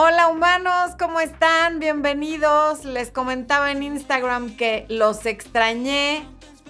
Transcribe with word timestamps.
Hola 0.00 0.28
humanos, 0.28 0.92
¿cómo 0.96 1.18
están? 1.18 1.80
Bienvenidos. 1.80 2.84
Les 2.84 3.10
comentaba 3.10 3.72
en 3.72 3.82
Instagram 3.82 4.56
que 4.56 4.86
los 4.88 5.26
extrañé, 5.26 6.24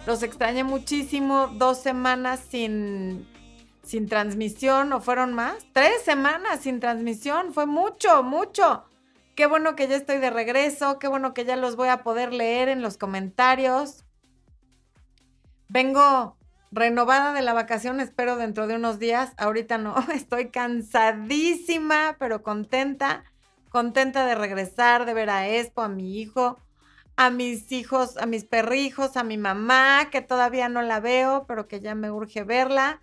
los 0.07 0.23
extrañé 0.23 0.65
muchísimo, 0.65 1.49
dos 1.49 1.77
semanas 1.77 2.41
sin, 2.49 3.29
sin 3.83 4.09
transmisión, 4.09 4.95
o 4.95 5.03
fueron 5.03 5.35
más, 5.35 5.59
tres 5.75 6.01
semanas 6.07 6.61
sin 6.61 6.81
transmisión, 6.81 7.53
fue 7.53 7.67
mucho, 7.67 8.23
mucho. 8.23 8.87
Qué 9.35 9.45
bueno 9.45 9.77
que 9.77 9.89
ya 9.89 9.97
estoy 9.97 10.17
de 10.17 10.31
regreso, 10.31 10.99
qué 10.99 11.07
bueno 11.07 11.35
que 11.35 11.45
ya 11.45 11.57
los 11.57 11.77
voy 11.77 11.89
a 11.89 12.03
poder 12.03 12.33
leer 12.33 12.71
en 12.71 12.81
los 12.81 12.97
comentarios. 12.97 14.07
Vengo 15.69 16.38
renovada 16.71 17.33
de 17.33 17.43
la 17.43 17.53
vacación, 17.53 18.01
espero 18.01 18.37
dentro 18.37 18.67
de 18.67 18.77
unos 18.77 18.99
días. 18.99 19.33
Ahorita 19.37 19.79
no, 19.79 19.95
estoy 20.15 20.51
cansadísima, 20.51 22.17
pero 22.19 22.43
contenta, 22.43 23.25
contenta 23.69 24.27
de 24.27 24.35
regresar, 24.35 25.07
de 25.07 25.15
ver 25.15 25.31
a 25.31 25.49
Expo, 25.49 25.83
a 25.83 25.89
mi 25.89 26.19
hijo, 26.21 26.59
a 27.17 27.31
mis 27.31 27.73
hijos, 27.73 28.17
a 28.17 28.27
mis 28.27 28.45
perrijos, 28.45 29.17
a 29.17 29.25
mi 29.25 29.37
mamá, 29.37 30.09
que 30.11 30.21
todavía 30.21 30.69
no 30.69 30.83
la 30.83 31.01
veo, 31.01 31.45
pero 31.49 31.67
que 31.69 31.81
ya 31.81 31.95
me 31.95 32.11
urge 32.11 32.45
verla. 32.45 33.01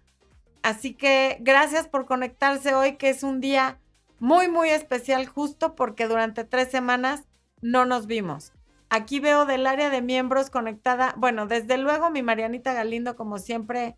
Así 0.63 0.93
que 0.93 1.37
gracias 1.41 1.87
por 1.87 2.05
conectarse 2.05 2.73
hoy, 2.73 2.95
que 2.95 3.09
es 3.09 3.23
un 3.23 3.39
día 3.39 3.77
muy, 4.20 4.47
muy 4.47 4.70
especial 4.70 5.27
justo 5.27 5.75
porque 5.75 6.07
durante 6.07 6.43
tres 6.43 6.71
semanas 6.71 7.23
no 7.61 7.85
nos 7.85 8.07
vimos. 8.07 8.54
Aquí 8.89 9.20
veo 9.20 9.45
del 9.45 9.67
área 9.67 9.89
de 9.89 10.02
miembros 10.02 10.49
conectada, 10.49 11.13
bueno, 11.17 11.48
desde 11.48 11.77
luego 11.77 12.09
mi 12.09 12.21
Marianita 12.21 12.73
Galindo, 12.73 13.16
como 13.16 13.39
siempre, 13.39 13.98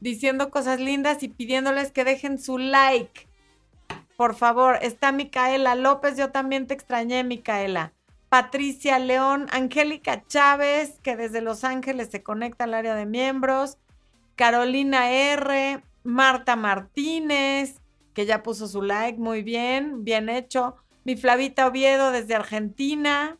diciendo 0.00 0.50
cosas 0.50 0.78
lindas 0.78 1.22
y 1.22 1.28
pidiéndoles 1.28 1.90
que 1.90 2.04
dejen 2.04 2.38
su 2.38 2.58
like. 2.58 3.28
Por 4.16 4.34
favor, 4.34 4.78
está 4.82 5.12
Micaela 5.12 5.74
López, 5.74 6.16
yo 6.16 6.30
también 6.30 6.66
te 6.66 6.74
extrañé, 6.74 7.24
Micaela. 7.24 7.92
Patricia 8.28 8.98
León, 8.98 9.46
Angélica 9.50 10.24
Chávez, 10.26 10.98
que 11.02 11.16
desde 11.16 11.40
Los 11.40 11.64
Ángeles 11.64 12.08
se 12.10 12.22
conecta 12.22 12.64
al 12.64 12.74
área 12.74 12.94
de 12.94 13.06
miembros. 13.06 13.78
Carolina 14.34 15.10
R, 15.10 15.82
Marta 16.02 16.56
Martínez, 16.56 17.80
que 18.14 18.26
ya 18.26 18.42
puso 18.42 18.68
su 18.68 18.82
like, 18.82 19.18
muy 19.18 19.42
bien, 19.42 20.04
bien 20.04 20.28
hecho. 20.28 20.76
Mi 21.04 21.16
Flavita 21.16 21.66
Oviedo 21.66 22.10
desde 22.10 22.34
Argentina. 22.34 23.38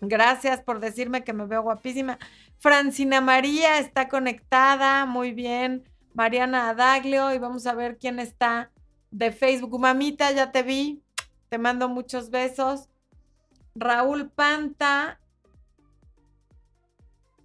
Gracias 0.00 0.60
por 0.60 0.80
decirme 0.80 1.24
que 1.24 1.32
me 1.32 1.46
veo 1.46 1.62
guapísima. 1.62 2.18
Francina 2.58 3.20
María 3.20 3.78
está 3.78 4.08
conectada, 4.08 5.06
muy 5.06 5.32
bien. 5.32 5.88
Mariana 6.14 6.70
Adaglio, 6.70 7.32
y 7.32 7.38
vamos 7.38 7.66
a 7.66 7.74
ver 7.74 7.98
quién 7.98 8.18
está 8.18 8.70
de 9.10 9.32
Facebook. 9.32 9.78
Mamita, 9.78 10.30
ya 10.32 10.52
te 10.52 10.62
vi. 10.62 11.02
Te 11.48 11.58
mando 11.58 11.88
muchos 11.88 12.30
besos. 12.30 12.88
Raúl 13.74 14.30
Panta, 14.30 15.20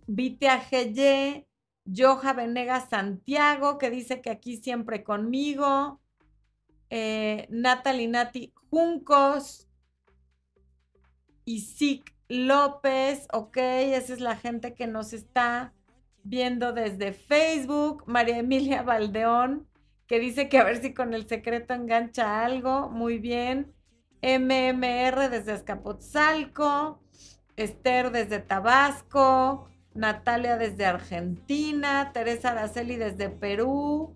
Vitia 0.07 0.59
Geye, 0.59 1.47
Joja 1.85 2.33
Venegas 2.33 2.89
Santiago, 2.89 3.77
que 3.77 3.89
dice 3.89 4.21
que 4.21 4.29
aquí 4.29 4.57
siempre 4.57 5.03
conmigo. 5.03 5.99
Eh, 6.89 7.47
Natalie 7.49 8.07
Nati 8.07 8.53
Juncos. 8.69 9.67
Isik 11.45 12.12
López, 12.29 13.27
ok, 13.31 13.57
esa 13.57 14.13
es 14.13 14.19
la 14.19 14.35
gente 14.35 14.73
que 14.73 14.87
nos 14.87 15.13
está 15.13 15.73
viendo 16.23 16.73
desde 16.73 17.13
Facebook. 17.13 18.03
María 18.07 18.37
Emilia 18.37 18.81
Valdeón, 18.81 19.67
que 20.07 20.19
dice 20.19 20.49
que 20.49 20.57
a 20.57 20.63
ver 20.63 20.81
si 20.81 20.93
con 20.93 21.13
el 21.13 21.27
secreto 21.27 21.73
engancha 21.73 22.43
algo. 22.43 22.89
Muy 22.89 23.19
bien. 23.19 23.73
MMR 24.21 25.29
desde 25.29 25.51
Azcapotzalco. 25.51 27.01
Esther 27.55 28.11
desde 28.11 28.39
Tabasco. 28.39 29.69
Natalia 29.93 30.57
desde 30.57 30.85
Argentina. 30.85 32.11
Teresa 32.13 32.51
Araceli 32.51 32.95
desde 32.95 33.29
Perú. 33.29 34.15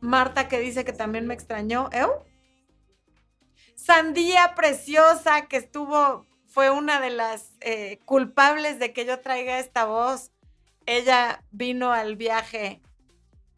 Marta 0.00 0.48
que 0.48 0.60
dice 0.60 0.84
que 0.84 0.92
también 0.92 1.26
me 1.26 1.34
extrañó. 1.34 1.90
¿Eu? 1.92 2.24
Sandía 3.74 4.54
preciosa 4.54 5.46
que 5.48 5.58
estuvo 5.58 6.24
fue 6.56 6.70
una 6.70 7.02
de 7.02 7.10
las 7.10 7.52
eh, 7.60 7.98
culpables 8.06 8.78
de 8.78 8.94
que 8.94 9.04
yo 9.04 9.20
traiga 9.20 9.58
esta 9.58 9.84
voz. 9.84 10.30
Ella 10.86 11.44
vino 11.50 11.92
al 11.92 12.16
viaje, 12.16 12.80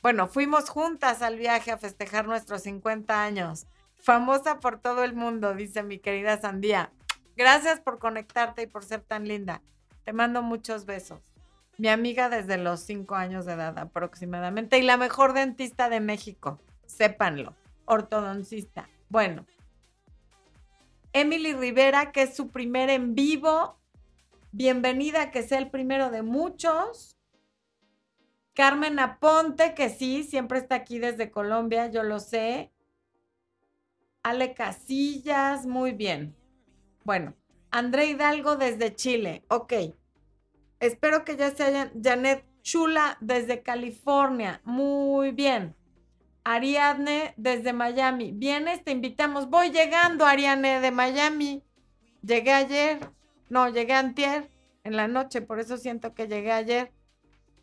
bueno, 0.02 0.26
fuimos 0.26 0.68
juntas 0.68 1.22
al 1.22 1.36
viaje 1.36 1.70
a 1.70 1.78
festejar 1.78 2.26
nuestros 2.26 2.62
50 2.62 3.22
años. 3.22 3.68
Famosa 3.98 4.58
por 4.58 4.80
todo 4.80 5.04
el 5.04 5.14
mundo, 5.14 5.54
dice 5.54 5.84
mi 5.84 6.00
querida 6.00 6.40
Sandía. 6.40 6.90
Gracias 7.36 7.78
por 7.78 8.00
conectarte 8.00 8.62
y 8.62 8.66
por 8.66 8.82
ser 8.82 9.02
tan 9.02 9.28
linda. 9.28 9.62
Te 10.02 10.12
mando 10.12 10.42
muchos 10.42 10.84
besos. 10.84 11.20
Mi 11.76 11.86
amiga 11.86 12.28
desde 12.28 12.58
los 12.58 12.80
5 12.80 13.14
años 13.14 13.46
de 13.46 13.52
edad 13.52 13.78
aproximadamente 13.78 14.76
y 14.76 14.82
la 14.82 14.96
mejor 14.96 15.34
dentista 15.34 15.88
de 15.88 16.00
México. 16.00 16.58
Sépanlo. 16.86 17.54
Ortodoncista. 17.84 18.88
Bueno, 19.08 19.46
Emily 21.20 21.52
Rivera, 21.52 22.12
que 22.12 22.22
es 22.22 22.36
su 22.36 22.50
primer 22.52 22.90
en 22.90 23.16
vivo. 23.16 23.76
Bienvenida, 24.52 25.32
que 25.32 25.42
sea 25.42 25.58
el 25.58 25.68
primero 25.68 26.10
de 26.10 26.22
muchos. 26.22 27.18
Carmen 28.54 29.00
Aponte, 29.00 29.74
que 29.74 29.88
sí, 29.88 30.22
siempre 30.22 30.60
está 30.60 30.76
aquí 30.76 31.00
desde 31.00 31.32
Colombia, 31.32 31.88
yo 31.90 32.04
lo 32.04 32.20
sé. 32.20 32.70
Ale 34.22 34.54
Casillas, 34.54 35.66
muy 35.66 35.90
bien. 35.90 36.36
Bueno, 37.02 37.34
André 37.72 38.06
Hidalgo 38.06 38.54
desde 38.54 38.94
Chile, 38.94 39.44
ok. 39.48 39.72
Espero 40.78 41.24
que 41.24 41.36
ya 41.36 41.50
se 41.50 41.64
hayan. 41.64 41.92
Janet 42.00 42.44
Chula 42.62 43.18
desde 43.20 43.64
California, 43.64 44.60
muy 44.64 45.32
bien. 45.32 45.74
Ariadne 46.48 47.34
desde 47.36 47.74
Miami. 47.74 48.32
Vienes, 48.32 48.82
te 48.82 48.90
invitamos. 48.90 49.50
Voy 49.50 49.70
llegando, 49.70 50.24
Ariadne 50.24 50.80
de 50.80 50.90
Miami. 50.90 51.62
Llegué 52.22 52.52
ayer. 52.52 52.98
No, 53.50 53.68
llegué 53.68 53.92
antier 53.92 54.50
en 54.82 54.96
la 54.96 55.08
noche, 55.08 55.42
por 55.42 55.60
eso 55.60 55.76
siento 55.76 56.14
que 56.14 56.26
llegué 56.26 56.52
ayer. 56.52 56.90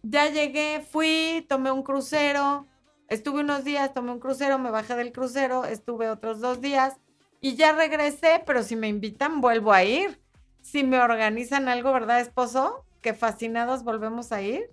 Ya 0.03 0.29
llegué, 0.29 0.85
fui, 0.87 1.47
tomé 1.49 1.71
un 1.71 1.81
crucero. 1.81 2.67
Estuve 3.07 3.41
unos 3.41 3.63
días, 3.63 3.91
tomé 3.91 4.11
un 4.11 4.19
crucero, 4.19 4.59
me 4.59 4.69
bajé 4.69 4.95
del 4.95 5.11
crucero, 5.11 5.65
estuve 5.65 6.07
otros 6.09 6.39
dos 6.39 6.61
días 6.61 6.95
y 7.41 7.55
ya 7.55 7.71
regresé, 7.71 8.43
pero 8.45 8.61
si 8.61 8.75
me 8.75 8.87
invitan, 8.87 9.41
vuelvo 9.41 9.73
a 9.73 9.83
ir. 9.83 10.21
Si 10.61 10.83
me 10.83 10.99
organizan 10.99 11.69
algo, 11.69 11.91
¿verdad, 11.91 12.19
esposo? 12.19 12.85
Que 13.01 13.15
fascinados 13.15 13.83
volvemos 13.83 14.31
a 14.31 14.43
ir. 14.43 14.69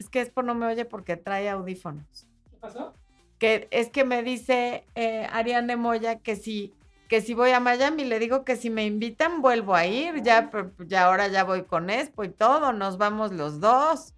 Es 0.00 0.08
que 0.08 0.20
Espo 0.20 0.42
no 0.42 0.56
me 0.56 0.66
oye 0.66 0.84
porque 0.84 1.16
trae 1.16 1.48
audífonos 1.48 2.33
pasó? 2.64 2.94
Que 3.38 3.68
es 3.70 3.90
que 3.90 4.04
me 4.04 4.22
dice 4.22 4.84
eh, 4.94 5.28
Ariane 5.30 5.76
Moya 5.76 6.18
que 6.20 6.36
si, 6.36 6.72
que 7.08 7.20
si 7.20 7.34
voy 7.34 7.50
a 7.50 7.60
Miami, 7.60 8.04
le 8.04 8.18
digo 8.18 8.44
que 8.44 8.56
si 8.56 8.70
me 8.70 8.86
invitan 8.86 9.42
vuelvo 9.42 9.74
a 9.74 9.86
ir, 9.86 10.22
ya, 10.22 10.50
ya 10.86 11.04
ahora 11.04 11.28
ya 11.28 11.44
voy 11.44 11.64
con 11.64 11.90
Expo 11.90 12.24
y 12.24 12.30
todo, 12.30 12.72
nos 12.72 12.96
vamos 12.96 13.32
los 13.32 13.60
dos. 13.60 14.14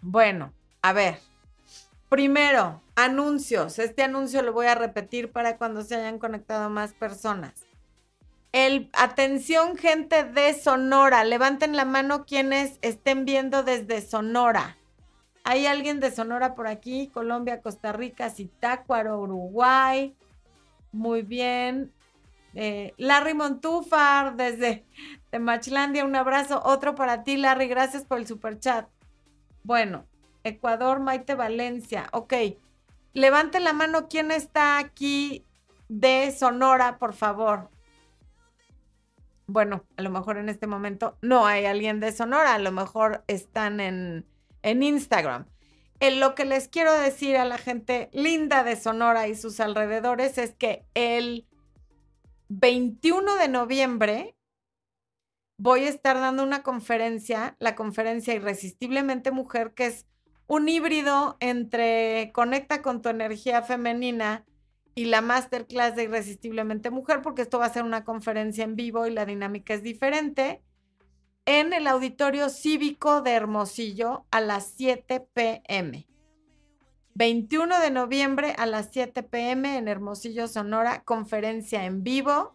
Bueno, 0.00 0.52
a 0.82 0.92
ver. 0.92 1.18
Primero, 2.08 2.80
anuncios. 2.96 3.78
Este 3.78 4.02
anuncio 4.02 4.42
lo 4.42 4.52
voy 4.52 4.66
a 4.66 4.74
repetir 4.74 5.30
para 5.30 5.56
cuando 5.56 5.82
se 5.82 5.96
hayan 5.96 6.18
conectado 6.18 6.70
más 6.70 6.92
personas. 6.92 7.66
El, 8.52 8.90
atención 8.94 9.76
gente 9.76 10.24
de 10.24 10.54
Sonora, 10.54 11.22
levanten 11.22 11.76
la 11.76 11.84
mano 11.84 12.24
quienes 12.24 12.78
estén 12.82 13.24
viendo 13.24 13.62
desde 13.62 14.00
Sonora. 14.00 14.76
Hay 15.44 15.66
alguien 15.66 16.00
de 16.00 16.10
Sonora 16.10 16.54
por 16.54 16.66
aquí, 16.66 17.08
Colombia, 17.08 17.62
Costa 17.62 17.92
Rica, 17.92 18.30
Zitácuaro, 18.30 19.20
Uruguay. 19.20 20.14
Muy 20.92 21.22
bien. 21.22 21.92
Eh, 22.54 22.94
Larry 22.98 23.34
Montúfar 23.34 24.36
desde 24.36 24.84
Temachlandia, 25.30 26.04
un 26.04 26.16
abrazo. 26.16 26.60
Otro 26.64 26.94
para 26.94 27.22
ti, 27.22 27.36
Larry. 27.36 27.68
Gracias 27.68 28.04
por 28.04 28.18
el 28.18 28.26
super 28.26 28.58
chat. 28.58 28.88
Bueno, 29.62 30.04
Ecuador, 30.44 31.00
Maite 31.00 31.34
Valencia. 31.34 32.08
Ok. 32.12 32.34
Levante 33.12 33.60
la 33.60 33.72
mano 33.72 34.08
quién 34.08 34.30
está 34.30 34.78
aquí 34.78 35.44
de 35.88 36.30
Sonora, 36.30 36.98
por 36.98 37.14
favor. 37.14 37.70
Bueno, 39.46 39.84
a 39.96 40.02
lo 40.02 40.10
mejor 40.10 40.38
en 40.38 40.48
este 40.48 40.68
momento 40.68 41.18
no 41.22 41.44
hay 41.44 41.66
alguien 41.66 41.98
de 41.98 42.12
Sonora, 42.12 42.54
a 42.54 42.58
lo 42.60 42.70
mejor 42.70 43.24
están 43.26 43.80
en, 43.80 44.24
en 44.62 44.82
Instagram. 44.82 45.46
En 46.00 46.18
lo 46.18 46.34
que 46.34 46.44
les 46.44 46.68
quiero 46.68 46.92
decir 46.94 47.36
a 47.36 47.44
la 47.44 47.58
gente 47.58 48.08
linda 48.12 48.64
de 48.64 48.76
Sonora 48.76 49.28
y 49.28 49.34
sus 49.34 49.60
alrededores 49.60 50.38
es 50.38 50.54
que 50.54 50.86
el 50.94 51.46
21 52.48 53.36
de 53.36 53.48
noviembre 53.48 54.36
voy 55.58 55.84
a 55.84 55.90
estar 55.90 56.16
dando 56.18 56.42
una 56.42 56.62
conferencia, 56.62 57.54
la 57.58 57.74
conferencia 57.74 58.34
Irresistiblemente 58.34 59.30
Mujer, 59.30 59.74
que 59.74 59.86
es 59.86 60.06
un 60.46 60.68
híbrido 60.68 61.36
entre 61.40 62.32
conecta 62.32 62.80
con 62.80 63.02
tu 63.02 63.10
energía 63.10 63.62
femenina 63.62 64.46
y 64.94 65.04
la 65.04 65.20
masterclass 65.20 65.94
de 65.96 66.04
Irresistiblemente 66.04 66.90
Mujer, 66.90 67.20
porque 67.22 67.42
esto 67.42 67.58
va 67.58 67.66
a 67.66 67.72
ser 67.72 67.84
una 67.84 68.04
conferencia 68.04 68.64
en 68.64 68.74
vivo 68.74 69.06
y 69.06 69.10
la 69.10 69.26
dinámica 69.26 69.74
es 69.74 69.82
diferente, 69.82 70.62
en 71.46 71.72
el 71.72 71.86
Auditorio 71.86 72.48
Cívico 72.48 73.22
de 73.22 73.32
Hermosillo 73.32 74.24
a 74.30 74.40
las 74.40 74.72
7 74.76 75.26
pm. 75.32 76.06
21 77.14 77.80
de 77.80 77.90
noviembre 77.90 78.54
a 78.56 78.66
las 78.66 78.90
7 78.92 79.22
pm 79.22 79.76
en 79.76 79.88
Hermosillo, 79.88 80.48
Sonora, 80.48 81.02
conferencia 81.02 81.84
en 81.84 82.02
vivo. 82.02 82.54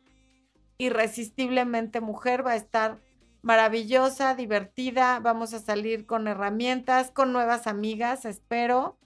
Irresistiblemente 0.78 2.02
Mujer 2.02 2.46
va 2.46 2.52
a 2.52 2.56
estar 2.56 3.00
maravillosa, 3.42 4.34
divertida. 4.34 5.20
Vamos 5.20 5.54
a 5.54 5.60
salir 5.60 6.06
con 6.06 6.28
herramientas, 6.28 7.12
con 7.12 7.32
nuevas 7.32 7.68
amigas, 7.68 8.26
espero. 8.26 8.98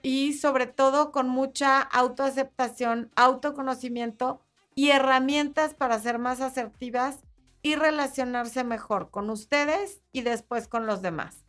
Y 0.00 0.34
sobre 0.34 0.66
todo 0.66 1.12
con 1.12 1.28
mucha 1.28 1.80
autoaceptación, 1.80 3.10
autoconocimiento 3.16 4.40
y 4.74 4.90
herramientas 4.90 5.74
para 5.74 5.98
ser 5.98 6.18
más 6.18 6.40
asertivas 6.40 7.20
y 7.62 7.74
relacionarse 7.74 8.64
mejor 8.64 9.10
con 9.10 9.30
ustedes 9.30 10.02
y 10.12 10.22
después 10.22 10.68
con 10.68 10.86
los 10.86 11.02
demás. 11.02 11.44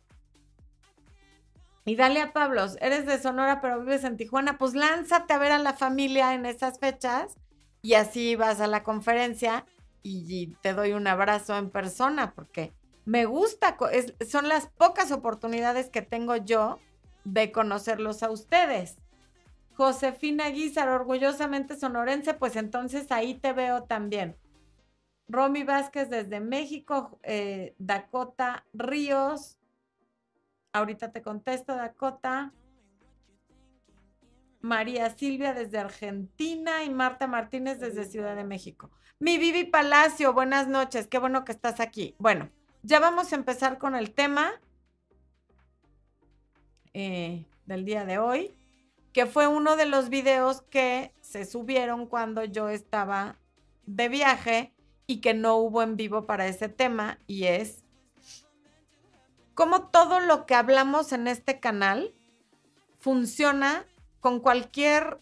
Y 1.84 1.96
Dalia 1.96 2.32
Pablos, 2.32 2.76
eres 2.80 3.06
de 3.06 3.18
Sonora 3.18 3.60
pero 3.60 3.80
vives 3.80 4.04
en 4.04 4.16
Tijuana, 4.16 4.58
pues 4.58 4.74
lánzate 4.74 5.32
a 5.32 5.38
ver 5.38 5.52
a 5.52 5.58
la 5.58 5.72
familia 5.72 6.34
en 6.34 6.46
esas 6.46 6.78
fechas 6.78 7.34
y 7.82 7.94
así 7.94 8.36
vas 8.36 8.60
a 8.60 8.66
la 8.66 8.82
conferencia 8.82 9.64
y 10.02 10.48
te 10.62 10.72
doy 10.72 10.92
un 10.92 11.06
abrazo 11.06 11.56
en 11.56 11.70
persona 11.70 12.32
porque 12.34 12.72
me 13.04 13.24
gusta, 13.24 13.76
son 14.28 14.48
las 14.48 14.66
pocas 14.66 15.10
oportunidades 15.10 15.88
que 15.88 16.02
tengo 16.02 16.36
yo 16.36 16.78
de 17.24 17.50
conocerlos 17.50 18.22
a 18.22 18.30
ustedes. 18.30 18.96
Josefina 19.74 20.48
Guizar, 20.50 20.88
orgullosamente 20.88 21.76
sonorense, 21.76 22.34
pues 22.34 22.56
entonces 22.56 23.10
ahí 23.10 23.34
te 23.34 23.52
veo 23.52 23.84
también. 23.84 24.36
Romy 25.30 25.62
Vázquez 25.62 26.10
desde 26.10 26.40
México, 26.40 27.20
eh, 27.22 27.74
Dakota 27.78 28.66
Ríos, 28.72 29.58
ahorita 30.72 31.12
te 31.12 31.22
contesto, 31.22 31.76
Dakota. 31.76 32.52
María 34.62 35.08
Silvia 35.08 35.54
desde 35.54 35.78
Argentina 35.78 36.84
y 36.84 36.90
Marta 36.90 37.26
Martínez 37.26 37.80
desde 37.80 38.04
Ciudad 38.04 38.36
de 38.36 38.44
México. 38.44 38.90
Mi 39.18 39.38
Vivi 39.38 39.64
Palacio, 39.64 40.34
buenas 40.34 40.68
noches, 40.68 41.06
qué 41.06 41.18
bueno 41.18 41.44
que 41.44 41.52
estás 41.52 41.80
aquí. 41.80 42.14
Bueno, 42.18 42.50
ya 42.82 43.00
vamos 43.00 43.32
a 43.32 43.36
empezar 43.36 43.78
con 43.78 43.94
el 43.94 44.12
tema 44.12 44.50
eh, 46.92 47.46
del 47.64 47.86
día 47.86 48.04
de 48.04 48.18
hoy, 48.18 48.54
que 49.14 49.24
fue 49.24 49.46
uno 49.46 49.76
de 49.76 49.86
los 49.86 50.10
videos 50.10 50.60
que 50.62 51.14
se 51.22 51.46
subieron 51.46 52.06
cuando 52.06 52.44
yo 52.44 52.68
estaba 52.68 53.38
de 53.86 54.10
viaje 54.10 54.74
y 55.10 55.20
que 55.20 55.34
no 55.34 55.56
hubo 55.56 55.82
en 55.82 55.96
vivo 55.96 56.24
para 56.24 56.46
ese 56.46 56.68
tema, 56.68 57.18
y 57.26 57.46
es 57.46 57.82
cómo 59.54 59.88
todo 59.88 60.20
lo 60.20 60.46
que 60.46 60.54
hablamos 60.54 61.10
en 61.10 61.26
este 61.26 61.58
canal 61.58 62.14
funciona 63.00 63.84
con 64.20 64.38
cualquier 64.38 65.18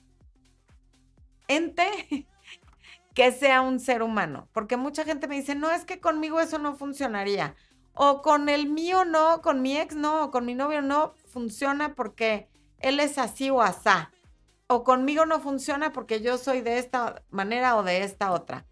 ente 1.46 2.26
que 3.14 3.32
sea 3.32 3.62
un 3.62 3.80
ser 3.80 4.02
humano, 4.02 4.46
porque 4.52 4.76
mucha 4.76 5.04
gente 5.04 5.26
me 5.26 5.36
dice, 5.36 5.54
no, 5.54 5.70
es 5.70 5.86
que 5.86 6.00
conmigo 6.00 6.38
eso 6.38 6.58
no 6.58 6.76
funcionaría, 6.76 7.56
o 7.94 8.20
con 8.20 8.50
el 8.50 8.68
mío 8.68 9.06
no, 9.06 9.40
con 9.40 9.62
mi 9.62 9.78
ex 9.78 9.96
no, 9.96 10.24
o 10.24 10.30
con 10.30 10.44
mi 10.44 10.54
novio 10.54 10.82
no 10.82 11.14
funciona 11.32 11.94
porque 11.94 12.46
él 12.80 13.00
es 13.00 13.16
así 13.16 13.48
o 13.48 13.62
asá, 13.62 14.12
o 14.66 14.84
conmigo 14.84 15.24
no 15.24 15.40
funciona 15.40 15.92
porque 15.94 16.20
yo 16.20 16.36
soy 16.36 16.60
de 16.60 16.78
esta 16.78 17.22
manera 17.30 17.74
o 17.78 17.82
de 17.82 18.02
esta 18.02 18.32
otra. 18.32 18.66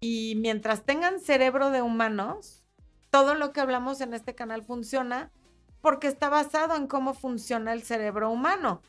Y 0.00 0.34
mientras 0.36 0.84
tengan 0.84 1.20
cerebro 1.20 1.70
de 1.70 1.82
humanos, 1.82 2.64
todo 3.10 3.34
lo 3.34 3.52
que 3.52 3.60
hablamos 3.60 4.00
en 4.00 4.14
este 4.14 4.34
canal 4.34 4.62
funciona 4.64 5.30
porque 5.82 6.08
está 6.08 6.28
basado 6.28 6.74
en 6.74 6.86
cómo 6.86 7.14
funciona 7.14 7.72
el 7.72 7.82
cerebro 7.82 8.30
humano. 8.30 8.82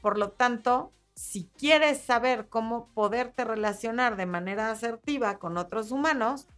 Por 0.00 0.18
lo 0.18 0.30
tanto, 0.30 0.92
si 1.14 1.50
quieres 1.58 2.00
saber 2.00 2.48
cómo 2.48 2.88
poderte 2.94 3.44
relacionar 3.44 4.16
de 4.16 4.26
manera 4.26 4.70
asertiva 4.70 5.38
con 5.38 5.56
otros 5.56 5.90
humanos, 5.90 6.48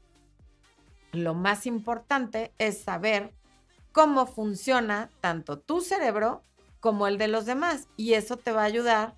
lo 1.13 1.35
más 1.35 1.67
importante 1.67 2.53
es 2.59 2.83
saber 2.83 3.35
cómo 3.93 4.27
funciona 4.27 5.11
tanto 5.21 5.59
tu 5.59 5.81
cerebro 5.81 6.43
como 6.81 7.07
el 7.07 7.19
de 7.19 7.29
los 7.29 7.47
demás. 7.47 7.89
Y 7.97 8.15
eso 8.15 8.37
te 8.37 8.53
va 8.53 8.63
a 8.63 8.67
ayudar 8.67 9.17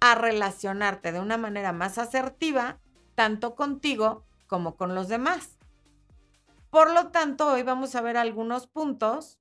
a 0.00 0.14
relacionarte 0.14 1.12
de 1.12 1.20
una 1.20 1.38
manera 1.38 1.72
más 1.72 1.98
asertiva, 1.98 2.78
tanto 3.18 3.56
contigo 3.56 4.24
como 4.46 4.76
con 4.76 4.94
los 4.94 5.08
demás. 5.08 5.58
Por 6.70 6.92
lo 6.92 7.10
tanto, 7.10 7.52
hoy 7.52 7.64
vamos 7.64 7.96
a 7.96 8.00
ver 8.00 8.16
algunos 8.16 8.68
puntos 8.68 9.40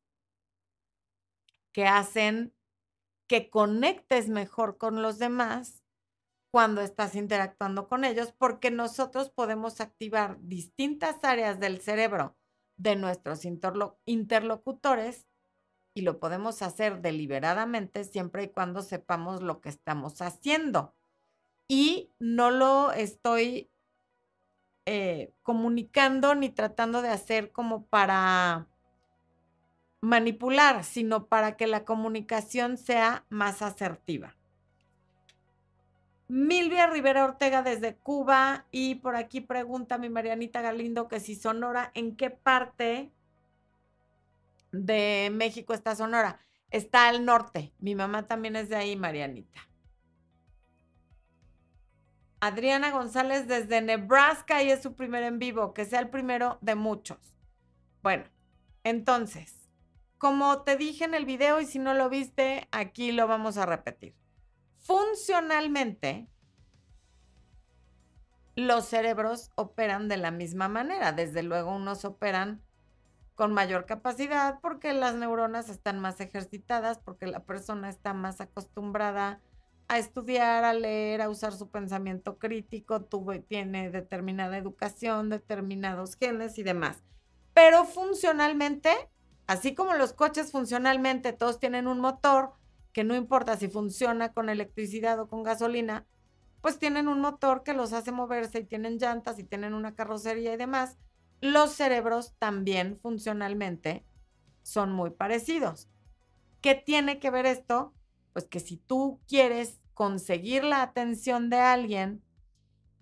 que 1.73 1.85
hacen 1.85 2.55
que 3.27 3.51
conectes 3.51 4.29
mejor 4.29 4.79
con 4.79 5.03
los 5.03 5.19
demás 5.19 5.83
cuando 6.49 6.81
estás 6.81 7.13
interactuando 7.13 7.87
con 7.87 8.03
ellos, 8.03 8.33
porque 8.35 8.71
nosotros 8.71 9.29
podemos 9.29 9.79
activar 9.79 10.39
distintas 10.41 11.23
áreas 11.23 11.59
del 11.59 11.79
cerebro 11.79 12.35
de 12.77 12.95
nuestros 12.95 13.45
interlocutores 13.45 15.27
y 15.93 16.01
lo 16.01 16.19
podemos 16.19 16.63
hacer 16.63 17.03
deliberadamente 17.03 18.05
siempre 18.05 18.45
y 18.45 18.49
cuando 18.49 18.81
sepamos 18.81 19.43
lo 19.43 19.61
que 19.61 19.69
estamos 19.69 20.19
haciendo. 20.23 20.96
Y 21.67 22.11
no 22.19 22.51
lo 22.51 22.91
estoy 22.91 23.69
eh, 24.85 25.33
comunicando 25.43 26.33
ni 26.33 26.49
tratando 26.49 27.01
de 27.01 27.09
hacer 27.09 27.51
como 27.51 27.85
para 27.87 28.67
manipular, 30.01 30.83
sino 30.83 31.27
para 31.27 31.57
que 31.57 31.67
la 31.67 31.83
comunicación 31.83 32.77
sea 32.77 33.25
más 33.29 33.61
asertiva. 33.61 34.37
Milvia 36.29 36.87
Rivera 36.87 37.23
Ortega 37.23 37.63
desde 37.63 37.95
Cuba 37.95 38.65
y 38.71 38.95
por 38.95 39.15
aquí 39.15 39.41
pregunta 39.41 39.97
mi 39.97 40.09
Marianita 40.09 40.61
Galindo 40.61 41.07
que 41.07 41.19
si 41.19 41.35
Sonora, 41.35 41.91
¿en 41.93 42.15
qué 42.17 42.29
parte 42.29 43.11
de 44.71 45.29
México 45.33 45.73
está 45.73 45.95
Sonora? 45.95 46.39
Está 46.69 47.07
al 47.07 47.23
norte. 47.23 47.73
Mi 47.79 47.95
mamá 47.95 48.27
también 48.27 48.57
es 48.57 48.67
de 48.67 48.75
ahí, 48.75 48.95
Marianita. 48.97 49.66
Adriana 52.39 52.91
González 52.91 53.47
desde 53.47 53.81
Nebraska 53.81 54.61
y 54.61 54.69
es 54.69 54.83
su 54.83 54.93
primer 54.95 55.23
en 55.23 55.39
vivo, 55.39 55.73
que 55.73 55.85
sea 55.85 55.99
el 55.99 56.09
primero 56.09 56.59
de 56.61 56.75
muchos. 56.75 57.35
Bueno, 58.03 58.25
entonces, 58.83 59.67
como 60.17 60.61
te 60.61 60.77
dije 60.77 61.05
en 61.05 61.15
el 61.15 61.25
video 61.25 61.59
y 61.59 61.65
si 61.65 61.79
no 61.79 61.93
lo 61.93 62.09
viste, 62.09 62.67
aquí 62.71 63.11
lo 63.11 63.27
vamos 63.27 63.57
a 63.57 63.65
repetir. 63.65 64.15
Funcionalmente, 64.77 66.29
los 68.55 68.85
cerebros 68.85 69.51
operan 69.55 70.07
de 70.07 70.17
la 70.17 70.31
misma 70.31 70.67
manera. 70.67 71.11
Desde 71.11 71.43
luego, 71.43 71.75
unos 71.75 72.05
operan 72.05 72.63
con 73.35 73.53
mayor 73.53 73.85
capacidad 73.85 74.59
porque 74.61 74.93
las 74.93 75.15
neuronas 75.15 75.69
están 75.69 75.99
más 75.99 76.19
ejercitadas, 76.21 76.99
porque 76.99 77.27
la 77.27 77.45
persona 77.45 77.89
está 77.89 78.13
más 78.13 78.41
acostumbrada 78.41 79.41
a 79.87 79.97
estudiar, 79.97 80.63
a 80.63 80.73
leer, 80.73 81.21
a 81.21 81.29
usar 81.29 81.53
su 81.53 81.69
pensamiento 81.69 82.37
crítico, 82.37 83.01
tuve, 83.01 83.39
tiene 83.39 83.89
determinada 83.89 84.57
educación, 84.57 85.29
determinados 85.29 86.15
genes 86.15 86.57
y 86.57 86.63
demás. 86.63 87.03
Pero 87.53 87.85
funcionalmente 87.85 88.89
Así 89.47 89.73
como 89.73 89.93
los 89.93 90.11
coches 90.11 90.51
funcionalmente 90.51 91.31
todos 91.31 91.57
tienen 91.57 91.87
un 91.87 92.01
motor, 92.01 92.51
que 92.91 93.05
no 93.05 93.15
importa 93.15 93.55
si 93.55 93.69
funciona 93.69 94.33
con 94.33 94.49
electricidad 94.49 95.19
o 95.21 95.29
con 95.29 95.43
gasolina, 95.43 96.05
pues 96.61 96.79
tienen 96.79 97.07
un 97.07 97.21
motor 97.21 97.63
que 97.63 97.73
los 97.73 97.93
hace 97.93 98.11
moverse 98.11 98.59
y 98.59 98.65
tienen 98.65 98.97
llantas 98.97 99.39
y 99.39 99.45
tienen 99.45 99.73
una 99.73 99.95
carrocería 99.95 100.53
y 100.53 100.57
demás. 100.57 100.97
Los 101.39 101.71
cerebros 101.71 102.35
también 102.39 102.99
funcionalmente 102.99 104.03
son 104.63 104.91
muy 104.91 105.11
parecidos. 105.11 105.87
¿Qué 106.59 106.75
tiene 106.75 107.19
que 107.19 107.31
ver 107.31 107.45
esto? 107.45 107.93
Pues 108.37 108.45
que 108.45 108.59
si 108.59 108.77
tú 108.77 109.19
quieres 109.27 109.81
conseguir 109.95 110.63
la 110.63 110.83
atención 110.83 111.49
de 111.49 111.57
alguien 111.57 112.21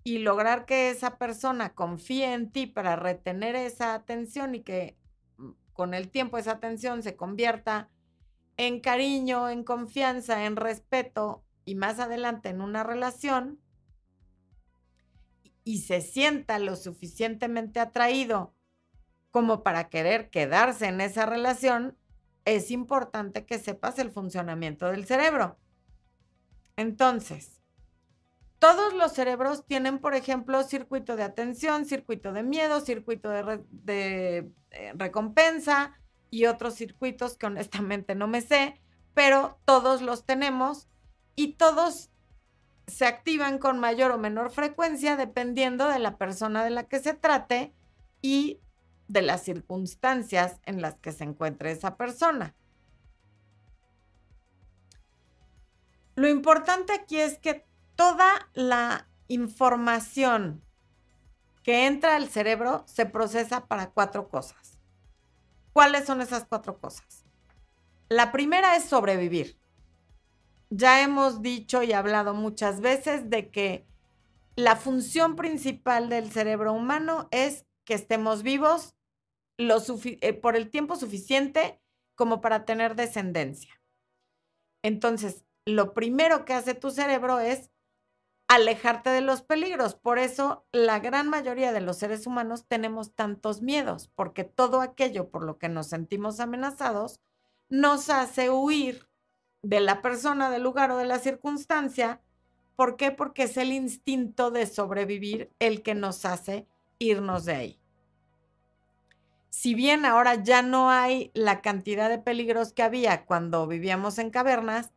y 0.02 0.20
lograr 0.20 0.64
que 0.64 0.88
esa 0.88 1.18
persona 1.18 1.74
confíe 1.74 2.32
en 2.32 2.50
ti 2.50 2.66
para 2.66 2.96
retener 2.96 3.54
esa 3.54 3.92
atención 3.92 4.54
y 4.54 4.62
que 4.62 4.96
con 5.74 5.92
el 5.92 6.08
tiempo 6.08 6.38
esa 6.38 6.52
atención 6.52 7.02
se 7.02 7.16
convierta 7.16 7.90
en 8.56 8.80
cariño, 8.80 9.50
en 9.50 9.62
confianza, 9.62 10.46
en 10.46 10.56
respeto 10.56 11.44
y 11.66 11.74
más 11.74 11.98
adelante 11.98 12.48
en 12.48 12.62
una 12.62 12.82
relación 12.82 13.60
y 15.64 15.82
se 15.82 16.00
sienta 16.00 16.58
lo 16.58 16.76
suficientemente 16.76 17.78
atraído 17.78 18.54
como 19.30 19.62
para 19.62 19.90
querer 19.90 20.30
quedarse 20.30 20.86
en 20.86 21.02
esa 21.02 21.26
relación, 21.26 21.98
es 22.46 22.70
importante 22.70 23.44
que 23.44 23.58
sepas 23.58 23.98
el 23.98 24.10
funcionamiento 24.10 24.86
del 24.86 25.04
cerebro. 25.04 25.58
Entonces, 26.76 27.60
todos 28.60 28.94
los 28.94 29.12
cerebros 29.12 29.66
tienen, 29.66 29.98
por 29.98 30.14
ejemplo, 30.14 30.62
circuito 30.62 31.16
de 31.16 31.24
atención, 31.24 31.84
circuito 31.84 32.32
de 32.32 32.44
miedo, 32.44 32.80
circuito 32.80 33.30
de, 33.30 34.50
eh, 34.70 34.92
recompensa 34.94 35.98
y 36.30 36.46
otros 36.46 36.74
circuitos 36.74 37.36
que 37.36 37.46
honestamente 37.46 38.14
no 38.14 38.28
me 38.28 38.40
sé, 38.40 38.80
pero 39.12 39.58
todos 39.64 40.00
los 40.00 40.24
tenemos 40.24 40.88
y 41.34 41.54
todos 41.54 42.10
se 42.86 43.06
activan 43.06 43.58
con 43.58 43.80
mayor 43.80 44.12
o 44.12 44.18
menor 44.18 44.50
frecuencia 44.50 45.16
dependiendo 45.16 45.88
de 45.88 45.98
la 45.98 46.16
persona 46.16 46.62
de 46.62 46.70
la 46.70 46.84
que 46.84 47.00
se 47.00 47.14
trate 47.14 47.74
y 48.22 48.60
de 49.08 49.22
las 49.22 49.42
circunstancias 49.42 50.60
en 50.64 50.80
las 50.82 50.96
que 50.98 51.12
se 51.12 51.24
encuentre 51.24 51.70
esa 51.70 51.96
persona. 51.96 52.54
Lo 56.14 56.28
importante 56.28 56.92
aquí 56.92 57.18
es 57.18 57.38
que 57.38 57.66
toda 57.94 58.50
la 58.54 59.06
información 59.28 60.62
que 61.62 61.86
entra 61.86 62.16
al 62.16 62.28
cerebro 62.28 62.84
se 62.86 63.06
procesa 63.06 63.66
para 63.66 63.90
cuatro 63.90 64.28
cosas. 64.28 64.78
¿Cuáles 65.72 66.06
son 66.06 66.20
esas 66.20 66.46
cuatro 66.46 66.78
cosas? 66.78 67.24
La 68.08 68.32
primera 68.32 68.76
es 68.76 68.84
sobrevivir. 68.84 69.58
Ya 70.70 71.02
hemos 71.02 71.42
dicho 71.42 71.82
y 71.82 71.92
hablado 71.92 72.34
muchas 72.34 72.80
veces 72.80 73.28
de 73.28 73.50
que 73.50 73.86
la 74.54 74.76
función 74.76 75.36
principal 75.36 76.08
del 76.08 76.32
cerebro 76.32 76.72
humano 76.72 77.28
es 77.30 77.66
que 77.84 77.94
estemos 77.94 78.42
vivos 78.42 78.95
eh, 79.58 80.32
por 80.34 80.56
el 80.56 80.70
tiempo 80.70 80.96
suficiente 80.96 81.80
como 82.14 82.40
para 82.40 82.64
tener 82.64 82.94
descendencia. 82.96 83.80
Entonces, 84.82 85.44
lo 85.64 85.94
primero 85.94 86.44
que 86.44 86.54
hace 86.54 86.74
tu 86.74 86.90
cerebro 86.90 87.40
es 87.40 87.70
alejarte 88.48 89.10
de 89.10 89.20
los 89.20 89.42
peligros. 89.42 89.94
Por 89.94 90.18
eso 90.18 90.66
la 90.72 91.00
gran 91.00 91.28
mayoría 91.28 91.72
de 91.72 91.80
los 91.80 91.98
seres 91.98 92.26
humanos 92.26 92.66
tenemos 92.66 93.14
tantos 93.14 93.62
miedos, 93.62 94.08
porque 94.14 94.44
todo 94.44 94.80
aquello 94.80 95.30
por 95.30 95.44
lo 95.44 95.58
que 95.58 95.68
nos 95.68 95.88
sentimos 95.88 96.40
amenazados 96.40 97.20
nos 97.68 98.10
hace 98.10 98.50
huir 98.50 99.08
de 99.62 99.80
la 99.80 100.02
persona, 100.02 100.50
del 100.50 100.62
lugar 100.62 100.92
o 100.92 100.96
de 100.96 101.06
la 101.06 101.18
circunstancia. 101.18 102.22
¿Por 102.76 102.96
qué? 102.96 103.10
Porque 103.10 103.44
es 103.44 103.56
el 103.56 103.72
instinto 103.72 104.50
de 104.50 104.66
sobrevivir 104.66 105.50
el 105.58 105.82
que 105.82 105.94
nos 105.94 106.24
hace 106.24 106.68
irnos 106.98 107.44
de 107.44 107.54
ahí. 107.54 107.80
Si 109.58 109.74
bien 109.74 110.04
ahora 110.04 110.34
ya 110.34 110.60
no 110.60 110.90
hay 110.90 111.30
la 111.32 111.62
cantidad 111.62 112.10
de 112.10 112.18
peligros 112.18 112.74
que 112.74 112.82
había 112.82 113.24
cuando 113.24 113.66
vivíamos 113.66 114.18
en 114.18 114.28
cavernas, 114.28 114.92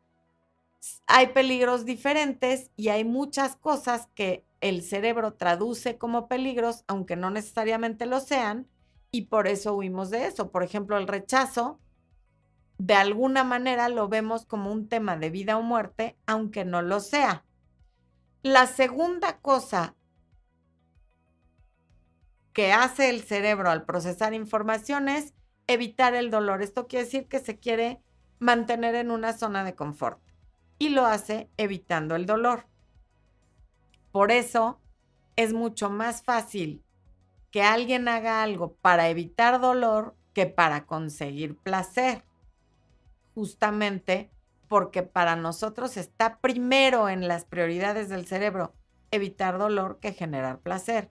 hay 1.07 1.27
peligros 1.27 1.85
diferentes 1.85 2.69
y 2.75 2.89
hay 2.89 3.05
muchas 3.05 3.55
cosas 3.55 4.09
que 4.15 4.43
el 4.59 4.83
cerebro 4.83 5.35
traduce 5.35 5.97
como 5.97 6.27
peligros, 6.27 6.83
aunque 6.87 7.15
no 7.15 7.29
necesariamente 7.29 8.05
lo 8.05 8.19
sean, 8.19 8.67
y 9.11 9.27
por 9.27 9.47
eso 9.47 9.75
huimos 9.75 10.09
de 10.09 10.25
eso. 10.25 10.51
Por 10.51 10.63
ejemplo, 10.63 10.97
el 10.97 11.07
rechazo, 11.07 11.79
de 12.77 12.95
alguna 12.95 13.45
manera 13.45 13.87
lo 13.87 14.09
vemos 14.09 14.45
como 14.45 14.73
un 14.73 14.89
tema 14.89 15.15
de 15.15 15.29
vida 15.29 15.57
o 15.57 15.61
muerte, 15.61 16.17
aunque 16.25 16.65
no 16.65 16.81
lo 16.81 16.99
sea. 16.99 17.45
La 18.43 18.67
segunda 18.67 19.37
cosa 19.37 19.95
que 22.59 22.73
hace 22.73 23.09
el 23.09 23.21
cerebro 23.21 23.69
al 23.69 23.85
procesar 23.85 24.33
información 24.33 25.07
es 25.07 25.33
evitar 25.67 26.13
el 26.13 26.29
dolor. 26.29 26.61
Esto 26.61 26.87
quiere 26.87 27.05
decir 27.05 27.29
que 27.29 27.39
se 27.39 27.57
quiere 27.57 28.03
mantener 28.37 28.95
en 28.95 29.11
una 29.11 29.31
zona 29.31 29.63
de 29.63 29.75
confort 29.75 30.19
y 30.77 30.89
lo 30.89 31.05
hace 31.05 31.49
evitando 31.55 32.17
el 32.17 32.25
dolor. 32.25 32.67
Por 34.11 34.33
eso 34.33 34.81
es 35.37 35.53
mucho 35.53 35.89
más 35.89 36.21
fácil 36.21 36.83
que 37.49 37.63
alguien 37.63 38.09
haga 38.09 38.43
algo 38.43 38.73
para 38.81 39.07
evitar 39.07 39.61
dolor 39.61 40.17
que 40.33 40.45
para 40.45 40.85
conseguir 40.85 41.55
placer. 41.55 42.25
Justamente 43.35 44.31
porque 44.67 45.01
para 45.01 45.37
nosotros 45.37 45.95
está 45.95 46.39
primero 46.41 47.07
en 47.07 47.29
las 47.29 47.45
prioridades 47.45 48.09
del 48.09 48.27
cerebro 48.27 48.73
evitar 49.11 49.57
dolor 49.57 49.99
que 50.01 50.11
generar 50.11 50.59
placer. 50.59 51.09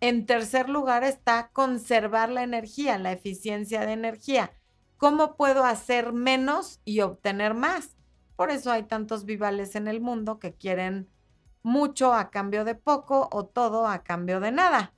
En 0.00 0.26
tercer 0.26 0.68
lugar 0.68 1.02
está 1.02 1.50
conservar 1.52 2.30
la 2.30 2.42
energía, 2.42 2.98
la 2.98 3.12
eficiencia 3.12 3.84
de 3.84 3.92
energía. 3.92 4.52
¿Cómo 4.96 5.36
puedo 5.36 5.64
hacer 5.64 6.12
menos 6.12 6.80
y 6.84 7.00
obtener 7.00 7.54
más? 7.54 7.96
Por 8.36 8.50
eso 8.50 8.70
hay 8.70 8.84
tantos 8.84 9.24
vivales 9.24 9.74
en 9.74 9.88
el 9.88 10.00
mundo 10.00 10.38
que 10.38 10.54
quieren 10.54 11.08
mucho 11.62 12.14
a 12.14 12.30
cambio 12.30 12.64
de 12.64 12.76
poco 12.76 13.28
o 13.32 13.46
todo 13.46 13.86
a 13.86 14.04
cambio 14.04 14.40
de 14.40 14.52
nada. 14.52 14.94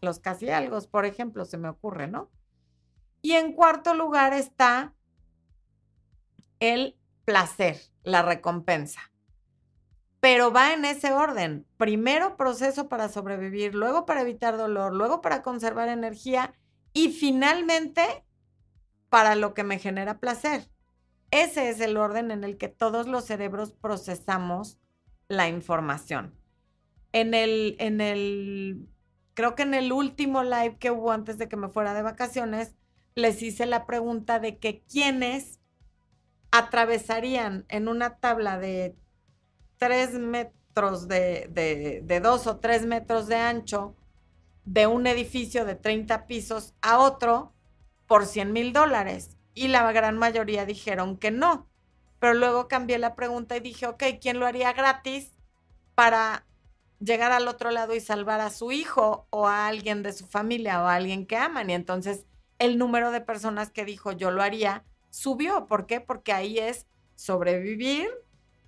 Los 0.00 0.20
casi 0.20 0.48
algo, 0.50 0.80
por 0.90 1.04
ejemplo, 1.04 1.44
se 1.44 1.58
me 1.58 1.68
ocurre, 1.68 2.06
¿no? 2.06 2.30
Y 3.22 3.32
en 3.32 3.52
cuarto 3.52 3.94
lugar 3.94 4.32
está 4.32 4.94
el 6.60 6.96
placer, 7.24 7.80
la 8.02 8.22
recompensa. 8.22 9.00
Pero 10.24 10.50
va 10.50 10.72
en 10.72 10.86
ese 10.86 11.12
orden. 11.12 11.66
Primero 11.76 12.38
proceso 12.38 12.88
para 12.88 13.10
sobrevivir, 13.10 13.74
luego 13.74 14.06
para 14.06 14.22
evitar 14.22 14.56
dolor, 14.56 14.94
luego 14.94 15.20
para 15.20 15.42
conservar 15.42 15.90
energía 15.90 16.54
y 16.94 17.10
finalmente 17.10 18.24
para 19.10 19.34
lo 19.34 19.52
que 19.52 19.64
me 19.64 19.78
genera 19.78 20.20
placer. 20.20 20.70
Ese 21.30 21.68
es 21.68 21.78
el 21.82 21.98
orden 21.98 22.30
en 22.30 22.42
el 22.42 22.56
que 22.56 22.68
todos 22.68 23.06
los 23.06 23.26
cerebros 23.26 23.72
procesamos 23.72 24.78
la 25.28 25.50
información. 25.50 26.34
En 27.12 27.34
el, 27.34 27.76
en 27.78 28.00
el, 28.00 28.88
creo 29.34 29.54
que 29.54 29.64
en 29.64 29.74
el 29.74 29.92
último 29.92 30.42
live 30.42 30.78
que 30.78 30.90
hubo 30.90 31.12
antes 31.12 31.36
de 31.36 31.50
que 31.50 31.58
me 31.58 31.68
fuera 31.68 31.92
de 31.92 32.00
vacaciones, 32.00 32.74
les 33.14 33.42
hice 33.42 33.66
la 33.66 33.84
pregunta 33.84 34.40
de 34.40 34.56
que 34.56 34.84
quiénes 34.90 35.60
atravesarían 36.50 37.66
en 37.68 37.88
una 37.88 38.16
tabla 38.20 38.58
de 38.58 38.96
tres 39.84 40.12
metros 40.12 41.08
de, 41.08 41.46
de, 41.50 42.00
de 42.02 42.20
dos 42.20 42.46
o 42.46 42.56
tres 42.56 42.86
metros 42.86 43.26
de 43.26 43.36
ancho 43.36 43.94
de 44.64 44.86
un 44.86 45.06
edificio 45.06 45.66
de 45.66 45.74
30 45.74 46.26
pisos 46.26 46.72
a 46.80 46.98
otro 46.98 47.52
por 48.06 48.24
100 48.24 48.50
mil 48.54 48.72
dólares 48.72 49.36
y 49.52 49.68
la 49.68 49.92
gran 49.92 50.16
mayoría 50.16 50.64
dijeron 50.64 51.18
que 51.18 51.30
no. 51.30 51.68
Pero 52.18 52.32
luego 52.32 52.66
cambié 52.66 52.98
la 52.98 53.14
pregunta 53.14 53.58
y 53.58 53.60
dije, 53.60 53.86
ok, 53.86 54.02
¿quién 54.22 54.40
lo 54.40 54.46
haría 54.46 54.72
gratis 54.72 55.32
para 55.94 56.46
llegar 56.98 57.30
al 57.32 57.46
otro 57.46 57.70
lado 57.70 57.94
y 57.94 58.00
salvar 58.00 58.40
a 58.40 58.48
su 58.48 58.72
hijo 58.72 59.26
o 59.28 59.46
a 59.46 59.66
alguien 59.66 60.02
de 60.02 60.14
su 60.14 60.26
familia 60.26 60.82
o 60.82 60.86
a 60.86 60.94
alguien 60.94 61.26
que 61.26 61.36
aman? 61.36 61.68
Y 61.68 61.74
entonces 61.74 62.24
el 62.58 62.78
número 62.78 63.10
de 63.10 63.20
personas 63.20 63.70
que 63.70 63.84
dijo 63.84 64.12
yo 64.12 64.30
lo 64.30 64.42
haría 64.42 64.82
subió. 65.10 65.66
¿Por 65.66 65.86
qué? 65.86 66.00
Porque 66.00 66.32
ahí 66.32 66.58
es 66.58 66.86
sobrevivir 67.16 68.08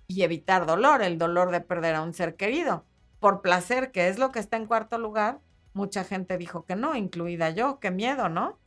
y 0.07 0.23
evitar 0.23 0.65
dolor, 0.65 1.01
el 1.01 1.17
dolor 1.17 1.51
de 1.51 1.61
perder 1.61 1.95
a 1.95 2.01
un 2.01 2.13
ser 2.13 2.35
querido. 2.35 2.85
Por 3.19 3.41
placer, 3.41 3.91
que 3.91 4.07
es 4.09 4.19
lo 4.19 4.31
que 4.31 4.39
está 4.39 4.57
en 4.57 4.67
cuarto 4.67 4.97
lugar, 4.97 5.41
mucha 5.73 6.03
gente 6.03 6.37
dijo 6.37 6.65
que 6.65 6.75
no, 6.75 6.95
incluida 6.95 7.49
yo. 7.51 7.79
Qué 7.79 7.91
miedo, 7.91 8.29
¿no? 8.29 8.57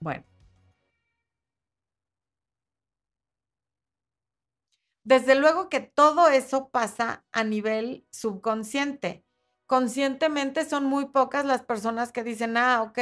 Bueno. 0.00 0.24
Desde 5.04 5.34
luego 5.34 5.68
que 5.70 5.80
todo 5.80 6.28
eso 6.28 6.68
pasa 6.68 7.24
a 7.32 7.42
nivel 7.42 8.06
subconsciente. 8.10 9.24
Conscientemente 9.66 10.64
son 10.64 10.84
muy 10.84 11.06
pocas 11.06 11.44
las 11.46 11.62
personas 11.62 12.12
que 12.12 12.24
dicen, 12.24 12.56
ah, 12.56 12.82
ok, 12.82 12.98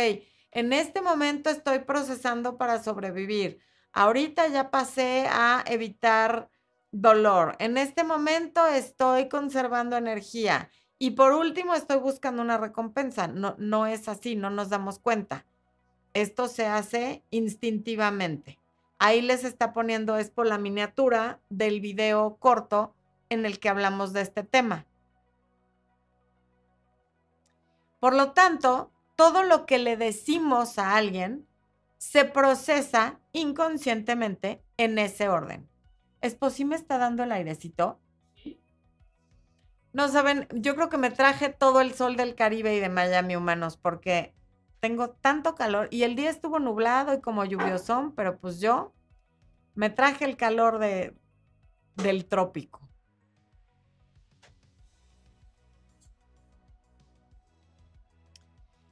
en 0.52 0.73
este 0.73 1.02
momento 1.02 1.50
estoy 1.50 1.80
procesando 1.80 2.58
para 2.58 2.82
sobrevivir. 2.82 3.61
Ahorita 3.97 4.47
ya 4.49 4.71
pasé 4.71 5.26
a 5.26 5.65
evitar 5.67 6.50
dolor. 6.93 7.57
En 7.59 7.79
este 7.79 8.05
momento 8.05 8.67
estoy 8.67 9.31
conservando 9.31 9.97
energía. 9.97 10.69
Y 10.99 11.12
por 11.12 11.33
último, 11.33 11.73
estoy 11.73 11.97
buscando 11.97 12.43
una 12.43 12.59
recompensa. 12.59 13.26
No, 13.26 13.55
no 13.57 13.87
es 13.87 14.07
así, 14.07 14.37
no 14.37 14.50
nos 14.50 14.69
damos 14.69 14.99
cuenta. 14.99 15.47
Esto 16.12 16.47
se 16.47 16.67
hace 16.67 17.23
instintivamente. 17.31 18.59
Ahí 18.99 19.23
les 19.23 19.45
está 19.45 19.73
poniendo 19.73 20.19
es 20.19 20.29
por 20.29 20.47
la 20.47 20.59
miniatura 20.59 21.41
del 21.49 21.81
video 21.81 22.37
corto 22.37 22.95
en 23.31 23.47
el 23.47 23.59
que 23.59 23.71
hablamos 23.71 24.12
de 24.12 24.21
este 24.21 24.43
tema. 24.43 24.85
Por 27.99 28.15
lo 28.15 28.33
tanto, 28.33 28.91
todo 29.15 29.43
lo 29.43 29.65
que 29.65 29.79
le 29.79 29.97
decimos 29.97 30.79
a 30.79 30.97
alguien 30.97 31.47
se 32.07 32.25
procesa 32.25 33.19
inconscientemente 33.33 34.63
en 34.77 34.97
ese 34.97 35.29
orden. 35.29 35.69
¿Es 36.21 36.39
si 36.53 36.65
me 36.65 36.77
está 36.77 36.99
dando 36.99 37.25
el 37.25 37.33
airecito? 37.33 38.01
No 39.93 40.07
saben, 40.07 40.47
yo 40.53 40.77
creo 40.77 40.89
que 40.89 40.99
me 40.99 41.11
traje 41.11 41.49
todo 41.49 41.81
el 41.81 41.95
sol 41.95 42.15
del 42.15 42.37
Caribe 42.37 42.77
y 42.77 42.81
de 42.81 42.89
Miami 42.89 43.35
humanos 43.35 43.77
porque 43.77 44.37
tengo 44.79 45.11
tanto 45.11 45.57
calor 45.57 45.89
y 45.91 46.05
el 46.05 46.15
día 46.15 46.31
estuvo 46.31 46.61
nublado 46.61 47.13
y 47.13 47.21
como 47.21 47.45
lluviosón, 47.45 48.15
pero 48.15 48.39
pues 48.39 48.61
yo 48.61 48.95
me 49.75 49.91
traje 49.91 50.27
el 50.27 50.37
calor 50.37 50.79
de, 50.79 51.17
del 51.97 52.27
trópico. 52.27 52.86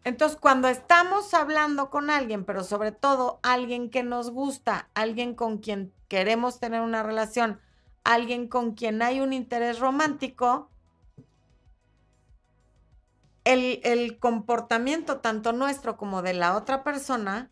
Entonces, 0.04 0.38
cuando 0.38 0.68
estamos 0.68 1.32
hablando 1.32 1.88
con 1.88 2.11
alguien, 2.11 2.44
pero 2.44 2.62
sobre 2.62 2.92
todo 2.92 3.40
alguien 3.42 3.88
que 3.88 4.02
nos 4.02 4.30
gusta, 4.30 4.90
alguien 4.92 5.34
con 5.34 5.58
quien 5.58 5.94
queremos 6.08 6.61
tener 6.61 6.82
una 6.82 7.02
relación, 7.02 7.58
alguien 8.04 8.46
con 8.49 8.75
quien 8.75 9.00
hay 9.00 9.20
un 9.20 9.32
interés 9.32 9.78
romántico, 9.78 10.70
el, 13.44 13.80
el, 13.82 14.18
comportamiento 14.18 15.20
tanto 15.20 15.52
nuestro 15.52 15.96
como 15.96 16.23
de 16.23 16.34
la 16.34 16.56
otra 16.56 16.82
persona 16.82 17.50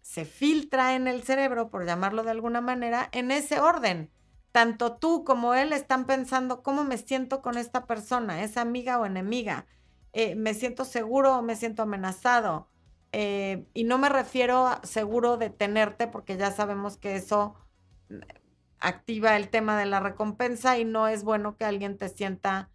se 0.00 0.24
filtra 0.24 0.94
en 0.94 1.08
el 1.08 1.22
cerebro, 1.24 1.68
por 1.68 1.84
llamarlo 1.84 2.22
de 2.22 2.30
alguna 2.30 2.60
manera, 2.60 3.08
en 3.12 3.32
ese 3.32 3.60
orden. 3.60 4.10
Tanto 4.52 4.96
tú 4.96 5.24
como 5.24 5.54
él 5.54 5.72
están 5.72 6.06
pensando 6.06 6.62
cómo 6.62 6.84
me 6.84 6.96
siento 6.96 7.42
con 7.42 7.56
esta 7.56 7.86
persona, 7.86 8.42
es 8.42 8.56
amiga 8.56 8.98
o 8.98 9.06
enemiga 9.06 9.66
eh, 10.18 10.34
me 10.34 10.52
siento 10.52 10.84
seguro 10.84 11.38
o 11.38 11.42
me 11.42 11.54
siento 11.54 11.82
amenazado. 11.82 12.68
Eh, 13.12 13.68
y 13.72 13.84
no 13.84 13.98
me 13.98 14.08
refiero 14.08 14.66
a 14.66 14.80
seguro 14.82 15.36
de 15.36 15.48
tenerte, 15.48 16.08
porque 16.08 16.36
ya 16.36 16.50
sabemos 16.50 16.96
que 16.96 17.14
eso 17.14 17.54
mm, 18.08 18.16
activa 18.80 19.36
el 19.36 19.48
tema 19.48 19.78
de 19.78 19.86
la 19.86 20.00
recompensa 20.00 20.76
y 20.76 20.84
no 20.84 21.06
es 21.06 21.22
bueno 21.22 21.56
que 21.56 21.64
alguien 21.64 21.98
te 21.98 22.08
sienta 22.08 22.68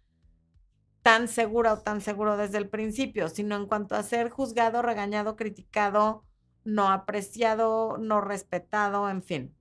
tan 1.02 1.28
segura 1.28 1.74
o 1.74 1.80
tan 1.80 2.00
seguro 2.00 2.38
desde 2.38 2.56
el 2.56 2.70
principio, 2.70 3.28
sino 3.28 3.56
en 3.56 3.66
cuanto 3.66 3.94
a 3.94 4.02
ser 4.02 4.30
juzgado, 4.30 4.80
regañado, 4.80 5.36
criticado, 5.36 6.24
no 6.64 6.88
apreciado, 6.90 7.98
no 7.98 8.22
respetado, 8.22 9.10
en 9.10 9.22
fin. 9.22 9.54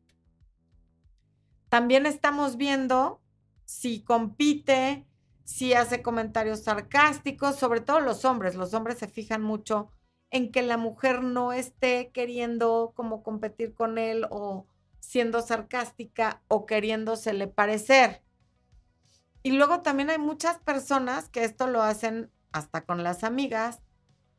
También 1.67 2.05
estamos 2.05 2.55
viendo 2.55 3.19
si 3.65 4.05
compite, 4.05 5.05
si 5.43 5.73
hace 5.73 6.01
comentarios 6.01 6.63
sarcásticos, 6.63 7.55
sobre 7.55 7.81
todo 7.81 8.00
los 8.00 8.25
hombres. 8.25 8.55
Los 8.55 8.73
hombres 8.73 8.97
se 8.97 9.07
fijan 9.07 9.41
mucho 9.41 9.89
en 10.31 10.51
que 10.51 10.62
la 10.62 10.77
mujer 10.77 11.23
no 11.23 11.53
esté 11.53 12.12
queriendo 12.12 12.93
como 12.95 13.23
competir 13.23 13.73
con 13.73 13.97
él 13.97 14.25
o 14.31 14.65
siendo 15.00 15.41
sarcástica 15.41 16.41
o 16.47 16.65
queriéndosele 16.65 17.47
parecer. 17.47 18.23
Y 19.43 19.51
luego 19.51 19.81
también 19.81 20.09
hay 20.09 20.17
muchas 20.17 20.57
personas 20.57 21.29
que 21.29 21.43
esto 21.43 21.67
lo 21.67 21.83
hacen 21.83 22.31
hasta 22.51 22.85
con 22.85 23.03
las 23.03 23.23
amigas, 23.23 23.83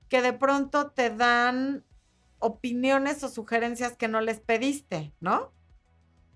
que 0.08 0.23
de 0.23 0.32
pronto 0.32 0.90
te 0.90 1.11
dan 1.11 1.84
opiniones 2.38 3.23
o 3.23 3.28
sugerencias 3.28 3.96
que 3.96 4.08
no 4.08 4.20
les 4.20 4.40
pediste, 4.40 5.14
¿no? 5.20 5.53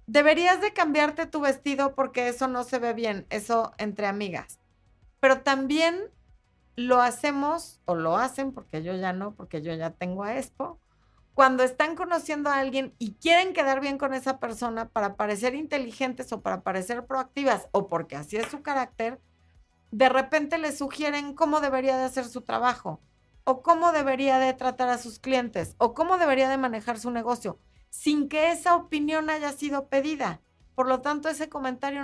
Deberías 0.08 0.62
de 0.62 0.72
cambiarte 0.72 1.26
tu 1.26 1.40
vestido 1.40 1.94
porque 1.94 2.28
eso 2.28 2.48
no 2.48 2.64
se 2.64 2.78
ve 2.78 2.94
bien, 2.94 3.26
eso 3.28 3.72
entre 3.76 4.06
amigas. 4.06 4.58
Pero 5.20 5.42
también 5.42 6.10
lo 6.76 7.02
hacemos, 7.02 7.80
o 7.84 7.94
lo 7.94 8.16
hacen, 8.16 8.52
porque 8.52 8.82
yo 8.82 8.94
ya 8.94 9.12
no, 9.12 9.34
porque 9.34 9.60
yo 9.60 9.74
ya 9.74 9.90
tengo 9.90 10.24
a 10.24 10.36
Expo, 10.38 10.80
cuando 11.34 11.62
están 11.62 11.94
conociendo 11.94 12.48
a 12.50 12.58
alguien 12.58 12.94
y 12.98 13.14
quieren 13.14 13.52
quedar 13.52 13.80
bien 13.80 13.98
con 13.98 14.14
esa 14.14 14.40
persona 14.40 14.88
para 14.88 15.14
parecer 15.14 15.54
inteligentes 15.54 16.32
o 16.32 16.40
para 16.40 16.62
parecer 16.62 17.04
proactivas 17.04 17.68
o 17.72 17.86
porque 17.86 18.16
así 18.16 18.38
es 18.38 18.48
su 18.48 18.62
carácter, 18.62 19.20
de 19.90 20.08
repente 20.08 20.58
les 20.58 20.78
sugieren 20.78 21.34
cómo 21.34 21.60
debería 21.60 21.96
de 21.96 22.04
hacer 22.04 22.24
su 22.24 22.40
trabajo 22.40 23.00
o 23.44 23.62
cómo 23.62 23.92
debería 23.92 24.38
de 24.38 24.52
tratar 24.54 24.88
a 24.88 24.98
sus 24.98 25.18
clientes 25.18 25.74
o 25.78 25.94
cómo 25.94 26.16
debería 26.18 26.48
de 26.48 26.58
manejar 26.58 26.98
su 26.98 27.10
negocio 27.10 27.58
sin 27.90 28.28
que 28.28 28.50
esa 28.50 28.76
opinión 28.76 29.30
haya 29.30 29.52
sido 29.52 29.88
pedida. 29.88 30.42
Por 30.74 30.86
lo 30.86 31.00
tanto, 31.00 31.28
ese 31.28 31.48
comentario 31.48 32.02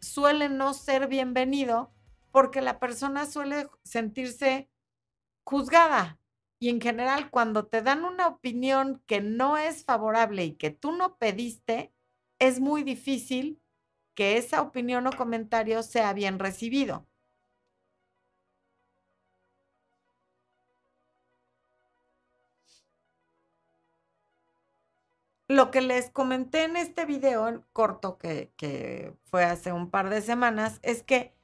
suele 0.00 0.48
no 0.48 0.74
ser 0.74 1.08
bienvenido 1.08 1.92
porque 2.30 2.60
la 2.60 2.78
persona 2.78 3.26
suele 3.26 3.68
sentirse 3.84 4.70
juzgada. 5.44 6.18
Y 6.58 6.68
en 6.68 6.80
general, 6.80 7.30
cuando 7.30 7.66
te 7.66 7.82
dan 7.82 8.04
una 8.04 8.26
opinión 8.28 9.02
que 9.06 9.20
no 9.20 9.56
es 9.56 9.84
favorable 9.84 10.44
y 10.44 10.54
que 10.54 10.70
tú 10.70 10.92
no 10.92 11.16
pediste, 11.16 11.92
es 12.38 12.60
muy 12.60 12.82
difícil 12.82 13.60
que 14.14 14.36
esa 14.36 14.62
opinión 14.62 15.06
o 15.06 15.12
comentario 15.12 15.82
sea 15.82 16.12
bien 16.12 16.38
recibido. 16.38 17.06
Lo 25.48 25.70
que 25.70 25.80
les 25.80 26.10
comenté 26.10 26.64
en 26.64 26.76
este 26.76 27.04
video 27.04 27.64
corto 27.72 28.18
que, 28.18 29.14
fue 29.30 29.44
hace 29.44 29.72
un 29.72 29.90
par 29.90 30.08
de 30.10 30.22
semanas 30.22 30.78
es 30.82 31.02
que 31.02 31.34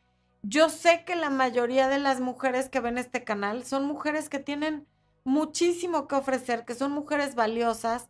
yo 0.43 0.71
sé 0.71 1.05
que 1.05 1.17
la 1.17 1.29
mayoría 1.29 1.89
de 1.89 1.99
las 1.99 2.21
mujeres 2.21 2.69
que 2.71 2.81
ven 2.81 2.97
este 2.97 3.25
canal 3.25 3.65
son 3.65 3.85
mujeres 3.85 4.31
que 4.31 4.39
tienen 4.39 4.87
muchísimo 5.25 6.09
que 6.09 6.15
ofrecer, 6.15 6.65
que 6.65 6.75
son 6.75 6.93
mujeres 6.93 7.35
valiosas. 7.35 8.09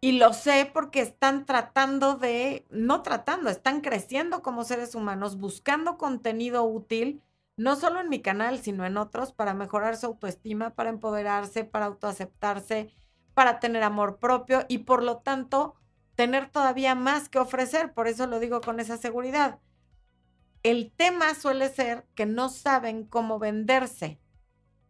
Y 0.00 0.12
lo 0.12 0.32
sé 0.32 0.68
porque 0.72 1.00
están 1.00 1.44
tratando 1.44 2.16
de, 2.16 2.66
no 2.70 3.02
tratando, 3.02 3.50
están 3.50 3.80
creciendo 3.80 4.42
como 4.42 4.64
seres 4.64 4.94
humanos, 4.94 5.38
buscando 5.38 5.98
contenido 5.98 6.64
útil, 6.64 7.22
no 7.56 7.76
solo 7.76 8.00
en 8.00 8.08
mi 8.08 8.20
canal, 8.20 8.58
sino 8.60 8.86
en 8.86 8.96
otros, 8.96 9.32
para 9.32 9.54
mejorar 9.54 9.96
su 9.96 10.06
autoestima, 10.06 10.70
para 10.70 10.90
empoderarse, 10.90 11.64
para 11.64 11.86
autoaceptarse, 11.86 12.92
para 13.38 13.60
tener 13.60 13.84
amor 13.84 14.18
propio 14.18 14.64
y 14.66 14.78
por 14.78 15.04
lo 15.04 15.18
tanto 15.18 15.76
tener 16.16 16.50
todavía 16.50 16.96
más 16.96 17.28
que 17.28 17.38
ofrecer. 17.38 17.92
Por 17.92 18.08
eso 18.08 18.26
lo 18.26 18.40
digo 18.40 18.60
con 18.60 18.80
esa 18.80 18.96
seguridad. 18.96 19.60
El 20.64 20.90
tema 20.90 21.36
suele 21.36 21.68
ser 21.68 22.04
que 22.16 22.26
no 22.26 22.48
saben 22.48 23.04
cómo 23.04 23.38
venderse 23.38 24.18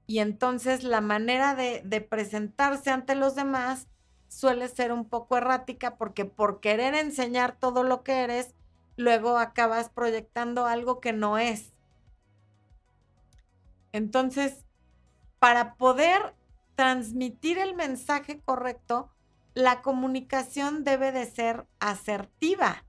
y 0.06 0.20
entonces 0.20 0.82
la 0.82 1.02
manera 1.02 1.54
de, 1.54 1.82
de 1.84 2.00
presentarse 2.00 2.90
ante 2.90 3.14
los 3.14 3.34
demás 3.34 3.86
suele 4.28 4.68
ser 4.68 4.92
un 4.92 5.06
poco 5.06 5.36
errática 5.36 5.98
porque 5.98 6.24
por 6.24 6.60
querer 6.60 6.94
enseñar 6.94 7.54
todo 7.54 7.82
lo 7.82 8.02
que 8.02 8.22
eres, 8.22 8.54
luego 8.96 9.36
acabas 9.36 9.90
proyectando 9.90 10.64
algo 10.64 11.00
que 11.00 11.12
no 11.12 11.36
es. 11.36 11.74
Entonces, 13.92 14.64
para 15.38 15.74
poder 15.74 16.37
transmitir 16.78 17.58
el 17.58 17.74
mensaje 17.74 18.40
correcto, 18.40 19.10
la 19.52 19.82
comunicación 19.82 20.84
debe 20.84 21.10
de 21.10 21.26
ser 21.26 21.66
asertiva. 21.80 22.84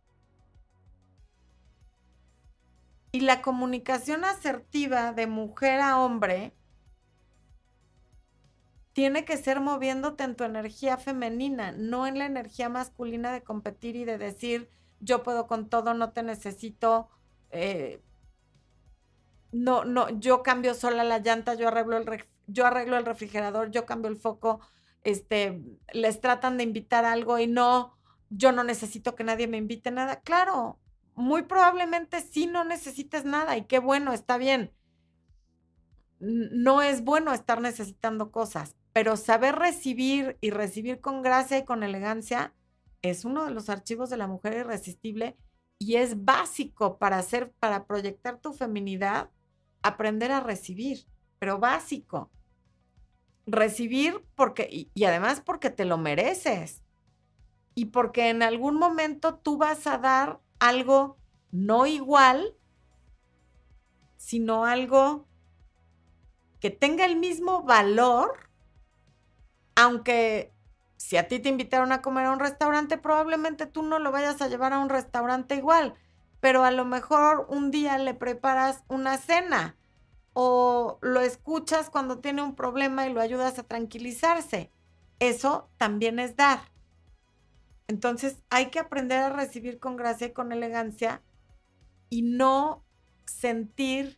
Y 3.12 3.22
la 3.22 3.42
comunicación 3.42 4.26
asertiva 4.26 5.12
de 5.14 5.26
mujer 5.26 5.82
a 5.82 6.00
hombre 6.00 6.54
tiene 8.94 9.26
que 9.26 9.38
ser 9.38 9.60
moviéndote 9.60 10.24
en 10.24 10.36
tu 10.36 10.44
energía 10.44 10.98
femenina, 10.98 11.72
no 11.72 12.06
en 12.06 12.20
la 12.20 12.28
energía 12.28 12.70
masculina 12.70 13.32
de 13.32 13.42
competir 13.42 13.96
y 13.96 14.06
de 14.06 14.20
decir, 14.20 14.70
yo 15.00 15.24
puedo 15.24 15.48
con 15.48 15.68
todo, 15.68 15.96
no 15.96 16.12
te 16.12 16.22
necesito, 16.22 17.10
eh, 17.50 18.04
no, 19.52 19.84
no, 19.84 20.10
yo 20.20 20.44
cambio 20.44 20.76
sola 20.76 21.04
la 21.04 21.18
llanta, 21.18 21.56
yo 21.56 21.70
arreglo 21.70 21.98
el, 21.98 22.06
yo 22.52 22.66
arreglo 22.66 22.98
el 22.98 23.06
refrigerador, 23.06 23.72
yo 23.72 23.86
cambio 23.86 24.10
el 24.10 24.18
foco, 24.18 24.60
este, 25.04 25.62
les 25.94 26.22
tratan 26.22 26.58
de 26.58 26.64
invitar 26.64 27.06
algo 27.06 27.40
y 27.40 27.48
no, 27.48 27.98
yo 28.30 28.52
no 28.52 28.64
necesito 28.64 29.16
que 29.16 29.24
nadie 29.24 29.48
me 29.48 29.58
invite 29.58 29.92
nada. 29.92 30.22
Claro, 30.22 30.80
muy 31.16 31.44
probablemente 31.44 32.22
sí 32.22 32.48
no 32.48 32.64
necesites 32.64 33.26
nada 33.26 33.58
y 33.58 33.66
qué 33.66 33.80
bueno, 33.80 34.14
está 34.14 34.38
bien. 34.38 34.74
No 36.20 36.82
es 36.82 37.04
bueno 37.04 37.34
estar 37.34 37.62
necesitando 37.62 38.32
cosas, 38.32 38.76
pero 38.94 39.16
saber 39.16 39.56
recibir 39.56 40.38
y 40.42 40.50
recibir 40.50 41.00
con 41.00 41.22
gracia 41.22 41.58
y 41.58 41.66
con 41.66 41.84
elegancia 41.84 42.54
es 43.02 43.24
uno 43.24 43.46
de 43.46 43.52
los 43.52 43.70
archivos 43.70 44.10
de 44.10 44.18
la 44.18 44.28
mujer 44.28 44.54
irresistible 44.54 45.38
y 45.78 45.96
es 45.96 46.26
básico 46.26 46.98
para 46.98 47.18
hacer, 47.18 47.54
para 47.60 47.86
proyectar 47.86 48.42
tu 48.42 48.52
feminidad, 48.52 49.30
aprender 49.82 50.34
a 50.34 50.42
recibir, 50.42 51.06
pero 51.40 51.58
básico 51.58 52.30
recibir 53.52 54.26
porque, 54.36 54.68
y, 54.94 55.04
además 55.04 55.42
porque 55.42 55.70
te 55.70 55.86
lo 55.86 55.98
mereces. 55.98 56.84
Y 57.76 57.86
porque 57.86 58.30
en 58.30 58.44
algún 58.44 58.76
momento 58.76 59.36
tú 59.36 59.58
vas 59.58 59.88
a 59.88 59.98
dar 59.98 60.40
algo 60.60 61.18
no 61.52 61.86
igual, 61.86 62.56
sino 64.18 64.66
algo 64.66 65.28
que 66.60 66.70
tenga 66.70 67.06
el 67.06 67.16
mismo 67.16 67.64
valor, 67.64 68.50
aunque 69.76 70.54
si 70.98 71.16
a 71.16 71.28
ti 71.28 71.40
te 71.40 71.50
invitaron 71.50 71.94
a 71.94 72.02
comer 72.02 72.26
a 72.26 72.32
un 72.32 72.40
restaurante, 72.40 72.98
probablemente 72.98 73.66
tú 73.66 73.82
no 73.82 74.00
lo 74.00 74.12
vayas 74.12 74.42
a 74.42 74.50
llevar 74.50 74.74
a 74.74 74.80
un 74.80 74.90
restaurante 74.90 75.56
igual, 75.56 75.96
pero 76.42 76.66
a 76.66 76.72
lo 76.72 76.84
mejor 76.84 77.48
un 77.50 77.72
día 77.72 77.98
le 77.98 78.14
preparas 78.14 78.84
una 78.90 79.18
cena 79.18 79.79
o 80.42 81.00
lo 81.02 81.20
escuchas 81.20 81.90
cuando 81.90 82.20
tiene 82.20 82.42
un 82.42 82.56
problema 82.56 83.06
y 83.06 83.12
lo 83.12 83.20
ayudas 83.20 83.60
a 83.60 83.64
tranquilizarse. 83.64 84.72
Eso 85.20 85.70
también 85.76 86.18
es 86.18 86.38
dar. 86.38 86.62
Entonces 87.88 88.42
hay 88.50 88.68
que 88.68 88.80
aprender 88.80 89.20
a 89.20 89.32
recibir 89.32 89.80
con 89.80 89.98
gracia 89.98 90.28
y 90.28 90.32
con 90.32 90.54
elegancia 90.54 91.22
y 92.10 92.22
no 92.22 92.86
sentir 93.26 94.18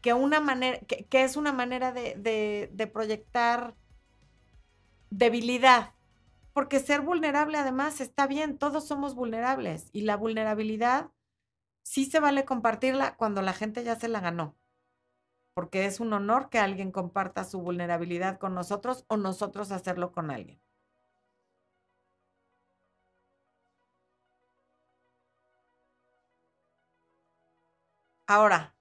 que, 0.00 0.12
una 0.12 0.40
manera, 0.40 0.80
que, 0.80 1.22
es 1.22 1.36
una 1.36 1.52
manera 1.52 1.92
de, 1.92 2.68
de 2.72 2.86
proyectar 2.88 3.76
debilidad. 5.10 5.92
Porque 6.52 6.80
ser 6.80 7.00
vulnerable 7.00 7.58
además 7.58 8.00
está 8.00 8.26
bien, 8.26 8.58
todos 8.58 8.88
somos 8.88 9.14
vulnerables 9.14 9.88
y 9.92 10.00
la 10.00 10.16
vulnerabilidad 10.16 11.12
sí 11.84 12.06
se 12.06 12.18
vale 12.18 12.44
compartirla 12.44 13.14
cuando 13.16 13.40
la 13.40 13.52
gente 13.52 13.84
ya 13.84 13.94
se 13.94 14.08
la 14.08 14.18
ganó. 14.18 14.56
Porque 15.54 15.86
es 15.86 15.98
un 16.00 16.12
honor 16.12 16.50
que 16.50 16.58
alguien 16.58 16.92
comparta 16.92 17.44
su 17.44 17.60
vulnerabilidad 17.62 18.38
con 18.38 18.54
nosotros 18.54 19.04
o 19.08 19.16
nosotros 19.16 19.72
hacerlo 19.72 20.12
con 20.12 20.30
alguien. 20.30 20.60
Ahora, 28.26 28.74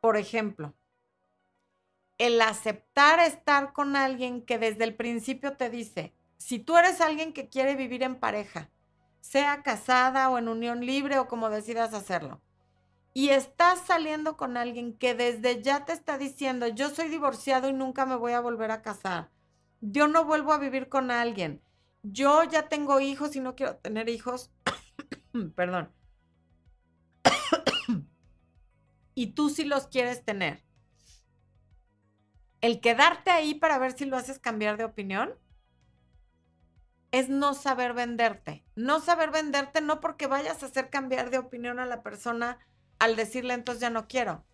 por 0.00 0.16
ejemplo, 0.16 0.74
el 2.18 2.40
aceptar 2.40 3.18
estar 3.20 3.72
con 3.72 3.96
alguien 3.96 4.42
que 4.42 4.58
desde 4.58 4.84
el 4.84 4.94
principio 4.94 5.56
te 5.56 5.70
dice, 5.70 6.14
si 6.36 6.58
tú 6.58 6.76
eres 6.76 7.00
alguien 7.00 7.32
que 7.32 7.48
quiere 7.48 7.74
vivir 7.76 8.02
en 8.02 8.16
pareja, 8.20 8.70
sea 9.20 9.62
casada 9.62 10.30
o 10.30 10.38
en 10.38 10.48
unión 10.48 10.84
libre 10.86 11.18
o 11.18 11.26
como 11.28 11.50
decidas 11.50 11.94
hacerlo, 11.94 12.40
y 13.14 13.30
estás 13.30 13.80
saliendo 13.86 14.36
con 14.36 14.56
alguien 14.56 14.96
que 14.96 15.14
desde 15.14 15.62
ya 15.62 15.84
te 15.84 15.92
está 15.92 16.18
diciendo, 16.18 16.68
yo 16.68 16.90
soy 16.90 17.08
divorciado 17.08 17.68
y 17.68 17.72
nunca 17.72 18.06
me 18.06 18.16
voy 18.16 18.32
a 18.32 18.40
volver 18.40 18.70
a 18.70 18.82
casar, 18.82 19.30
yo 19.80 20.08
no 20.08 20.24
vuelvo 20.24 20.52
a 20.52 20.58
vivir 20.58 20.88
con 20.88 21.10
alguien, 21.10 21.62
yo 22.02 22.44
ya 22.44 22.68
tengo 22.68 23.00
hijos 23.00 23.36
y 23.36 23.40
no 23.40 23.54
quiero 23.54 23.76
tener 23.76 24.08
hijos, 24.08 24.50
perdón, 25.54 25.92
y 29.14 29.28
tú 29.28 29.50
sí 29.50 29.64
los 29.64 29.86
quieres 29.88 30.24
tener 30.24 30.68
el 32.60 32.80
quedarte 32.80 33.30
ahí 33.30 33.54
para 33.54 33.78
ver 33.78 33.92
si 33.92 34.04
lo 34.04 34.16
haces 34.16 34.38
cambiar 34.38 34.76
de 34.76 34.84
opinión 34.84 35.34
es 37.10 37.28
no 37.28 37.54
saber 37.54 37.94
venderte. 37.94 38.64
No 38.74 39.00
saber 39.00 39.30
venderte 39.30 39.80
no 39.80 40.00
porque 40.00 40.26
vayas 40.26 40.62
a 40.62 40.66
hacer 40.66 40.90
cambiar 40.90 41.30
de 41.30 41.38
opinión 41.38 41.78
a 41.78 41.86
la 41.86 42.02
persona 42.02 42.58
al 42.98 43.16
decirle 43.16 43.54
entonces 43.54 43.80
ya 43.80 43.90
no 43.90 44.08
quiero, 44.08 44.44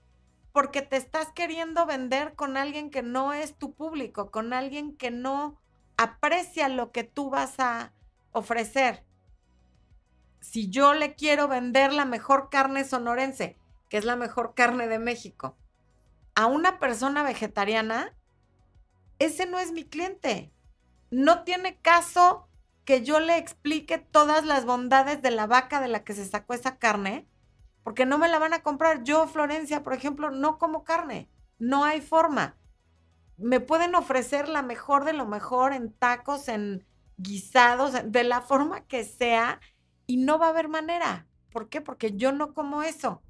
porque 0.52 0.82
te 0.82 0.96
estás 0.96 1.32
queriendo 1.32 1.86
vender 1.86 2.34
con 2.34 2.56
alguien 2.56 2.90
que 2.90 3.02
no 3.02 3.32
es 3.32 3.56
tu 3.56 3.74
público, 3.74 4.30
con 4.30 4.52
alguien 4.52 4.96
que 4.96 5.10
no 5.10 5.60
aprecia 5.96 6.68
lo 6.68 6.92
que 6.92 7.04
tú 7.04 7.30
vas 7.30 7.58
a 7.58 7.92
ofrecer. 8.32 9.04
Si 10.40 10.68
yo 10.68 10.94
le 10.94 11.14
quiero 11.14 11.48
vender 11.48 11.92
la 11.92 12.04
mejor 12.04 12.50
carne 12.50 12.84
sonorense, 12.84 13.58
que 13.88 13.96
es 13.96 14.04
la 14.04 14.16
mejor 14.16 14.54
carne 14.54 14.88
de 14.88 14.98
México, 14.98 15.56
a 16.34 16.46
una 16.46 16.78
persona 16.78 17.22
vegetariana, 17.22 18.14
ese 19.18 19.46
no 19.46 19.58
es 19.58 19.72
mi 19.72 19.84
cliente. 19.84 20.52
No 21.10 21.44
tiene 21.44 21.80
caso 21.80 22.48
que 22.84 23.02
yo 23.02 23.20
le 23.20 23.38
explique 23.38 23.98
todas 23.98 24.44
las 24.44 24.64
bondades 24.64 25.22
de 25.22 25.30
la 25.30 25.46
vaca 25.46 25.80
de 25.80 25.88
la 25.88 26.04
que 26.04 26.12
se 26.12 26.26
sacó 26.26 26.54
esa 26.54 26.78
carne, 26.78 27.26
porque 27.84 28.06
no 28.06 28.18
me 28.18 28.28
la 28.28 28.40
van 28.40 28.54
a 28.54 28.62
comprar. 28.62 29.04
Yo, 29.04 29.28
Florencia, 29.28 29.84
por 29.84 29.92
ejemplo, 29.92 30.30
no 30.30 30.58
como 30.58 30.82
carne. 30.82 31.28
No 31.58 31.84
hay 31.84 32.00
forma. 32.00 32.56
Me 33.36 33.60
pueden 33.60 33.94
ofrecer 33.94 34.48
la 34.48 34.62
mejor 34.62 35.04
de 35.04 35.12
lo 35.12 35.26
mejor 35.26 35.72
en 35.72 35.92
tacos, 35.92 36.48
en 36.48 36.84
guisados, 37.18 37.92
de 38.04 38.24
la 38.24 38.40
forma 38.40 38.86
que 38.86 39.04
sea, 39.04 39.60
y 40.06 40.16
no 40.16 40.38
va 40.38 40.46
a 40.46 40.50
haber 40.50 40.68
manera. 40.68 41.28
¿Por 41.52 41.68
qué? 41.68 41.80
Porque 41.80 42.16
yo 42.16 42.32
no 42.32 42.54
como 42.54 42.82
eso. 42.82 43.22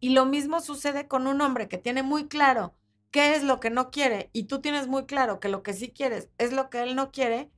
Y 0.00 0.10
lo 0.10 0.26
mismo 0.26 0.60
sucede 0.60 1.08
con 1.08 1.26
un 1.26 1.40
hombre 1.40 1.68
que 1.68 1.78
tiene 1.78 2.02
muy 2.02 2.26
claro 2.26 2.74
qué 3.10 3.34
es 3.34 3.44
lo 3.44 3.60
que 3.60 3.70
no 3.70 3.90
quiere 3.90 4.28
y 4.32 4.44
tú 4.44 4.60
tienes 4.60 4.88
muy 4.88 5.06
claro 5.06 5.40
que 5.40 5.48
lo 5.48 5.62
que 5.62 5.72
sí 5.72 5.90
quieres 5.90 6.28
es 6.36 6.52
lo 6.52 6.68
que 6.68 6.82
él 6.82 6.96
no 6.96 7.10
quiere, 7.12 7.50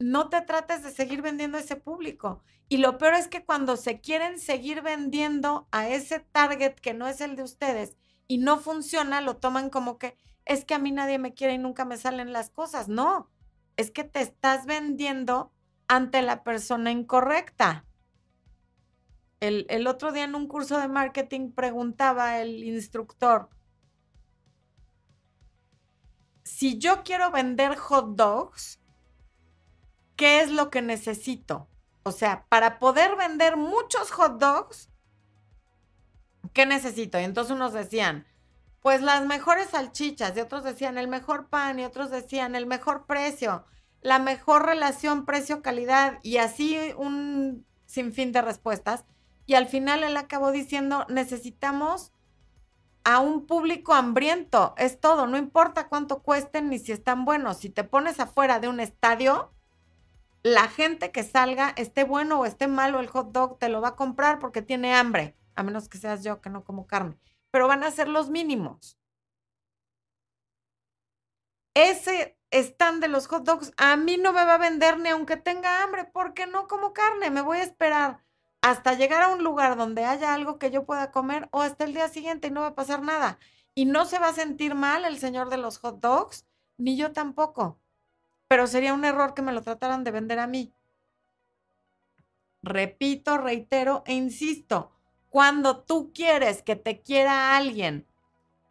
no 0.00 0.30
te 0.30 0.40
trates 0.40 0.82
de 0.82 0.90
seguir 0.90 1.22
vendiendo 1.22 1.58
a 1.58 1.60
ese 1.60 1.76
público. 1.76 2.42
Y 2.68 2.78
lo 2.78 2.98
peor 2.98 3.14
es 3.14 3.28
que 3.28 3.44
cuando 3.44 3.76
se 3.76 4.00
quieren 4.00 4.38
seguir 4.38 4.82
vendiendo 4.82 5.68
a 5.70 5.88
ese 5.88 6.20
target 6.20 6.74
que 6.74 6.94
no 6.94 7.06
es 7.06 7.20
el 7.20 7.36
de 7.36 7.42
ustedes 7.42 7.96
y 8.26 8.38
no 8.38 8.58
funciona, 8.58 9.20
lo 9.20 9.36
toman 9.36 9.70
como 9.70 9.98
que 9.98 10.16
es 10.46 10.64
que 10.64 10.74
a 10.74 10.78
mí 10.78 10.90
nadie 10.90 11.18
me 11.18 11.34
quiere 11.34 11.54
y 11.54 11.58
nunca 11.58 11.84
me 11.84 11.96
salen 11.96 12.32
las 12.32 12.50
cosas. 12.50 12.88
No, 12.88 13.30
es 13.76 13.90
que 13.90 14.04
te 14.04 14.20
estás 14.20 14.66
vendiendo 14.66 15.52
ante 15.86 16.22
la 16.22 16.42
persona 16.44 16.90
incorrecta. 16.90 17.84
El, 19.40 19.86
otro 19.86 20.12
día 20.12 20.24
en 20.24 20.34
un 20.34 20.48
curso 20.48 20.78
de 20.78 20.88
marketing 20.88 21.52
preguntaba 21.52 22.40
el 22.40 22.62
instructor, 22.62 23.48
si 26.44 26.78
yo 26.78 27.02
quiero 27.04 27.30
vender 27.30 27.76
hot 27.76 28.16
dogs, 28.16 28.79
¿qué 30.20 30.42
es 30.42 30.50
lo 30.50 30.68
que 30.68 30.82
necesito? 30.82 31.66
O 32.02 32.12
sea, 32.12 32.44
para 32.50 32.78
poder 32.78 33.16
vender 33.16 33.56
muchos 33.56 34.10
hot 34.10 34.38
dogs, 34.38 34.90
¿qué 36.52 36.66
necesito? 36.66 37.18
Y 37.18 37.24
entonces 37.24 37.56
unos 37.56 37.72
decían, 37.72 38.26
pues 38.80 39.00
las 39.00 39.24
mejores 39.24 39.70
salchichas, 39.70 40.36
y 40.36 40.40
otros 40.40 40.62
decían 40.62 40.98
el 40.98 41.08
mejor 41.08 41.48
pan, 41.48 41.78
y 41.78 41.86
otros 41.86 42.10
decían 42.10 42.54
el 42.54 42.66
mejor 42.66 43.06
precio, 43.06 43.64
la 44.02 44.18
mejor 44.18 44.66
relación 44.66 45.24
precio-calidad, 45.24 46.18
y 46.22 46.36
así 46.36 46.76
un 46.98 47.64
sinfín 47.86 48.30
de 48.32 48.42
respuestas. 48.42 49.06
Y 49.46 49.54
al 49.54 49.68
final 49.68 50.04
él 50.04 50.18
acabó 50.18 50.52
diciendo, 50.52 51.06
necesitamos 51.08 52.12
a 53.04 53.20
un 53.20 53.46
público 53.46 53.94
hambriento, 53.94 54.74
es 54.76 55.00
todo, 55.00 55.26
no 55.26 55.38
importa 55.38 55.88
cuánto 55.88 56.22
cuesten 56.22 56.68
ni 56.68 56.78
si 56.78 56.92
están 56.92 57.24
buenos. 57.24 57.56
Si 57.56 57.70
te 57.70 57.84
pones 57.84 58.20
afuera 58.20 58.60
de 58.60 58.68
un 58.68 58.80
estadio, 58.80 59.54
la 60.42 60.68
gente 60.68 61.12
que 61.12 61.22
salga, 61.22 61.70
esté 61.76 62.04
bueno 62.04 62.40
o 62.40 62.46
esté 62.46 62.66
malo 62.66 63.00
el 63.00 63.08
hot 63.08 63.32
dog, 63.32 63.58
te 63.58 63.68
lo 63.68 63.80
va 63.80 63.88
a 63.88 63.96
comprar 63.96 64.38
porque 64.38 64.62
tiene 64.62 64.94
hambre, 64.94 65.36
a 65.54 65.62
menos 65.62 65.88
que 65.88 65.98
seas 65.98 66.24
yo 66.24 66.40
que 66.40 66.50
no 66.50 66.64
como 66.64 66.86
carne, 66.86 67.18
pero 67.50 67.68
van 67.68 67.82
a 67.84 67.90
ser 67.90 68.08
los 68.08 68.30
mínimos. 68.30 68.98
Ese 71.74 72.38
stand 72.52 73.00
de 73.00 73.08
los 73.08 73.26
hot 73.28 73.44
dogs 73.44 73.72
a 73.76 73.96
mí 73.96 74.16
no 74.16 74.32
me 74.32 74.44
va 74.44 74.54
a 74.54 74.58
vender 74.58 74.98
ni 74.98 75.08
aunque 75.10 75.36
tenga 75.36 75.82
hambre, 75.82 76.04
porque 76.04 76.46
no 76.46 76.66
como 76.68 76.92
carne, 76.92 77.30
me 77.30 77.42
voy 77.42 77.58
a 77.58 77.62
esperar 77.62 78.20
hasta 78.62 78.94
llegar 78.94 79.22
a 79.22 79.28
un 79.28 79.42
lugar 79.44 79.76
donde 79.76 80.04
haya 80.04 80.34
algo 80.34 80.58
que 80.58 80.70
yo 80.70 80.84
pueda 80.84 81.10
comer 81.10 81.48
o 81.52 81.62
hasta 81.62 81.84
el 81.84 81.94
día 81.94 82.08
siguiente 82.08 82.48
y 82.48 82.50
no 82.50 82.60
va 82.62 82.68
a 82.68 82.74
pasar 82.74 83.02
nada. 83.02 83.38
Y 83.74 83.86
no 83.86 84.04
se 84.04 84.18
va 84.18 84.28
a 84.28 84.34
sentir 84.34 84.74
mal 84.74 85.04
el 85.04 85.18
señor 85.18 85.48
de 85.48 85.56
los 85.56 85.78
hot 85.78 86.00
dogs, 86.00 86.46
ni 86.76 86.96
yo 86.96 87.12
tampoco. 87.12 87.80
Pero 88.50 88.66
sería 88.66 88.94
un 88.94 89.04
error 89.04 89.32
que 89.32 89.42
me 89.42 89.52
lo 89.52 89.62
trataran 89.62 90.02
de 90.02 90.10
vender 90.10 90.40
a 90.40 90.48
mí. 90.48 90.74
Repito, 92.64 93.38
reitero 93.38 94.02
e 94.06 94.14
insisto, 94.14 94.90
cuando 95.28 95.84
tú 95.84 96.10
quieres 96.12 96.60
que 96.60 96.74
te 96.74 97.00
quiera 97.00 97.56
alguien 97.56 98.08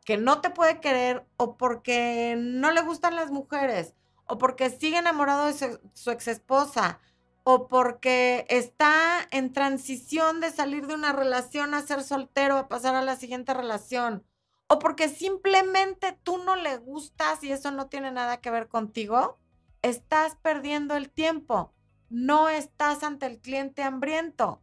que 0.04 0.18
no 0.18 0.42
te 0.42 0.50
puede 0.50 0.82
querer 0.82 1.26
o 1.38 1.56
porque 1.56 2.36
no 2.38 2.72
le 2.72 2.82
gustan 2.82 3.16
las 3.16 3.32
mujeres 3.32 3.94
o 4.26 4.38
porque 4.38 4.70
sigue 4.70 4.98
enamorado 4.98 5.46
de 5.46 5.54
su, 5.54 5.80
su 5.94 6.12
ex 6.12 6.28
esposa 6.28 7.00
o 7.44 7.70
porque 7.70 8.46
está 8.50 9.30
en 9.32 9.54
transición 9.54 10.42
de 10.42 10.52
salir 10.52 10.88
de 10.88 10.96
una 10.96 11.14
relación 11.14 11.74
a 11.74 11.84
ser 11.84 12.04
soltero, 12.04 12.58
a 12.58 12.68
pasar 12.68 12.96
a 12.96 13.02
la 13.02 13.16
siguiente 13.16 13.54
relación, 13.54 14.26
o 14.68 14.78
porque 14.78 15.08
simplemente 15.08 16.20
tú 16.22 16.38
no 16.40 16.58
le 16.58 16.76
gustas 16.78 17.46
y 17.46 17.54
eso 17.54 17.72
no 17.72 17.88
tiene 17.88 18.12
nada 18.12 18.42
que 18.42 18.52
ver 18.52 18.68
contigo, 18.68 19.40
estás 19.82 20.36
perdiendo 20.36 20.96
el 20.96 21.10
tiempo. 21.10 21.74
No 22.10 22.50
estás 22.50 23.04
ante 23.04 23.26
el 23.26 23.40
cliente 23.40 23.84
hambriento. 23.84 24.62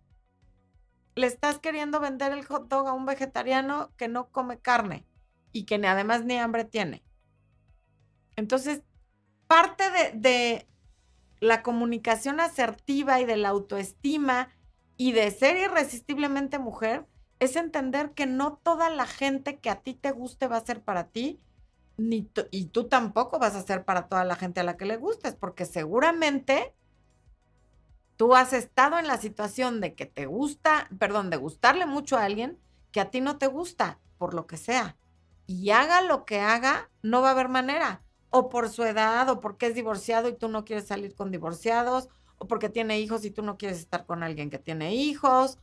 Le 1.14 1.26
estás 1.26 1.58
queriendo 1.58 2.00
vender 2.00 2.32
el 2.32 2.44
hot 2.44 2.68
dog 2.68 2.88
a 2.88 2.92
un 2.92 3.06
vegetariano 3.06 3.92
que 3.96 4.08
no 4.08 4.30
come 4.30 4.58
carne 4.58 5.06
y 5.52 5.64
que 5.64 5.76
además 5.76 6.24
ni 6.24 6.36
hambre 6.38 6.64
tiene. 6.64 7.02
Entonces, 8.36 8.82
parte 9.46 9.84
de, 9.90 10.12
de 10.18 10.66
la 11.40 11.62
comunicación 11.62 12.40
asertiva 12.40 13.20
y 13.20 13.24
de 13.24 13.36
la 13.36 13.48
autoestima 13.48 14.50
y 14.96 15.12
de 15.12 15.30
ser 15.30 15.56
irresistiblemente 15.56 16.58
mujer 16.58 17.06
es 17.38 17.56
entender 17.56 18.12
que 18.12 18.26
no 18.26 18.56
toda 18.56 18.90
la 18.90 19.06
gente 19.06 19.58
que 19.58 19.70
a 19.70 19.82
ti 19.82 19.94
te 19.94 20.10
guste 20.10 20.48
va 20.48 20.56
a 20.56 20.64
ser 20.64 20.82
para 20.82 21.08
ti, 21.08 21.40
y 21.98 22.66
tú 22.66 22.88
tampoco 22.88 23.38
vas 23.38 23.54
a 23.54 23.62
ser 23.62 23.84
para 23.84 24.08
toda 24.08 24.24
la 24.24 24.36
gente 24.36 24.60
a 24.60 24.64
la 24.64 24.76
que 24.76 24.84
le 24.84 24.96
gustes, 24.96 25.34
porque 25.34 25.64
seguramente 25.64 26.74
tú 28.16 28.34
has 28.34 28.52
estado 28.52 28.98
en 28.98 29.06
la 29.06 29.18
situación 29.18 29.80
de 29.80 29.94
que 29.94 30.06
te 30.06 30.26
gusta, 30.26 30.88
perdón, 30.98 31.30
de 31.30 31.36
gustarle 31.36 31.86
mucho 31.86 32.16
a 32.16 32.24
alguien 32.24 32.58
que 32.92 33.00
a 33.00 33.10
ti 33.10 33.20
no 33.20 33.38
te 33.38 33.46
gusta, 33.46 33.98
por 34.18 34.34
lo 34.34 34.46
que 34.46 34.56
sea. 34.56 34.96
Y 35.46 35.70
haga 35.70 36.02
lo 36.02 36.24
que 36.24 36.40
haga, 36.40 36.90
no 37.02 37.22
va 37.22 37.28
a 37.28 37.32
haber 37.32 37.48
manera 37.48 38.02
o 38.30 38.48
por 38.48 38.68
su 38.68 38.84
edad, 38.84 39.28
o 39.30 39.40
porque 39.40 39.66
es 39.66 39.74
divorciado 39.74 40.28
y 40.28 40.36
tú 40.36 40.48
no 40.48 40.64
quieres 40.64 40.86
salir 40.86 41.14
con 41.14 41.30
divorciados, 41.30 42.08
o 42.38 42.46
porque 42.46 42.68
tiene 42.68 43.00
hijos 43.00 43.24
y 43.24 43.30
tú 43.30 43.42
no 43.42 43.56
quieres 43.56 43.78
estar 43.78 44.04
con 44.04 44.22
alguien 44.22 44.50
que 44.50 44.58
tiene 44.58 44.94
hijos, 44.94 45.58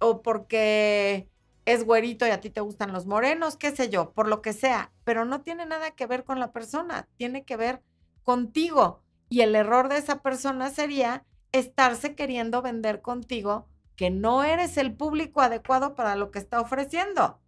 o 0.00 0.22
porque 0.22 1.28
es 1.64 1.84
güerito 1.84 2.26
y 2.26 2.30
a 2.30 2.40
ti 2.40 2.50
te 2.50 2.60
gustan 2.60 2.92
los 2.92 3.06
morenos, 3.06 3.56
qué 3.56 3.74
sé 3.74 3.90
yo, 3.90 4.12
por 4.12 4.28
lo 4.28 4.42
que 4.42 4.52
sea, 4.52 4.92
pero 5.04 5.24
no 5.24 5.42
tiene 5.42 5.66
nada 5.66 5.92
que 5.92 6.06
ver 6.06 6.24
con 6.24 6.40
la 6.40 6.52
persona, 6.52 7.08
tiene 7.16 7.44
que 7.44 7.56
ver 7.56 7.82
contigo. 8.22 9.02
Y 9.28 9.42
el 9.42 9.54
error 9.54 9.88
de 9.88 9.98
esa 9.98 10.22
persona 10.22 10.70
sería 10.70 11.24
estarse 11.52 12.14
queriendo 12.14 12.62
vender 12.62 13.02
contigo 13.02 13.68
que 13.96 14.10
no 14.10 14.44
eres 14.44 14.76
el 14.76 14.94
público 14.94 15.40
adecuado 15.40 15.94
para 15.94 16.16
lo 16.16 16.30
que 16.30 16.38
está 16.38 16.60
ofreciendo. 16.60 17.40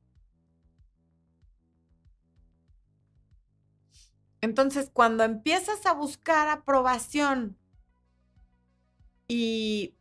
Entonces, 4.42 4.90
cuando 4.92 5.24
empiezas 5.24 5.86
a 5.86 5.92
buscar 5.92 6.48
aprobación 6.48 7.56
y 9.28 9.94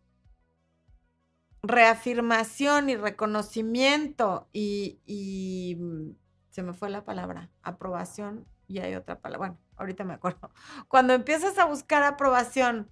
reafirmación 1.63 2.89
y 2.89 2.95
reconocimiento 2.95 4.47
y, 4.51 5.77
mm, 5.79 6.11
se 6.49 6.63
me 6.63 6.73
fue 6.73 6.89
la 6.89 7.05
palabra, 7.05 7.49
aprobación 7.61 8.45
y 8.67 8.79
hay 8.79 8.95
otra 8.95 9.19
palabra, 9.19 9.37
bueno, 9.37 9.57
ahorita 9.77 10.03
me 10.03 10.13
acuerdo. 10.13 10.51
Cuando 10.87 11.13
empiezas 11.13 11.57
a 11.57 11.65
buscar 11.65 12.03
aprobación 12.03 12.89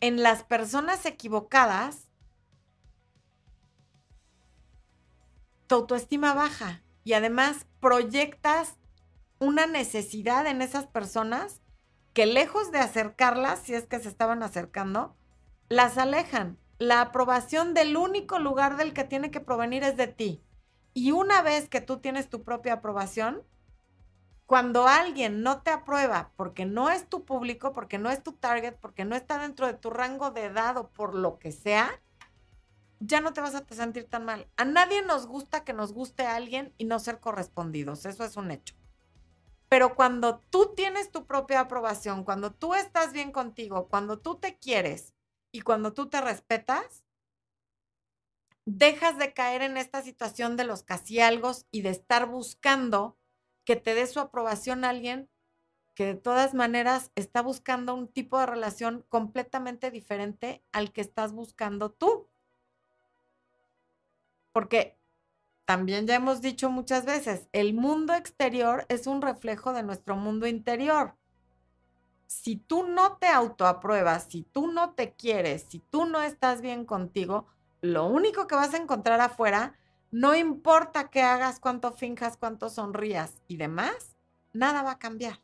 en 0.00 0.22
las 0.22 0.44
personas 0.44 1.04
equivocadas, 1.06 2.08
tu 5.66 5.76
autoestima 5.76 6.34
baja 6.34 6.82
y 7.04 7.12
además 7.12 7.66
proyectas 7.80 8.76
una 9.38 9.66
necesidad 9.66 10.46
en 10.46 10.62
esas 10.62 10.86
personas 10.86 11.60
que 12.12 12.26
lejos 12.26 12.72
de 12.72 12.78
acercarlas, 12.78 13.60
si 13.60 13.74
es 13.74 13.86
que 13.86 14.00
se 14.00 14.08
estaban 14.08 14.42
acercando, 14.42 15.16
las 15.68 15.98
alejan 15.98 16.58
la 16.78 17.00
aprobación 17.00 17.74
del 17.74 17.96
único 17.96 18.38
lugar 18.38 18.76
del 18.76 18.92
que 18.92 19.04
tiene 19.04 19.30
que 19.30 19.40
provenir 19.40 19.82
es 19.82 19.96
de 19.96 20.06
ti. 20.06 20.42
Y 20.94 21.12
una 21.12 21.42
vez 21.42 21.68
que 21.68 21.80
tú 21.80 21.98
tienes 21.98 22.28
tu 22.28 22.44
propia 22.44 22.74
aprobación, 22.74 23.42
cuando 24.46 24.86
alguien 24.88 25.42
no 25.42 25.60
te 25.62 25.70
aprueba 25.70 26.32
porque 26.36 26.64
no 26.64 26.88
es 26.88 27.08
tu 27.08 27.24
público, 27.24 27.72
porque 27.72 27.98
no 27.98 28.10
es 28.10 28.22
tu 28.22 28.32
target, 28.32 28.76
porque 28.80 29.04
no 29.04 29.14
está 29.14 29.38
dentro 29.38 29.66
de 29.66 29.74
tu 29.74 29.90
rango 29.90 30.30
de 30.30 30.46
edad 30.46 30.76
o 30.76 30.88
por 30.88 31.14
lo 31.14 31.38
que 31.38 31.52
sea, 31.52 32.00
ya 33.00 33.20
no 33.20 33.32
te 33.32 33.40
vas 33.40 33.54
a 33.54 33.64
sentir 33.68 34.08
tan 34.08 34.24
mal. 34.24 34.48
A 34.56 34.64
nadie 34.64 35.02
nos 35.02 35.26
gusta 35.26 35.64
que 35.64 35.72
nos 35.72 35.92
guste 35.92 36.26
alguien 36.26 36.72
y 36.78 36.84
no 36.84 36.98
ser 36.98 37.20
correspondidos, 37.20 38.06
eso 38.06 38.24
es 38.24 38.36
un 38.36 38.50
hecho. 38.50 38.74
Pero 39.68 39.94
cuando 39.94 40.38
tú 40.50 40.72
tienes 40.74 41.10
tu 41.10 41.26
propia 41.26 41.60
aprobación, 41.60 42.24
cuando 42.24 42.52
tú 42.52 42.74
estás 42.74 43.12
bien 43.12 43.32
contigo, 43.32 43.88
cuando 43.88 44.18
tú 44.18 44.36
te 44.36 44.56
quieres 44.58 45.12
y 45.52 45.60
cuando 45.60 45.92
tú 45.92 46.08
te 46.08 46.20
respetas, 46.20 47.04
dejas 48.64 49.18
de 49.18 49.32
caer 49.32 49.62
en 49.62 49.76
esta 49.76 50.02
situación 50.02 50.56
de 50.56 50.64
los 50.64 50.82
casi 50.82 51.18
y 51.70 51.82
de 51.82 51.90
estar 51.90 52.26
buscando 52.26 53.16
que 53.64 53.76
te 53.76 53.94
dé 53.94 54.06
su 54.06 54.20
aprobación 54.20 54.84
a 54.84 54.90
alguien 54.90 55.28
que 55.94 56.06
de 56.06 56.14
todas 56.14 56.54
maneras 56.54 57.10
está 57.16 57.42
buscando 57.42 57.94
un 57.94 58.06
tipo 58.06 58.38
de 58.38 58.46
relación 58.46 59.04
completamente 59.08 59.90
diferente 59.90 60.62
al 60.70 60.92
que 60.92 61.00
estás 61.00 61.32
buscando 61.32 61.90
tú. 61.90 62.28
Porque 64.52 64.96
también 65.64 66.06
ya 66.06 66.14
hemos 66.14 66.40
dicho 66.40 66.70
muchas 66.70 67.04
veces, 67.04 67.48
el 67.52 67.74
mundo 67.74 68.14
exterior 68.14 68.86
es 68.88 69.06
un 69.06 69.22
reflejo 69.22 69.72
de 69.72 69.82
nuestro 69.82 70.14
mundo 70.14 70.46
interior 70.46 71.16
si 72.28 72.56
tú 72.56 72.86
no 72.86 73.16
te 73.16 73.26
autoapruebas, 73.26 74.24
si 74.24 74.42
tú 74.42 74.70
no 74.70 74.92
te 74.92 75.14
quieres, 75.14 75.64
si 75.66 75.78
tú 75.78 76.04
no 76.04 76.20
estás 76.20 76.60
bien 76.60 76.84
contigo, 76.84 77.46
lo 77.80 78.04
único 78.04 78.46
que 78.46 78.54
vas 78.54 78.74
a 78.74 78.76
encontrar 78.76 79.18
afuera, 79.22 79.78
no 80.10 80.36
importa 80.36 81.08
qué 81.08 81.22
hagas, 81.22 81.58
cuánto 81.58 81.90
finjas, 81.90 82.36
cuánto 82.36 82.68
sonrías 82.68 83.40
y 83.48 83.56
demás, 83.56 84.14
nada 84.52 84.82
va 84.82 84.92
a 84.92 84.98
cambiar. 84.98 85.40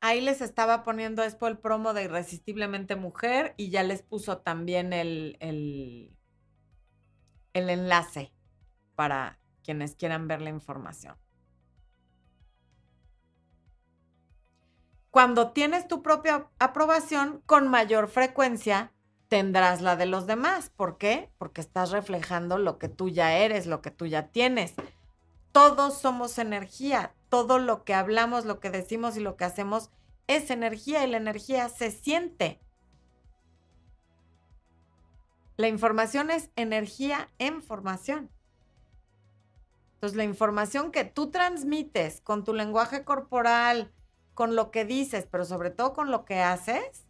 Ahí 0.00 0.22
les 0.22 0.40
estaba 0.40 0.82
poniendo 0.82 1.20
después 1.22 1.50
el 1.50 1.58
promo 1.58 1.92
de 1.92 2.04
Irresistiblemente 2.04 2.96
Mujer 2.96 3.52
y 3.58 3.68
ya 3.68 3.82
les 3.82 4.00
puso 4.02 4.38
también 4.38 4.94
el, 4.94 5.36
el, 5.40 6.16
el 7.52 7.68
enlace 7.68 8.32
para 8.94 9.37
quienes 9.68 9.96
quieran 9.96 10.28
ver 10.28 10.40
la 10.40 10.48
información. 10.48 11.14
Cuando 15.10 15.50
tienes 15.50 15.86
tu 15.86 16.02
propia 16.02 16.48
aprobación, 16.58 17.42
con 17.44 17.68
mayor 17.68 18.08
frecuencia 18.08 18.94
tendrás 19.28 19.82
la 19.82 19.94
de 19.94 20.06
los 20.06 20.26
demás. 20.26 20.70
¿Por 20.70 20.96
qué? 20.96 21.30
Porque 21.36 21.60
estás 21.60 21.90
reflejando 21.90 22.56
lo 22.56 22.78
que 22.78 22.88
tú 22.88 23.10
ya 23.10 23.36
eres, 23.36 23.66
lo 23.66 23.82
que 23.82 23.90
tú 23.90 24.06
ya 24.06 24.28
tienes. 24.28 24.72
Todos 25.52 25.98
somos 25.98 26.38
energía. 26.38 27.14
Todo 27.28 27.58
lo 27.58 27.84
que 27.84 27.92
hablamos, 27.92 28.46
lo 28.46 28.60
que 28.60 28.70
decimos 28.70 29.18
y 29.18 29.20
lo 29.20 29.36
que 29.36 29.44
hacemos 29.44 29.90
es 30.28 30.50
energía 30.50 31.04
y 31.04 31.10
la 31.10 31.18
energía 31.18 31.68
se 31.68 31.90
siente. 31.90 32.62
La 35.58 35.68
información 35.68 36.30
es 36.30 36.52
energía 36.56 37.28
en 37.36 37.60
formación. 37.62 38.30
Entonces, 39.98 40.16
la 40.16 40.22
información 40.22 40.92
que 40.92 41.02
tú 41.02 41.32
transmites 41.32 42.20
con 42.20 42.44
tu 42.44 42.54
lenguaje 42.54 43.02
corporal, 43.02 43.92
con 44.32 44.54
lo 44.54 44.70
que 44.70 44.84
dices, 44.84 45.26
pero 45.28 45.44
sobre 45.44 45.70
todo 45.70 45.92
con 45.92 46.12
lo 46.12 46.24
que 46.24 46.38
haces, 46.38 47.08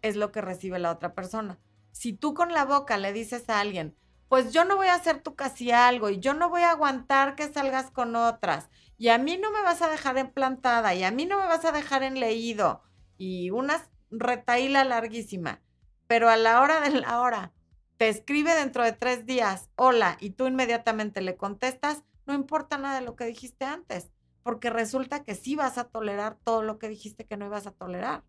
es 0.00 0.16
lo 0.16 0.32
que 0.32 0.40
recibe 0.40 0.78
la 0.78 0.90
otra 0.90 1.14
persona. 1.14 1.58
Si 1.92 2.14
tú 2.14 2.32
con 2.32 2.50
la 2.54 2.64
boca 2.64 2.96
le 2.96 3.12
dices 3.12 3.50
a 3.50 3.60
alguien, 3.60 3.94
pues 4.30 4.54
yo 4.54 4.64
no 4.64 4.76
voy 4.76 4.86
a 4.86 4.94
hacer 4.94 5.20
tu 5.22 5.34
casi 5.34 5.70
algo 5.70 6.08
y 6.08 6.18
yo 6.18 6.32
no 6.32 6.48
voy 6.48 6.62
a 6.62 6.70
aguantar 6.70 7.34
que 7.34 7.52
salgas 7.52 7.90
con 7.90 8.16
otras 8.16 8.70
y 8.96 9.08
a 9.08 9.18
mí 9.18 9.36
no 9.36 9.50
me 9.50 9.60
vas 9.60 9.82
a 9.82 9.90
dejar 9.90 10.16
implantada 10.16 10.94
y 10.94 11.04
a 11.04 11.10
mí 11.10 11.26
no 11.26 11.38
me 11.38 11.46
vas 11.46 11.66
a 11.66 11.72
dejar 11.72 12.02
en 12.02 12.18
leído 12.18 12.82
y 13.18 13.50
una 13.50 13.86
retaíla 14.10 14.84
larguísima, 14.84 15.60
pero 16.06 16.30
a 16.30 16.36
la 16.38 16.62
hora 16.62 16.80
de 16.80 16.90
la 16.90 17.20
hora 17.20 17.52
te 17.98 18.08
escribe 18.08 18.54
dentro 18.54 18.82
de 18.82 18.92
tres 18.92 19.26
días, 19.26 19.68
hola, 19.76 20.16
y 20.20 20.30
tú 20.30 20.46
inmediatamente 20.46 21.20
le 21.20 21.36
contestas, 21.36 22.02
no 22.26 22.34
importa 22.34 22.78
nada 22.78 23.00
de 23.00 23.06
lo 23.06 23.16
que 23.16 23.26
dijiste 23.26 23.64
antes, 23.64 24.10
porque 24.42 24.70
resulta 24.70 25.24
que 25.24 25.34
sí 25.34 25.56
vas 25.56 25.78
a 25.78 25.84
tolerar 25.84 26.38
todo 26.44 26.62
lo 26.62 26.78
que 26.78 26.88
dijiste 26.88 27.26
que 27.26 27.36
no 27.36 27.46
ibas 27.46 27.66
a 27.66 27.72
tolerar. 27.72 28.24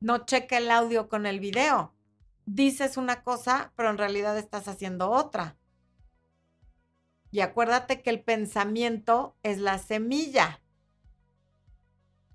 No 0.00 0.24
cheque 0.24 0.56
el 0.56 0.70
audio 0.70 1.08
con 1.08 1.26
el 1.26 1.40
video. 1.40 1.94
Dices 2.46 2.96
una 2.96 3.22
cosa, 3.22 3.72
pero 3.76 3.90
en 3.90 3.98
realidad 3.98 4.38
estás 4.38 4.66
haciendo 4.66 5.10
otra. 5.10 5.58
Y 7.30 7.40
acuérdate 7.40 8.02
que 8.02 8.10
el 8.10 8.22
pensamiento 8.22 9.36
es 9.42 9.58
la 9.58 9.78
semilla. 9.78 10.62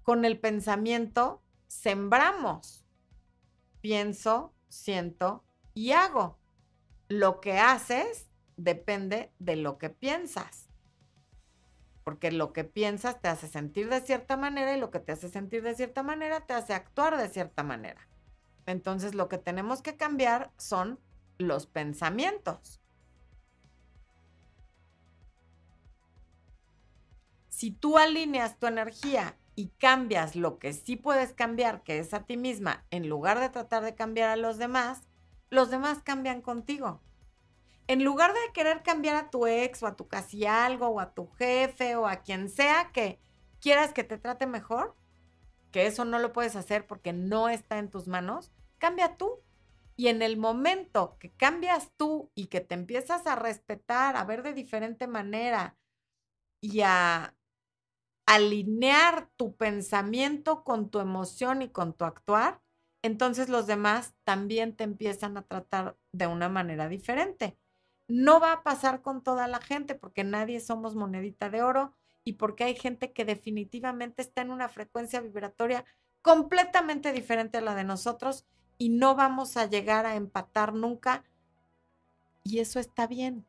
Con 0.04 0.26
el 0.26 0.40
pensamiento 0.40 1.44
sembramos. 1.68 2.86
Pienso, 3.82 4.54
siento 4.68 5.44
y 5.74 5.92
hago. 5.92 6.40
Lo 7.08 7.42
que 7.42 7.60
haces 7.60 8.28
depende 8.58 9.32
de 9.40 9.56
lo 9.56 9.78
que 9.78 9.90
piensas. 9.90 10.68
Porque 12.04 12.32
lo 12.32 12.54
que 12.54 12.64
piensas 12.64 13.20
te 13.22 13.28
hace 13.28 13.48
sentir 13.48 13.90
de 13.90 14.02
cierta 14.02 14.38
manera 14.38 14.76
y 14.76 14.80
lo 14.80 14.92
que 14.92 15.00
te 15.00 15.12
hace 15.12 15.30
sentir 15.30 15.64
de 15.64 15.76
cierta 15.76 16.04
manera 16.04 16.42
te 16.42 16.54
hace 16.54 16.74
actuar 16.74 17.18
de 17.18 17.30
cierta 17.30 17.64
manera. 17.64 18.08
Entonces 18.66 19.16
lo 19.16 19.28
que 19.28 19.38
tenemos 19.38 19.82
que 19.82 19.98
cambiar 19.98 20.52
son 20.58 21.00
los 21.38 21.66
pensamientos. 21.66 22.80
Si 27.50 27.72
tú 27.72 27.98
alineas 27.98 28.60
tu 28.60 28.68
energía 28.68 29.38
y 29.56 29.70
cambias 29.70 30.36
lo 30.36 30.60
que 30.60 30.74
sí 30.74 30.98
puedes 30.98 31.34
cambiar, 31.34 31.84
que 31.84 32.00
es 32.00 32.14
a 32.14 32.26
ti 32.26 32.38
misma, 32.38 32.86
en 32.92 33.08
lugar 33.08 33.40
de 33.40 33.50
tratar 33.50 33.84
de 33.84 33.96
cambiar 33.96 34.30
a 34.30 34.36
los 34.36 34.58
demás, 34.58 35.08
los 35.50 35.72
demás 35.72 36.00
cambian 36.04 36.42
contigo 36.42 37.02
en 37.88 38.04
lugar 38.04 38.34
de 38.34 38.54
querer 38.54 38.82
cambiar 38.84 39.16
a 39.16 39.30
tu 39.30 39.46
ex 39.46 39.84
o 39.84 39.88
a 39.88 39.96
tu 39.96 40.08
casi 40.08 40.46
algo 40.46 40.88
o 40.88 41.00
a 41.00 41.14
tu 41.14 41.28
jefe 41.34 41.96
o 41.96 42.08
a 42.08 42.18
quien 42.18 42.50
sea 42.50 42.92
que 42.92 43.20
quieras 43.60 43.94
que 43.94 44.04
te 44.04 44.18
trate 44.18 44.48
mejor, 44.48 44.96
que 45.72 45.86
eso 45.86 46.06
no 46.06 46.20
lo 46.20 46.34
puedes 46.34 46.56
hacer 46.56 46.88
porque 46.88 47.14
no 47.14 47.50
está 47.50 47.78
en 47.78 47.90
tus 47.90 48.08
manos, 48.08 48.52
cambia 48.78 49.18
tú. 49.18 49.42
Y 49.98 50.08
en 50.08 50.22
el 50.22 50.36
momento 50.36 51.18
que 51.20 51.32
cambias 51.32 51.92
tú 51.96 52.30
y 52.36 52.48
que 52.48 52.60
te 52.60 52.76
empiezas 52.76 53.28
a 53.28 53.36
respetar, 53.36 54.18
a 54.18 54.26
ver 54.26 54.44
de 54.44 54.54
diferente 54.54 55.08
manera 55.08 55.78
y 56.60 56.82
a 56.82 57.34
alinear 58.26 59.30
tu 59.38 59.56
pensamiento 59.56 60.64
con 60.64 60.90
tu 60.90 61.00
emoción 61.00 61.62
y 61.62 61.70
con 61.70 61.94
tu 61.94 62.04
actuar, 62.04 62.62
entonces 63.04 63.48
los 63.48 63.68
demás 63.68 64.16
también 64.26 64.76
te 64.76 64.84
empiezan 64.84 65.38
a 65.38 65.44
tratar 65.44 65.98
de 66.12 66.28
una 66.28 66.50
manera 66.50 66.90
diferente 66.90 67.58
No 68.08 68.40
va 68.40 68.52
a 68.52 68.64
pasar 68.64 69.02
con 69.02 69.24
toda 69.24 69.48
la 69.48 69.60
gente 69.60 69.96
porque 69.96 70.24
nadie 70.24 70.60
somos 70.60 70.96
monedita 70.96 71.50
de 71.50 71.64
oro 71.64 71.94
y 72.24 72.34
porque 72.34 72.64
hay 72.64 72.76
gente 72.76 73.14
que 73.14 73.26
definitivamente 73.26 74.22
está 74.22 74.42
en 74.42 74.52
una 74.52 74.70
frecuencia 74.70 75.22
vibratoria 75.22 75.86
completamente 76.22 77.14
diferente 77.14 77.60
a 77.60 77.62
la 77.62 77.76
de 77.76 77.84
nosotros 77.84 78.46
y 78.78 78.90
no 78.90 79.16
vamos 79.16 79.58
a 79.58 79.68
llegar 79.68 80.06
a 80.06 80.16
empatar 80.16 80.74
nunca. 80.74 81.24
Y 82.44 82.60
eso 82.60 82.80
está 82.80 83.08
bien, 83.08 83.46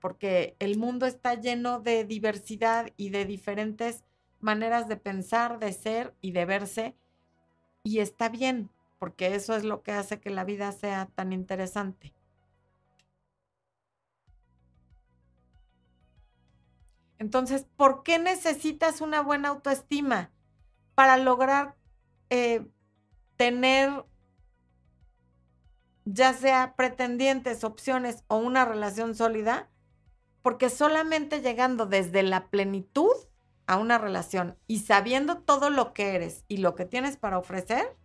porque 0.00 0.56
el 0.58 0.78
mundo 0.78 1.06
está 1.06 1.34
lleno 1.34 1.80
de 1.80 2.04
diversidad 2.04 2.92
y 2.96 3.10
de 3.10 3.24
diferentes 3.24 4.04
maneras 4.40 4.88
de 4.88 4.96
pensar, 4.96 5.58
de 5.58 5.72
ser 5.72 6.14
y 6.20 6.32
de 6.32 6.44
verse. 6.44 6.96
Y 7.82 7.98
está 7.98 8.28
bien, 8.28 8.70
porque 8.98 9.34
eso 9.34 9.54
es 9.54 9.64
lo 9.64 9.82
que 9.82 9.92
hace 9.92 10.20
que 10.20 10.30
la 10.30 10.44
vida 10.44 10.72
sea 10.72 11.06
tan 11.14 11.32
interesante. 11.32 12.14
Entonces, 17.20 17.66
¿por 17.76 18.02
qué 18.02 18.18
necesitas 18.18 19.02
una 19.02 19.20
buena 19.20 19.50
autoestima? 19.50 20.30
Para 20.94 21.18
lograr 21.18 21.76
eh, 22.30 22.66
tener 23.36 24.06
ya 26.06 26.32
sea 26.32 26.74
pretendientes, 26.76 27.62
opciones 27.62 28.24
o 28.26 28.38
una 28.38 28.64
relación 28.64 29.14
sólida, 29.14 29.68
porque 30.40 30.70
solamente 30.70 31.42
llegando 31.42 31.84
desde 31.84 32.22
la 32.22 32.48
plenitud 32.48 33.12
a 33.66 33.76
una 33.76 33.98
relación 33.98 34.56
y 34.66 34.78
sabiendo 34.78 35.42
todo 35.42 35.68
lo 35.68 35.92
que 35.92 36.14
eres 36.14 36.46
y 36.48 36.56
lo 36.56 36.74
que 36.74 36.86
tienes 36.86 37.18
para 37.18 37.36
ofrecer, 37.36 37.98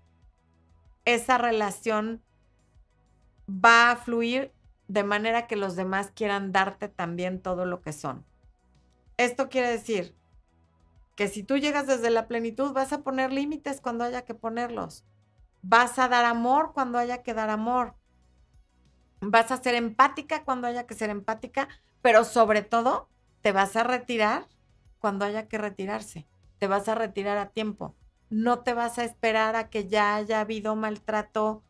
esa 1.05 1.37
relación 1.37 2.21
va 3.49 3.91
a 3.91 3.95
fluir 3.95 4.51
de 4.89 5.05
manera 5.05 5.47
que 5.47 5.55
los 5.55 5.77
demás 5.77 6.11
quieran 6.13 6.51
darte 6.51 6.89
también 6.89 7.41
todo 7.41 7.65
lo 7.65 7.81
que 7.81 7.93
son. 7.93 8.25
Esto 9.17 9.49
quiere 9.49 9.69
decir 9.69 10.15
que 11.15 11.27
si 11.27 11.43
tú 11.43 11.57
llegas 11.57 11.87
desde 11.87 12.09
la 12.09 12.27
plenitud, 12.27 12.73
vas 12.73 12.91
a 12.91 13.01
poner 13.01 13.31
límites 13.31 13.79
cuando 13.79 14.03
haya 14.03 14.25
que 14.25 14.35
ponerlos. 14.35 15.05
Vas 15.61 15.97
a 15.97 16.09
dar 16.09 16.25
amor 16.25 16.73
cuando 16.73 16.97
haya 16.97 17.23
que 17.23 17.33
dar 17.33 17.49
amor. 17.49 17.95
Vas 19.21 19.51
a 19.51 19.57
ser 19.57 19.75
empática 19.75 20.43
cuando 20.43 20.67
haya 20.67 20.85
que 20.85 20.93
ser 20.93 21.09
empática, 21.09 21.69
pero 22.01 22.25
sobre 22.25 22.61
todo 22.61 23.09
te 23.41 23.51
vas 23.51 23.75
a 23.75 23.83
retirar 23.83 24.47
cuando 24.99 25.25
haya 25.25 25.47
que 25.47 25.57
retirarse. 25.57 26.27
Te 26.59 26.67
vas 26.67 26.87
a 26.89 26.95
retirar 26.95 27.37
a 27.37 27.49
tiempo. 27.49 27.95
No 28.29 28.59
te 28.59 28.73
vas 28.73 28.97
a 28.97 29.05
esperar 29.05 29.55
a 29.55 29.69
que 29.69 29.87
ya 29.87 30.15
haya 30.15 30.41
habido 30.41 30.75
maltrato 30.75 31.63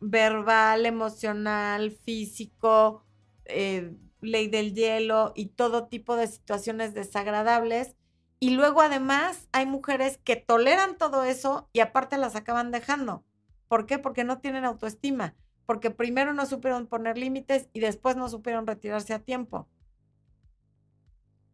verbal, 0.00 0.86
emocional, 0.86 1.90
físico, 1.90 3.04
eh, 3.46 3.94
ley 4.24 4.48
del 4.48 4.74
hielo 4.74 5.32
y 5.34 5.46
todo 5.46 5.86
tipo 5.86 6.16
de 6.16 6.26
situaciones 6.26 6.94
desagradables. 6.94 7.96
Y 8.40 8.50
luego 8.50 8.82
además 8.82 9.48
hay 9.52 9.66
mujeres 9.66 10.18
que 10.24 10.36
toleran 10.36 10.98
todo 10.98 11.24
eso 11.24 11.68
y 11.72 11.80
aparte 11.80 12.18
las 12.18 12.36
acaban 12.36 12.70
dejando. 12.70 13.24
¿Por 13.68 13.86
qué? 13.86 13.98
Porque 13.98 14.24
no 14.24 14.38
tienen 14.38 14.64
autoestima, 14.64 15.34
porque 15.66 15.90
primero 15.90 16.34
no 16.34 16.46
supieron 16.46 16.86
poner 16.86 17.16
límites 17.16 17.68
y 17.72 17.80
después 17.80 18.16
no 18.16 18.28
supieron 18.28 18.66
retirarse 18.66 19.14
a 19.14 19.18
tiempo. 19.18 19.68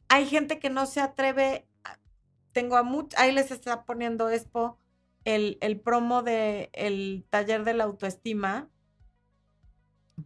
Hay 0.09 0.26
gente 0.26 0.59
que 0.59 0.70
no 0.70 0.87
se 0.87 1.00
atreve, 1.00 1.68
tengo 2.52 2.76
a 2.76 2.83
muchos, 2.83 3.18
ahí 3.20 3.33
les 3.33 3.52
está 3.52 3.85
poniendo 3.85 4.28
Expo 4.28 4.78
el, 5.24 5.59
el 5.61 5.78
promo 5.78 6.22
del 6.22 6.70
el 6.72 7.24
taller 7.30 7.64
de 7.64 7.74
la 7.74 7.85
autoestima, 7.85 8.68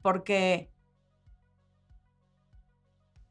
porque 0.02 0.70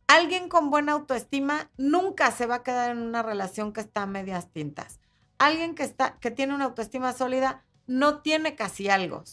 Alguien 0.07 0.49
con 0.49 0.69
buena 0.69 0.91
autoestima 0.91 1.71
nunca 1.77 2.31
se 2.31 2.45
va 2.45 2.55
a 2.55 2.63
quedar 2.63 2.91
en 2.91 2.99
una 2.99 3.23
relación 3.23 3.73
que 3.73 3.81
está 3.81 4.03
a 4.03 4.07
medias 4.07 4.51
tintas. 4.51 4.99
Alguien 5.37 5.75
que, 5.75 5.83
está, 5.83 6.19
que 6.19 6.31
tiene 6.31 6.53
una 6.53 6.65
autoestima 6.65 7.13
sólida 7.13 7.63
no 7.87 8.21
tiene 8.21 8.55
casi 8.55 8.89
algo. 8.89 9.23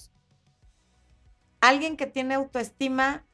Alguien 1.60 1.96
que 1.96 2.06
tiene 2.06 2.34
autoestima 2.34 3.26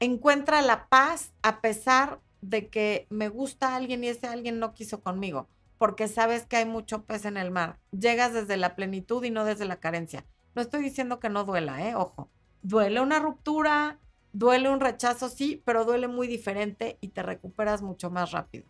encuentra 0.00 0.62
la 0.62 0.88
paz 0.88 1.32
a 1.42 1.60
pesar 1.60 2.20
de 2.40 2.68
que 2.68 3.06
me 3.08 3.28
gusta 3.28 3.74
alguien 3.74 4.04
y 4.04 4.08
ese 4.08 4.26
alguien 4.26 4.58
no 4.58 4.74
quiso 4.74 5.00
conmigo, 5.00 5.48
porque 5.78 6.08
sabes 6.08 6.44
que 6.44 6.56
hay 6.56 6.66
mucho 6.66 7.04
pez 7.04 7.24
en 7.24 7.36
el 7.36 7.50
mar. 7.50 7.78
Llegas 7.92 8.32
desde 8.32 8.56
la 8.56 8.74
plenitud 8.74 9.24
y 9.24 9.30
no 9.30 9.44
desde 9.44 9.64
la 9.64 9.80
carencia. 9.80 10.26
No 10.54 10.60
estoy 10.60 10.82
diciendo 10.82 11.20
que 11.20 11.30
no 11.30 11.44
duela, 11.44 11.88
¿eh? 11.88 11.94
Ojo. 11.94 12.30
Duele 12.62 13.00
una 13.00 13.18
ruptura, 13.18 13.98
Duele 14.32 14.70
un 14.70 14.80
rechazo, 14.80 15.28
sí, 15.28 15.62
pero 15.64 15.84
duele 15.84 16.08
muy 16.08 16.26
diferente 16.26 16.98
y 17.00 17.08
te 17.08 17.22
recuperas 17.22 17.82
mucho 17.82 18.10
más 18.10 18.32
rápido. 18.32 18.64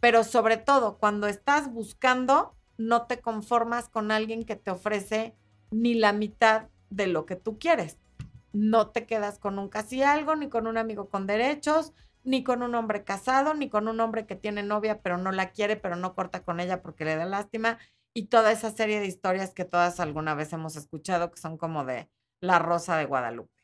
Pero 0.00 0.24
sobre 0.24 0.56
todo, 0.56 0.98
cuando 0.98 1.26
estás 1.26 1.72
buscando, 1.72 2.54
no 2.78 3.06
te 3.06 3.20
conformas 3.20 3.88
con 3.88 4.10
alguien 4.10 4.44
que 4.44 4.56
te 4.56 4.70
ofrece 4.70 5.34
ni 5.70 5.94
la 5.94 6.12
mitad 6.12 6.68
de 6.90 7.06
lo 7.06 7.26
que 7.26 7.36
tú 7.36 7.58
quieres. 7.58 7.98
No 8.52 8.88
te 8.88 9.06
quedas 9.06 9.38
con 9.38 9.58
un 9.58 9.68
casi 9.68 10.02
algo, 10.02 10.34
ni 10.36 10.48
con 10.48 10.66
un 10.66 10.76
amigo 10.76 11.08
con 11.08 11.26
derechos, 11.26 11.92
ni 12.24 12.42
con 12.42 12.62
un 12.62 12.74
hombre 12.74 13.04
casado, 13.04 13.54
ni 13.54 13.70
con 13.70 13.88
un 13.88 14.00
hombre 14.00 14.26
que 14.26 14.36
tiene 14.36 14.62
novia 14.62 15.00
pero 15.00 15.18
no 15.18 15.32
la 15.32 15.50
quiere, 15.50 15.76
pero 15.76 15.96
no 15.96 16.14
corta 16.14 16.42
con 16.42 16.60
ella 16.60 16.82
porque 16.82 17.04
le 17.04 17.16
da 17.16 17.24
lástima, 17.24 17.78
y 18.12 18.26
toda 18.26 18.52
esa 18.52 18.70
serie 18.70 19.00
de 19.00 19.06
historias 19.06 19.54
que 19.54 19.64
todas 19.64 20.00
alguna 20.00 20.34
vez 20.34 20.52
hemos 20.52 20.76
escuchado 20.76 21.30
que 21.30 21.40
son 21.40 21.56
como 21.56 21.84
de 21.84 22.10
la 22.40 22.58
rosa 22.58 22.96
de 22.96 23.04
Guadalupe. 23.04 23.59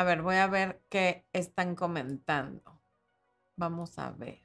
A 0.00 0.02
ver, 0.02 0.22
voy 0.22 0.36
a 0.36 0.46
ver 0.46 0.80
qué 0.88 1.26
están 1.34 1.74
comentando. 1.74 2.80
Vamos 3.56 3.98
a 3.98 4.10
ver. 4.12 4.38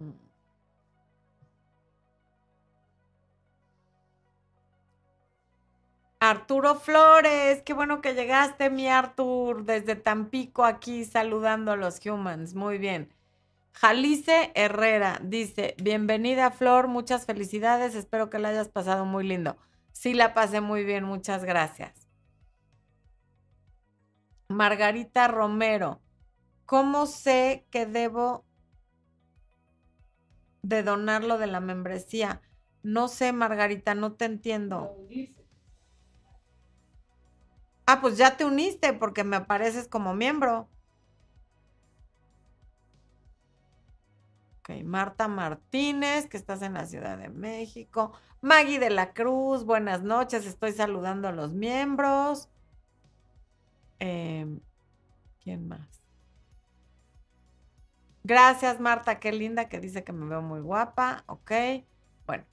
Mm. 0.00 0.10
Arturo 6.18 6.74
Flores, 6.74 7.62
qué 7.62 7.72
bueno 7.72 8.00
que 8.00 8.14
llegaste, 8.14 8.68
mi 8.68 8.88
Artur, 8.88 9.64
desde 9.64 9.94
Tampico 9.94 10.64
aquí 10.64 11.04
saludando 11.04 11.70
a 11.70 11.76
los 11.76 12.04
humans. 12.04 12.56
Muy 12.56 12.78
bien. 12.78 13.14
Jalice 13.74 14.50
Herrera 14.56 15.20
dice, 15.22 15.76
bienvenida 15.80 16.50
Flor, 16.50 16.88
muchas 16.88 17.26
felicidades, 17.26 17.94
espero 17.94 18.28
que 18.28 18.40
la 18.40 18.48
hayas 18.48 18.68
pasado 18.68 19.04
muy 19.04 19.22
lindo. 19.22 19.56
Sí, 19.94 20.12
la 20.12 20.34
pasé 20.34 20.60
muy 20.60 20.84
bien, 20.84 21.04
muchas 21.04 21.44
gracias. 21.44 22.06
Margarita 24.48 25.26
Romero, 25.28 26.02
¿cómo 26.66 27.06
sé 27.06 27.66
que 27.70 27.86
debo 27.86 28.44
de 30.62 30.82
donar 30.82 31.24
lo 31.24 31.38
de 31.38 31.46
la 31.46 31.60
membresía? 31.60 32.42
No 32.82 33.08
sé, 33.08 33.32
Margarita, 33.32 33.94
no 33.94 34.12
te 34.14 34.26
entiendo. 34.26 34.96
Ah, 37.86 38.00
pues 38.00 38.16
ya 38.18 38.36
te 38.36 38.44
uniste 38.44 38.92
porque 38.94 39.24
me 39.24 39.36
apareces 39.36 39.88
como 39.88 40.14
miembro. 40.14 40.68
Ok, 44.66 44.82
Marta 44.82 45.28
Martínez, 45.28 46.26
que 46.26 46.38
estás 46.38 46.62
en 46.62 46.72
la 46.72 46.86
Ciudad 46.86 47.18
de 47.18 47.28
México. 47.28 48.12
Maggie 48.40 48.78
de 48.78 48.88
la 48.88 49.12
Cruz, 49.12 49.66
buenas 49.66 50.02
noches, 50.02 50.46
estoy 50.46 50.72
saludando 50.72 51.28
a 51.28 51.32
los 51.32 51.52
miembros. 51.52 52.48
Em, 53.98 54.60
¿Quién 55.40 55.68
más? 55.68 56.06
Gracias, 58.22 58.80
Marta, 58.80 59.20
qué 59.20 59.32
linda 59.32 59.68
que 59.68 59.80
dice 59.80 60.02
que 60.02 60.14
me 60.14 60.26
veo 60.26 60.40
muy 60.40 60.60
guapa. 60.60 61.24
Ok, 61.26 61.52
bueno, 62.26 62.46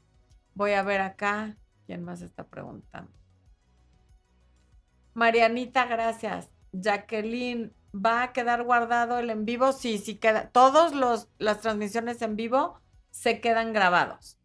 voy 0.54 0.74
a 0.74 0.84
ver 0.84 1.00
acá. 1.00 1.56
¿Quién 1.86 2.04
más 2.04 2.22
está 2.22 2.44
preguntando? 2.44 3.14
Marianita, 5.14 5.86
gracias. 5.86 6.52
Jacqueline, 6.74 7.74
¿va 7.94 8.24
a 8.24 8.34
quedar 8.34 8.64
guardado 8.64 9.20
el 9.20 9.30
en 9.30 9.46
vivo? 9.46 9.72
Sí, 9.72 9.98
sí 9.98 10.16
queda. 10.16 10.50
Todas 10.50 10.94
las 11.38 11.62
transmisiones 11.62 12.22
en 12.22 12.36
vivo 12.36 12.80
se 13.10 13.42
quedan 13.42 13.74
grabados. 13.74 14.38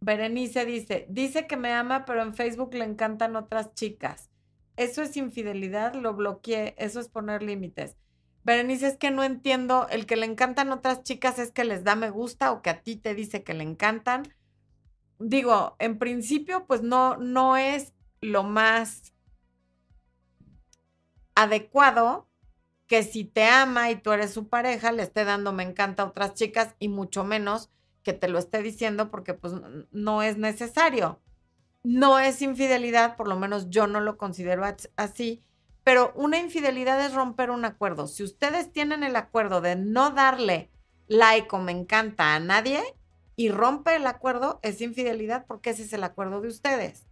Berenice 0.00 0.66
dice, 0.66 1.06
dice 1.08 1.46
que 1.46 1.56
me 1.56 1.72
ama, 1.72 2.04
pero 2.04 2.22
en 2.22 2.34
Facebook 2.34 2.74
le 2.74 2.84
encantan 2.84 3.36
otras 3.36 3.74
chicas. 3.74 4.30
Eso 4.76 5.02
es 5.02 5.16
infidelidad, 5.16 5.94
lo 5.94 6.14
bloqueé, 6.14 6.74
eso 6.78 7.00
es 7.00 7.08
poner 7.08 7.42
límites. 7.42 7.96
Berenice, 8.42 8.88
es 8.88 8.96
que 8.98 9.10
no 9.10 9.24
entiendo, 9.24 9.86
el 9.88 10.04
que 10.04 10.16
le 10.16 10.26
encantan 10.26 10.70
otras 10.72 11.02
chicas 11.02 11.38
es 11.38 11.50
que 11.50 11.64
les 11.64 11.84
da 11.84 11.96
me 11.96 12.10
gusta 12.10 12.52
o 12.52 12.60
que 12.60 12.70
a 12.70 12.82
ti 12.82 12.96
te 12.96 13.14
dice 13.14 13.42
que 13.42 13.54
le 13.54 13.64
encantan. 13.64 14.24
Digo, 15.18 15.76
en 15.78 15.98
principio, 15.98 16.66
pues 16.66 16.82
no, 16.82 17.16
no 17.16 17.56
es 17.56 17.94
lo 18.20 18.42
más 18.42 19.13
adecuado 21.34 22.28
que 22.86 23.02
si 23.02 23.24
te 23.24 23.44
ama 23.44 23.90
y 23.90 23.96
tú 23.96 24.12
eres 24.12 24.32
su 24.32 24.48
pareja, 24.48 24.92
le 24.92 25.02
esté 25.02 25.24
dando 25.24 25.52
me 25.52 25.62
encanta 25.62 26.02
a 26.02 26.06
otras 26.06 26.34
chicas 26.34 26.74
y 26.78 26.88
mucho 26.88 27.24
menos 27.24 27.70
que 28.02 28.12
te 28.12 28.28
lo 28.28 28.38
esté 28.38 28.62
diciendo 28.62 29.10
porque 29.10 29.34
pues 29.34 29.54
no 29.90 30.22
es 30.22 30.36
necesario. 30.36 31.20
No 31.82 32.18
es 32.18 32.40
infidelidad, 32.40 33.16
por 33.16 33.28
lo 33.28 33.38
menos 33.38 33.68
yo 33.68 33.86
no 33.86 34.00
lo 34.00 34.16
considero 34.16 34.64
así, 34.96 35.42
pero 35.84 36.12
una 36.14 36.38
infidelidad 36.38 37.04
es 37.04 37.12
romper 37.12 37.50
un 37.50 37.64
acuerdo. 37.66 38.06
Si 38.06 38.22
ustedes 38.22 38.72
tienen 38.72 39.02
el 39.02 39.16
acuerdo 39.16 39.60
de 39.60 39.76
no 39.76 40.10
darle 40.10 40.70
like 41.08 41.48
o 41.54 41.58
me 41.58 41.72
encanta 41.72 42.34
a 42.34 42.40
nadie 42.40 42.82
y 43.36 43.50
rompe 43.50 43.96
el 43.96 44.06
acuerdo, 44.06 44.60
es 44.62 44.80
infidelidad 44.80 45.44
porque 45.46 45.70
ese 45.70 45.82
es 45.82 45.92
el 45.92 46.04
acuerdo 46.04 46.40
de 46.40 46.48
ustedes. 46.48 47.06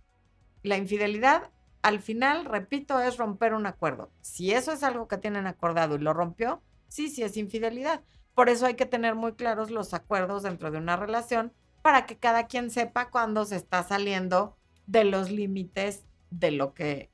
La 0.62 0.78
infidelidad 0.78 1.50
al 1.82 2.00
final, 2.00 2.44
repito, 2.44 3.00
es 3.00 3.16
romper 3.16 3.54
un 3.54 3.66
acuerdo. 3.66 4.10
Si 4.20 4.52
eso 4.52 4.72
es 4.72 4.82
algo 4.82 5.08
que 5.08 5.18
tienen 5.18 5.46
acordado 5.46 5.96
y 5.96 5.98
lo 5.98 6.12
rompió, 6.12 6.62
sí, 6.88 7.08
sí 7.08 7.22
es 7.22 7.36
infidelidad. 7.36 8.02
Por 8.34 8.48
eso 8.48 8.66
hay 8.66 8.74
que 8.74 8.86
tener 8.86 9.14
muy 9.14 9.34
claros 9.34 9.70
los 9.70 9.92
acuerdos 9.92 10.44
dentro 10.44 10.70
de 10.70 10.78
una 10.78 10.96
relación 10.96 11.52
para 11.82 12.06
que 12.06 12.16
cada 12.16 12.46
quien 12.46 12.70
sepa 12.70 13.10
cuándo 13.10 13.44
se 13.44 13.56
está 13.56 13.82
saliendo 13.82 14.56
de 14.86 15.04
los 15.04 15.30
límites 15.30 16.04
de 16.30 16.52
lo 16.52 16.72
que 16.72 17.10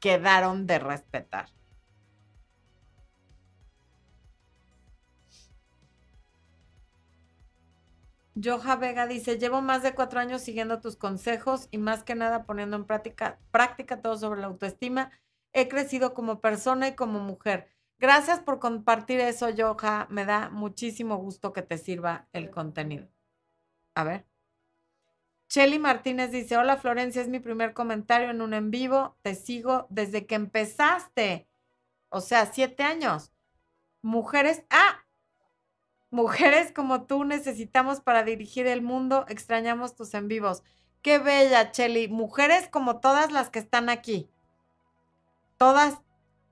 quedaron 0.00 0.66
de 0.66 0.80
respetar. 0.80 1.48
Joja 8.40 8.76
Vega 8.76 9.06
dice, 9.06 9.38
llevo 9.38 9.60
más 9.60 9.82
de 9.82 9.94
cuatro 9.94 10.20
años 10.20 10.42
siguiendo 10.42 10.80
tus 10.80 10.96
consejos 10.96 11.68
y 11.70 11.78
más 11.78 12.02
que 12.02 12.14
nada 12.14 12.44
poniendo 12.44 12.76
en 12.76 12.86
práctica, 12.86 14.02
todo 14.02 14.16
sobre 14.16 14.40
la 14.40 14.46
autoestima. 14.46 15.10
He 15.52 15.68
crecido 15.68 16.14
como 16.14 16.40
persona 16.40 16.88
y 16.88 16.94
como 16.94 17.20
mujer. 17.20 17.68
Gracias 17.98 18.40
por 18.40 18.58
compartir 18.58 19.20
eso, 19.20 19.48
Joja. 19.56 20.06
Me 20.10 20.24
da 20.24 20.48
muchísimo 20.48 21.18
gusto 21.18 21.52
que 21.52 21.62
te 21.62 21.76
sirva 21.76 22.26
el 22.32 22.50
contenido. 22.50 23.08
A 23.94 24.04
ver. 24.04 24.26
Shelly 25.48 25.78
Martínez 25.78 26.30
dice, 26.30 26.56
hola 26.56 26.78
Florencia, 26.78 27.20
es 27.20 27.28
mi 27.28 27.38
primer 27.38 27.74
comentario 27.74 28.30
en 28.30 28.40
un 28.40 28.54
en 28.54 28.70
vivo. 28.70 29.18
Te 29.20 29.34
sigo 29.34 29.86
desde 29.90 30.26
que 30.26 30.34
empezaste. 30.34 31.46
O 32.08 32.22
sea, 32.22 32.46
siete 32.46 32.82
años. 32.82 33.30
Mujeres, 34.00 34.64
ah, 34.70 35.01
Mujeres 36.12 36.72
como 36.72 37.04
tú 37.04 37.24
necesitamos 37.24 38.02
para 38.02 38.22
dirigir 38.22 38.66
el 38.66 38.82
mundo, 38.82 39.24
extrañamos 39.30 39.94
tus 39.94 40.12
en 40.12 40.28
vivos. 40.28 40.62
Qué 41.00 41.16
bella, 41.16 41.70
Chelly. 41.72 42.08
Mujeres 42.08 42.68
como 42.68 43.00
todas 43.00 43.32
las 43.32 43.48
que 43.48 43.58
están 43.58 43.88
aquí. 43.88 44.28
Todas, 45.56 46.02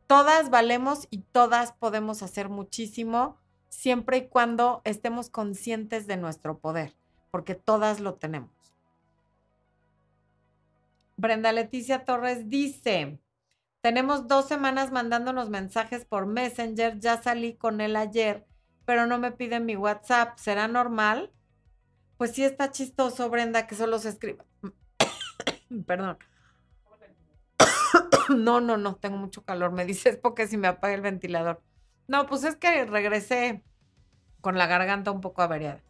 todas 0.07 0.49
valemos 0.49 1.09
y 1.11 1.19
todas 1.19 1.73
podemos 1.73 2.23
hacer 2.23 2.49
muchísimo 2.49 3.37
siempre 3.69 4.17
y 4.17 4.29
cuando 4.29 4.81
estemos 4.85 5.29
conscientes 5.29 6.07
de 6.07 6.17
nuestro 6.17 6.59
poder, 6.59 6.97
porque 7.31 7.55
todas 7.55 8.01
lo 8.01 8.15
tenemos. 8.15 8.51
Brenda 11.19 11.53
Leticia 11.53 12.07
Torres 12.07 12.49
dice, 12.49 13.21
tenemos 13.83 14.27
dos 14.27 14.49
semanas 14.49 14.91
mandándonos 14.91 15.51
mensajes 15.51 16.07
por 16.07 16.25
Messenger, 16.25 16.99
ya 16.99 17.23
salí 17.23 17.57
con 17.57 17.83
él 17.83 17.97
ayer 17.97 18.49
pero 18.85 19.07
no 19.07 19.19
me 19.19 19.33
piden 19.33 19.67
mi 19.67 19.77
WhatsApp. 19.77 20.39
¿Será 20.39 20.69
normal? 20.69 21.33
Pues 22.17 22.33
sí 22.33 22.45
está 22.45 22.71
chistoso, 22.71 23.31
Brenda, 23.31 23.67
que 23.67 23.75
solo 23.75 23.99
se 23.99 24.11
escriba. 24.11 24.45
Perdón. 25.87 26.19
no, 28.29 28.61
no, 28.61 28.77
no, 28.77 28.97
tengo 28.97 29.17
mucho 29.17 29.45
calor. 29.45 29.73
Me 29.73 29.85
dices 29.85 30.17
porque 30.17 30.47
si 30.47 30.57
me 30.57 30.69
apaga 30.69 30.95
el 30.95 31.01
ventilador. 31.01 31.63
No, 32.09 32.27
pues 32.27 32.45
es 32.45 32.57
que 32.57 32.85
regresé 32.85 33.63
con 34.41 34.59
la 34.59 34.67
garganta 34.67 35.11
un 35.11 35.21
poco 35.21 35.43
averiada. 35.43 35.81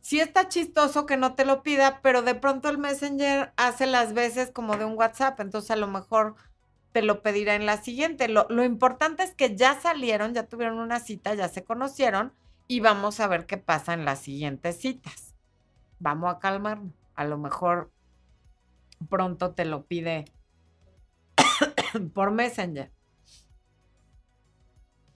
Sí 0.00 0.20
está 0.20 0.48
chistoso 0.48 1.06
que 1.06 1.16
no 1.16 1.34
te 1.34 1.44
lo 1.44 1.62
pida, 1.62 2.00
pero 2.02 2.22
de 2.22 2.34
pronto 2.34 2.68
el 2.68 2.78
Messenger 2.78 3.52
hace 3.56 3.86
las 3.86 4.14
veces 4.14 4.50
como 4.50 4.76
de 4.76 4.84
un 4.84 4.96
WhatsApp, 4.96 5.38
entonces 5.40 5.70
a 5.70 5.76
lo 5.76 5.86
mejor 5.86 6.34
te 6.92 7.02
lo 7.02 7.22
pedirá 7.22 7.54
en 7.54 7.66
la 7.66 7.82
siguiente. 7.82 8.28
Lo, 8.28 8.46
importante 8.64 9.22
es 9.22 9.34
que 9.34 9.56
ya 9.56 9.80
salieron, 9.80 10.34
ya 10.34 10.46
tuvieron 10.46 10.78
una 10.78 11.00
cita, 11.00 11.34
ya 11.34 11.48
se 11.48 11.64
conocieron 11.64 12.32
y 12.68 12.80
vamos 12.80 13.18
a 13.20 13.26
ver 13.26 13.46
qué 13.46 13.56
pasa 13.56 13.94
en 13.94 14.04
las 14.04 14.20
siguientes 14.20 14.80
citas. 14.80 15.34
Vamos 15.98 16.32
a 16.32 16.38
calmarnos. 16.38 16.92
A 17.14 17.24
lo 17.24 17.38
mejor 17.38 17.90
pronto 19.08 19.52
te 19.52 19.64
lo 19.64 19.86
pide 19.86 20.26
por 22.14 22.30
Messenger. 22.30 22.92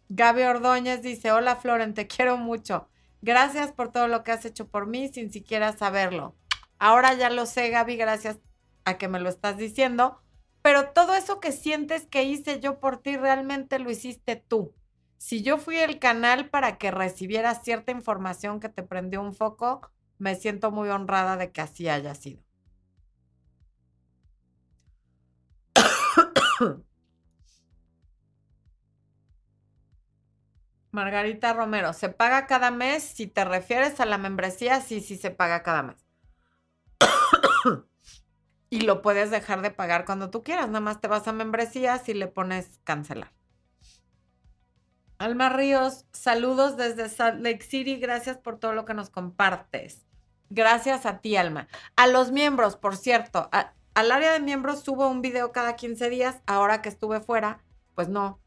Gaby 0.08 0.42
Ordóñez 0.42 1.02
dice, 1.02 1.32
hola 1.32 1.56
Floren, 1.56 1.94
te 1.94 2.06
quiero 2.06 2.36
mucho. 2.36 2.88
Gracias 3.22 3.72
por 3.72 3.90
todo 3.90 4.08
lo 4.08 4.22
que 4.22 4.32
has 4.32 4.44
hecho 4.44 4.68
por 4.68 4.86
mí 4.86 5.08
sin 5.08 5.32
siquiera 5.32 5.76
saberlo. 5.76 6.36
Ahora 6.78 7.14
ya 7.14 7.30
lo 7.30 7.46
sé, 7.46 7.70
Gaby, 7.70 7.96
gracias 7.96 8.38
a 8.84 8.98
que 8.98 9.08
me 9.08 9.18
lo 9.18 9.28
estás 9.28 9.56
diciendo 9.56 10.22
pero 10.66 10.88
todo 10.88 11.14
eso 11.14 11.38
que 11.38 11.52
sientes 11.52 12.06
que 12.06 12.24
hice 12.24 12.58
yo 12.58 12.80
por 12.80 13.00
ti 13.00 13.16
realmente 13.16 13.78
lo 13.78 13.88
hiciste 13.88 14.34
tú. 14.34 14.74
Si 15.16 15.44
yo 15.44 15.58
fui 15.58 15.76
el 15.76 16.00
canal 16.00 16.50
para 16.50 16.76
que 16.76 16.90
recibieras 16.90 17.62
cierta 17.62 17.92
información 17.92 18.58
que 18.58 18.68
te 18.68 18.82
prendió 18.82 19.22
un 19.22 19.32
foco, 19.32 19.88
me 20.18 20.34
siento 20.34 20.72
muy 20.72 20.88
honrada 20.88 21.36
de 21.36 21.52
que 21.52 21.60
así 21.60 21.88
haya 21.88 22.16
sido. 22.16 22.42
Margarita 30.90 31.52
Romero, 31.52 31.92
¿se 31.92 32.08
paga 32.08 32.48
cada 32.48 32.72
mes? 32.72 33.04
Si 33.04 33.28
te 33.28 33.44
refieres 33.44 34.00
a 34.00 34.04
la 34.04 34.18
membresía, 34.18 34.80
sí, 34.80 35.00
sí 35.00 35.16
se 35.16 35.30
paga 35.30 35.62
cada 35.62 35.84
mes 35.84 36.04
y 38.70 38.80
lo 38.80 39.02
puedes 39.02 39.30
dejar 39.30 39.62
de 39.62 39.70
pagar 39.70 40.04
cuando 40.04 40.30
tú 40.30 40.42
quieras. 40.42 40.66
Nada 40.68 40.80
más 40.80 41.00
te 41.00 41.08
vas 41.08 41.28
a 41.28 41.32
membresías 41.32 42.08
y 42.08 42.14
le 42.14 42.26
pones 42.26 42.80
cancelar. 42.84 43.32
Alma 45.18 45.48
Ríos, 45.48 46.04
saludos 46.12 46.76
desde 46.76 47.08
Salt 47.08 47.40
Lake 47.40 47.62
City. 47.62 47.96
Gracias 47.96 48.36
por 48.36 48.58
todo 48.58 48.72
lo 48.72 48.84
que 48.84 48.94
nos 48.94 49.08
compartes. 49.08 50.04
Gracias 50.50 51.06
a 51.06 51.18
ti, 51.20 51.36
Alma. 51.36 51.68
A 51.96 52.06
los 52.06 52.32
miembros, 52.32 52.76
por 52.76 52.96
cierto, 52.96 53.48
al 53.94 54.12
área 54.12 54.32
de 54.32 54.40
miembros 54.40 54.80
subo 54.80 55.08
un 55.08 55.22
video 55.22 55.52
cada 55.52 55.74
15 55.74 56.10
días. 56.10 56.42
Ahora 56.46 56.82
que 56.82 56.90
estuve 56.90 57.20
fuera, 57.20 57.60
pues 57.94 58.08
no, 58.08 58.40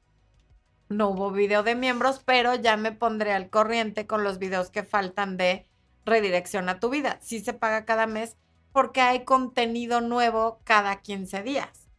no 0.90 1.10
hubo 1.10 1.32
video 1.32 1.64
de 1.64 1.76
miembros, 1.76 2.22
pero 2.24 2.56
ya 2.56 2.78
me 2.78 2.92
pondré 2.92 3.34
al 3.34 3.50
corriente 3.50 4.06
con 4.06 4.24
los 4.24 4.38
videos 4.38 4.70
que 4.70 4.84
faltan 4.84 5.38
de 5.38 5.68
redirección 6.06 6.70
a 6.70 6.80
tu 6.80 6.90
vida. 6.90 7.18
Sí 7.22 7.40
se 7.40 7.54
paga 7.54 7.86
cada 7.86 8.06
mes 8.06 8.38
porque 8.80 9.02
hay 9.02 9.26
contenido 9.26 10.00
nuevo 10.00 10.62
cada 10.64 11.02
15 11.02 11.44
días. 11.44 11.90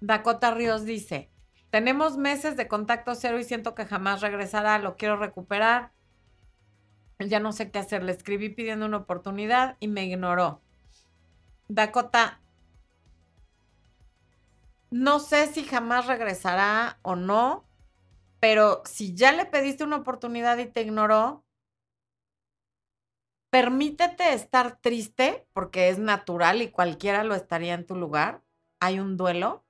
Dakota 0.00 0.54
Ríos 0.54 0.84
dice, 0.84 1.28
tenemos 1.70 2.16
meses 2.16 2.56
de 2.56 2.68
contacto 2.68 3.16
cero 3.16 3.40
y 3.40 3.42
siento 3.42 3.74
que 3.74 3.84
jamás 3.84 4.20
regresará, 4.20 4.78
lo 4.78 4.96
quiero 4.96 5.16
recuperar. 5.16 5.90
Ya 7.18 7.40
no 7.40 7.50
sé 7.50 7.72
qué 7.72 7.80
hacer, 7.80 8.04
le 8.04 8.12
escribí 8.12 8.48
pidiendo 8.48 8.86
una 8.86 8.98
oportunidad 8.98 9.76
y 9.80 9.88
me 9.88 10.04
ignoró. 10.04 10.62
Dakota, 11.66 12.40
no 14.92 15.18
sé 15.18 15.48
si 15.48 15.64
jamás 15.64 16.06
regresará 16.06 17.00
o 17.02 17.16
no, 17.16 17.64
pero 18.38 18.82
si 18.84 19.16
ya 19.16 19.32
le 19.32 19.46
pediste 19.46 19.82
una 19.82 19.96
oportunidad 19.96 20.58
y 20.58 20.66
te 20.66 20.82
ignoró, 20.82 21.42
permítete 23.50 24.34
estar 24.34 24.78
triste 24.80 25.46
porque 25.52 25.88
es 25.88 25.98
natural 25.98 26.62
y 26.62 26.70
cualquiera 26.70 27.24
lo 27.24 27.34
estaría 27.34 27.74
en 27.74 27.86
tu 27.86 27.96
lugar. 27.96 28.42
Hay 28.80 29.00
un 29.00 29.16
duelo, 29.16 29.64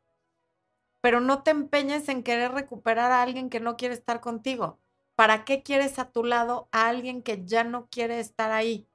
pero 1.00 1.20
no 1.20 1.42
te 1.42 1.50
empeñes 1.50 2.08
en 2.08 2.22
querer 2.22 2.52
recuperar 2.52 3.12
a 3.12 3.22
alguien 3.22 3.50
que 3.50 3.60
no 3.60 3.76
quiere 3.76 3.94
estar 3.94 4.20
contigo. 4.20 4.78
¿Para 5.14 5.44
qué 5.44 5.62
quieres 5.62 5.98
a 5.98 6.10
tu 6.10 6.24
lado 6.24 6.68
a 6.72 6.88
alguien 6.88 7.22
que 7.22 7.44
ya 7.44 7.64
no 7.64 7.88
quiere 7.88 8.20
estar 8.20 8.52
ahí? 8.52 8.88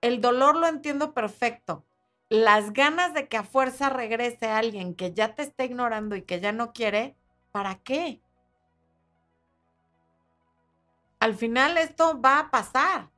El 0.00 0.20
dolor 0.20 0.56
lo 0.56 0.66
entiendo 0.66 1.14
perfecto. 1.14 1.84
Las 2.28 2.72
ganas 2.72 3.14
de 3.14 3.28
que 3.28 3.36
a 3.36 3.42
fuerza 3.42 3.88
regrese 3.88 4.46
alguien 4.46 4.94
que 4.94 5.12
ya 5.12 5.34
te 5.34 5.42
está 5.42 5.64
ignorando 5.64 6.14
y 6.14 6.22
que 6.22 6.40
ya 6.40 6.52
no 6.52 6.72
quiere, 6.72 7.16
¿para 7.52 7.76
qué? 7.76 8.20
Al 11.20 11.34
final 11.34 11.78
esto 11.78 12.20
va 12.20 12.38
a 12.38 12.50
pasar 12.50 13.10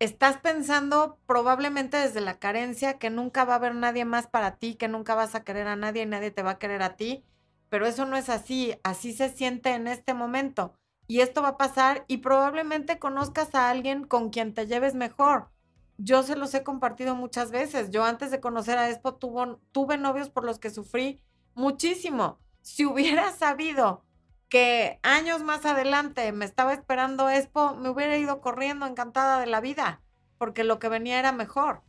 estás 0.00 0.38
pensando 0.38 1.18
probablemente 1.26 1.98
desde 1.98 2.20
la 2.20 2.38
carencia 2.38 2.98
que 2.98 3.10
nunca 3.10 3.44
va 3.44 3.52
a 3.52 3.56
haber 3.56 3.74
nadie 3.74 4.04
más 4.04 4.26
para 4.26 4.56
ti, 4.56 4.74
que 4.74 4.88
nunca 4.88 5.14
vas 5.14 5.34
a 5.34 5.44
querer 5.44 5.68
a 5.68 5.76
nadie 5.76 6.02
y 6.02 6.06
nadie 6.06 6.30
te 6.30 6.42
va 6.42 6.52
a 6.52 6.58
querer 6.58 6.82
a 6.82 6.96
ti, 6.96 7.22
pero 7.68 7.86
eso 7.86 8.06
no 8.06 8.16
es 8.16 8.28
así, 8.28 8.74
así 8.82 9.12
se 9.12 9.28
siente 9.28 9.74
en 9.74 9.86
este 9.86 10.14
momento 10.14 10.74
y 11.06 11.20
esto 11.20 11.42
va 11.42 11.48
a 11.48 11.56
pasar 11.56 12.04
y 12.08 12.18
probablemente 12.18 12.98
conozcas 12.98 13.54
a 13.54 13.68
alguien 13.68 14.04
con 14.04 14.30
quien 14.30 14.54
te 14.54 14.66
lleves 14.66 14.94
mejor. 14.94 15.50
Yo 15.98 16.22
se 16.22 16.36
los 16.36 16.54
he 16.54 16.62
compartido 16.62 17.14
muchas 17.14 17.50
veces. 17.50 17.90
Yo 17.90 18.04
antes 18.04 18.30
de 18.30 18.40
conocer 18.40 18.78
a 18.78 18.88
Expo 18.88 19.16
tuve 19.16 19.98
novios 19.98 20.30
por 20.30 20.44
los 20.44 20.58
que 20.58 20.70
sufrí 20.70 21.20
muchísimo. 21.54 22.38
Si 22.62 22.86
hubiera 22.86 23.32
sabido 23.32 24.04
que 24.50 24.98
años 25.02 25.42
más 25.42 25.64
adelante 25.64 26.32
me 26.32 26.44
estaba 26.44 26.74
esperando 26.74 27.30
Expo, 27.30 27.74
me 27.76 27.88
hubiera 27.88 28.18
ido 28.18 28.40
corriendo 28.40 28.84
encantada 28.84 29.38
de 29.40 29.46
la 29.46 29.60
vida, 29.60 30.02
porque 30.36 30.64
lo 30.64 30.78
que 30.78 30.88
venía 30.88 31.18
era 31.18 31.32
mejor. 31.32 31.82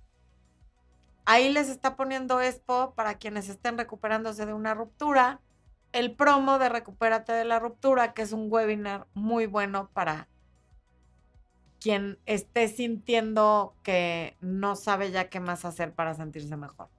Ahí 1.25 1.51
les 1.51 1.69
está 1.69 1.95
poniendo 1.95 2.39
Expo 2.39 2.93
para 2.93 3.15
quienes 3.15 3.49
estén 3.49 3.77
recuperándose 3.77 4.45
de 4.45 4.53
una 4.53 4.75
ruptura, 4.75 5.41
el 5.91 6.15
promo 6.15 6.59
de 6.59 6.69
Recupérate 6.69 7.33
de 7.33 7.45
la 7.45 7.59
ruptura, 7.59 8.13
que 8.13 8.21
es 8.21 8.31
un 8.31 8.47
webinar 8.49 9.07
muy 9.13 9.47
bueno 9.47 9.89
para 9.91 10.27
quien 11.79 12.19
esté 12.27 12.67
sintiendo 12.67 13.75
que 13.81 14.37
no 14.39 14.75
sabe 14.75 15.09
ya 15.09 15.29
qué 15.29 15.39
más 15.39 15.65
hacer 15.65 15.93
para 15.93 16.13
sentirse 16.13 16.55
mejor. 16.55 16.89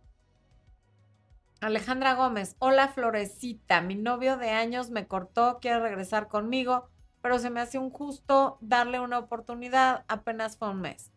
Alejandra 1.63 2.15
Gómez, 2.15 2.57
hola 2.59 2.89
Florecita, 2.89 3.83
mi 3.83 3.95
novio 3.95 4.37
de 4.37 4.51
años 4.51 4.91
me 4.91 5.07
cortó, 5.07 5.61
quiere 5.61 5.79
regresar 5.79 6.27
conmigo, 6.27 6.89
pero 7.21 7.39
se 7.39 7.51
me 7.51 7.61
hace 7.61 7.79
un 7.79 7.91
justo 7.91 8.59
darle 8.61 8.99
una 8.99 9.21
oportunidad, 9.21 10.05
apenas 10.09 10.57
fue 10.57 10.71
un 10.71 10.81
mes. 10.81 11.13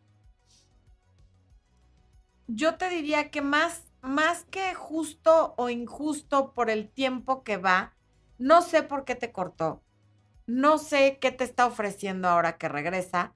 Yo 2.45 2.75
te 2.75 2.91
diría 2.91 3.31
que 3.31 3.41
más, 3.41 3.85
más 4.01 4.43
que 4.43 4.75
justo 4.75 5.55
o 5.57 5.71
injusto 5.71 6.53
por 6.53 6.69
el 6.69 6.89
tiempo 6.89 7.43
que 7.43 7.57
va, 7.57 7.95
no 8.37 8.61
sé 8.61 8.83
por 8.83 9.03
qué 9.03 9.15
te 9.15 9.31
cortó, 9.31 9.81
no 10.45 10.77
sé 10.77 11.17
qué 11.19 11.31
te 11.31 11.43
está 11.43 11.65
ofreciendo 11.65 12.27
ahora 12.27 12.59
que 12.59 12.69
regresa, 12.69 13.33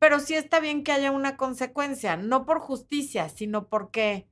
pero 0.00 0.18
sí 0.18 0.34
está 0.34 0.58
bien 0.58 0.82
que 0.82 0.90
haya 0.90 1.12
una 1.12 1.36
consecuencia, 1.36 2.16
no 2.16 2.44
por 2.44 2.58
justicia, 2.58 3.28
sino 3.28 3.68
porque 3.68 4.26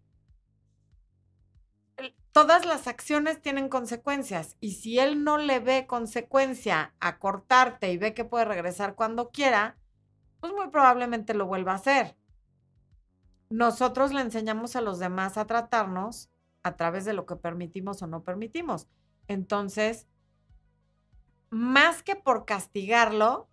todas 2.38 2.64
las 2.64 2.86
acciones 2.86 3.42
tienen 3.42 3.68
consecuencias 3.68 4.56
y 4.60 4.74
si 4.74 5.00
él 5.00 5.24
no 5.24 5.38
le 5.38 5.58
ve 5.58 5.88
consecuencia 5.88 6.94
a 7.00 7.18
cortarte 7.18 7.90
y 7.90 7.98
ve 7.98 8.14
que 8.14 8.24
puede 8.24 8.44
regresar 8.44 8.94
cuando 8.94 9.30
quiera, 9.30 9.76
pues 10.38 10.52
muy 10.52 10.68
probablemente 10.68 11.34
lo 11.34 11.46
vuelva 11.46 11.72
a 11.72 11.74
hacer. 11.74 12.16
Nosotros 13.50 14.12
le 14.12 14.20
enseñamos 14.20 14.76
a 14.76 14.80
los 14.82 15.00
demás 15.00 15.36
a 15.36 15.48
tratarnos 15.48 16.30
a 16.62 16.76
través 16.76 17.04
de 17.04 17.12
lo 17.12 17.26
que 17.26 17.34
permitimos 17.34 18.02
o 18.02 18.06
no 18.06 18.22
permitimos. 18.22 18.86
Entonces, 19.26 20.06
más 21.50 22.04
que 22.04 22.14
por 22.14 22.44
castigarlo, 22.44 23.48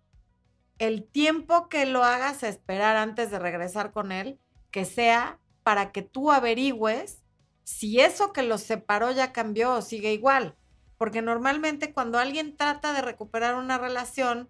el 0.78 1.02
tiempo 1.02 1.68
que 1.68 1.86
lo 1.86 2.04
hagas 2.04 2.44
esperar 2.44 2.96
antes 2.96 3.32
de 3.32 3.40
regresar 3.40 3.90
con 3.90 4.12
él, 4.12 4.38
que 4.70 4.84
sea 4.84 5.40
para 5.64 5.90
que 5.90 6.02
tú 6.02 6.30
averigües 6.30 7.25
si 7.66 8.00
eso 8.00 8.32
que 8.32 8.44
los 8.44 8.62
separó 8.62 9.10
ya 9.10 9.32
cambió 9.32 9.74
o 9.74 9.82
sigue 9.82 10.12
igual. 10.12 10.54
Porque 10.98 11.20
normalmente 11.20 11.92
cuando 11.92 12.18
alguien 12.18 12.56
trata 12.56 12.92
de 12.92 13.02
recuperar 13.02 13.56
una 13.56 13.76
relación, 13.76 14.48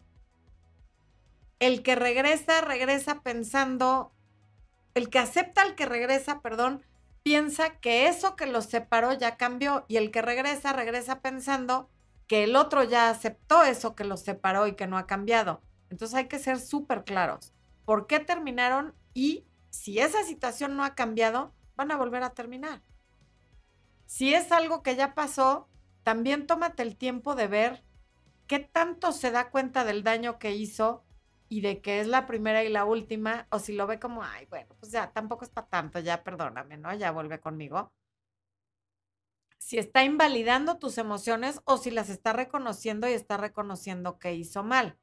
el 1.58 1.82
que 1.82 1.94
regresa, 1.96 2.60
regresa 2.60 3.22
pensando, 3.22 4.12
el 4.92 5.08
que 5.08 5.18
acepta 5.18 5.62
al 5.62 5.74
que 5.74 5.86
regresa, 5.86 6.42
perdón, 6.42 6.84
piensa 7.22 7.80
que 7.80 8.06
eso 8.06 8.36
que 8.36 8.46
los 8.46 8.66
separó 8.66 9.14
ya 9.14 9.38
cambió 9.38 9.86
y 9.88 9.96
el 9.96 10.10
que 10.10 10.20
regresa, 10.20 10.74
regresa 10.74 11.22
pensando 11.22 11.88
que 12.26 12.44
el 12.44 12.54
otro 12.54 12.84
ya 12.84 13.08
aceptó 13.08 13.64
eso 13.64 13.96
que 13.96 14.04
los 14.04 14.20
separó 14.20 14.66
y 14.66 14.76
que 14.76 14.86
no 14.86 14.98
ha 14.98 15.06
cambiado. 15.06 15.62
Entonces 15.88 16.16
hay 16.16 16.28
que 16.28 16.38
ser 16.38 16.60
súper 16.60 17.04
claros. 17.04 17.54
¿Por 17.86 18.06
qué 18.06 18.20
terminaron? 18.20 18.94
Y 19.14 19.46
si 19.70 20.00
esa 20.00 20.22
situación 20.22 20.76
no 20.76 20.84
ha 20.84 20.94
cambiado, 20.94 21.54
van 21.76 21.90
a 21.90 21.96
volver 21.96 22.22
a 22.22 22.34
terminar. 22.34 22.82
Si 24.06 24.32
es 24.34 24.52
algo 24.52 24.82
que 24.82 24.96
ya 24.96 25.14
pasó, 25.14 25.68
también 26.02 26.46
tómate 26.46 26.82
el 26.82 26.96
tiempo 26.96 27.34
de 27.34 27.48
ver 27.48 27.84
qué 28.46 28.60
tanto 28.60 29.12
se 29.12 29.30
da 29.30 29.50
cuenta 29.50 29.84
del 29.84 30.04
daño 30.04 30.38
que 30.38 30.54
hizo 30.54 31.04
y 31.48 31.60
de 31.60 31.80
que 31.80 32.00
es 32.00 32.06
la 32.06 32.26
primera 32.26 32.64
y 32.64 32.68
la 32.68 32.84
última, 32.84 33.46
o 33.50 33.58
si 33.58 33.72
lo 33.74 33.86
ve 33.86 34.00
como, 34.00 34.22
ay, 34.22 34.46
bueno, 34.46 34.74
pues 34.80 34.92
ya 34.92 35.12
tampoco 35.12 35.44
es 35.44 35.50
para 35.50 35.68
tanto, 35.68 36.00
ya 36.00 36.22
perdóname, 36.24 36.76
¿no? 36.76 36.94
Ya 36.94 37.10
vuelve 37.12 37.40
conmigo. 37.40 37.92
Si 39.58 39.78
está 39.78 40.04
invalidando 40.04 40.78
tus 40.78 40.98
emociones 40.98 41.60
o 41.64 41.76
si 41.76 41.90
las 41.90 42.08
está 42.08 42.32
reconociendo 42.32 43.08
y 43.08 43.12
está 43.12 43.36
reconociendo 43.36 44.18
que 44.18 44.34
hizo 44.34 44.62
mal. 44.62 44.98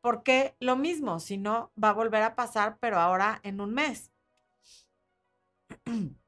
Porque 0.00 0.56
lo 0.60 0.76
mismo, 0.76 1.20
si 1.20 1.38
no, 1.38 1.72
va 1.82 1.90
a 1.90 1.94
volver 1.94 2.22
a 2.22 2.34
pasar, 2.34 2.78
pero 2.80 2.98
ahora 2.98 3.40
en 3.42 3.60
un 3.60 3.74
mes. 3.74 4.12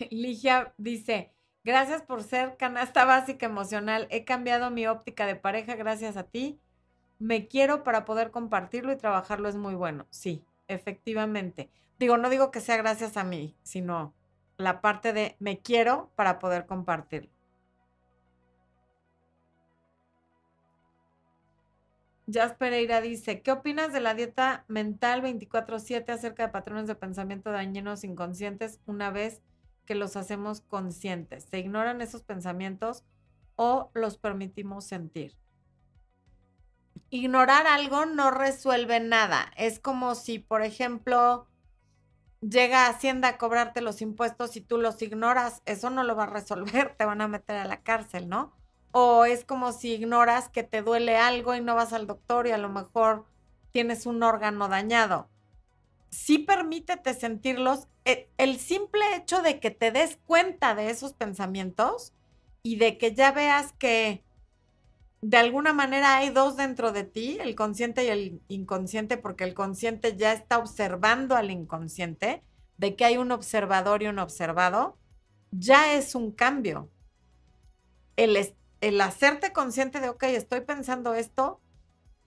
Ligia 0.10 0.74
dice, 0.78 1.32
gracias 1.64 2.02
por 2.02 2.22
ser 2.22 2.56
canasta 2.56 3.04
básica 3.04 3.46
emocional. 3.46 4.06
He 4.10 4.24
cambiado 4.24 4.70
mi 4.70 4.86
óptica 4.86 5.26
de 5.26 5.36
pareja 5.36 5.76
gracias 5.76 6.16
a 6.16 6.24
ti. 6.24 6.60
Me 7.18 7.48
quiero 7.48 7.84
para 7.84 8.04
poder 8.04 8.30
compartirlo 8.30 8.92
y 8.92 8.96
trabajarlo 8.96 9.48
es 9.48 9.56
muy 9.56 9.74
bueno. 9.74 10.06
Sí, 10.10 10.44
efectivamente. 10.68 11.70
Digo, 11.98 12.16
no 12.16 12.30
digo 12.30 12.50
que 12.50 12.60
sea 12.60 12.76
gracias 12.78 13.16
a 13.16 13.24
mí, 13.24 13.56
sino 13.62 14.14
la 14.56 14.80
parte 14.80 15.12
de 15.12 15.36
me 15.38 15.60
quiero 15.60 16.10
para 16.16 16.38
poder 16.38 16.66
compartirlo. 16.66 17.30
Jazz 22.26 22.54
Pereira 22.54 23.00
dice, 23.00 23.42
¿qué 23.42 23.50
opinas 23.50 23.92
de 23.92 24.00
la 24.00 24.14
dieta 24.14 24.64
mental 24.68 25.20
24/7 25.20 26.12
acerca 26.12 26.46
de 26.46 26.52
patrones 26.52 26.86
de 26.86 26.94
pensamiento 26.94 27.50
dañinos 27.50 28.04
inconscientes 28.04 28.80
una 28.86 29.10
vez 29.10 29.42
que 29.90 29.96
los 29.96 30.14
hacemos 30.14 30.60
conscientes? 30.60 31.48
¿Se 31.50 31.58
ignoran 31.58 32.00
esos 32.00 32.22
pensamientos 32.22 33.02
o 33.56 33.90
los 33.92 34.18
permitimos 34.18 34.84
sentir? 34.84 35.36
Ignorar 37.08 37.66
algo 37.66 38.06
no 38.06 38.30
resuelve 38.30 39.00
nada. 39.00 39.50
Es 39.56 39.80
como 39.80 40.14
si, 40.14 40.38
por 40.38 40.62
ejemplo, 40.62 41.48
llega 42.40 42.86
Hacienda 42.86 43.30
a 43.30 43.36
cobrarte 43.36 43.80
los 43.80 44.00
impuestos 44.00 44.54
y 44.54 44.60
tú 44.60 44.78
los 44.78 45.02
ignoras. 45.02 45.60
Eso 45.66 45.90
no 45.90 46.04
lo 46.04 46.14
va 46.14 46.22
a 46.22 46.26
resolver, 46.26 46.94
te 46.96 47.04
van 47.04 47.20
a 47.20 47.26
meter 47.26 47.56
a 47.56 47.64
la 47.64 47.82
cárcel, 47.82 48.28
¿no? 48.28 48.52
O 48.92 49.24
es 49.24 49.44
como 49.44 49.72
si 49.72 49.94
ignoras 49.94 50.48
que 50.48 50.62
te 50.62 50.82
duele 50.82 51.16
algo 51.16 51.56
y 51.56 51.60
no 51.60 51.74
vas 51.74 51.92
al 51.92 52.06
doctor 52.06 52.46
y 52.46 52.52
a 52.52 52.58
lo 52.58 52.68
mejor 52.68 53.26
tienes 53.72 54.06
un 54.06 54.22
órgano 54.22 54.68
dañado. 54.68 55.29
Sí 56.10 56.38
permítete 56.38 57.14
sentirlos. 57.14 57.88
E, 58.04 58.28
el 58.38 58.58
simple 58.58 59.00
hecho 59.16 59.42
de 59.42 59.60
que 59.60 59.70
te 59.70 59.92
des 59.92 60.18
cuenta 60.26 60.74
de 60.74 60.90
esos 60.90 61.12
pensamientos 61.12 62.12
y 62.62 62.76
de 62.76 62.98
que 62.98 63.14
ya 63.14 63.32
veas 63.32 63.72
que 63.72 64.24
de 65.22 65.36
alguna 65.36 65.72
manera 65.72 66.16
hay 66.16 66.30
dos 66.30 66.56
dentro 66.56 66.92
de 66.92 67.04
ti, 67.04 67.38
el 67.40 67.54
consciente 67.54 68.04
y 68.04 68.08
el 68.08 68.42
inconsciente, 68.48 69.18
porque 69.18 69.44
el 69.44 69.54
consciente 69.54 70.16
ya 70.16 70.32
está 70.32 70.58
observando 70.58 71.36
al 71.36 71.50
inconsciente, 71.50 72.42
de 72.78 72.96
que 72.96 73.04
hay 73.04 73.18
un 73.18 73.30
observador 73.30 74.02
y 74.02 74.06
un 74.06 74.18
observado, 74.18 74.96
ya 75.50 75.92
es 75.92 76.14
un 76.14 76.32
cambio. 76.32 76.88
El, 78.16 78.38
el 78.80 79.00
hacerte 79.00 79.52
consciente 79.52 80.00
de, 80.00 80.08
ok, 80.08 80.22
estoy 80.24 80.62
pensando 80.62 81.14
esto, 81.14 81.60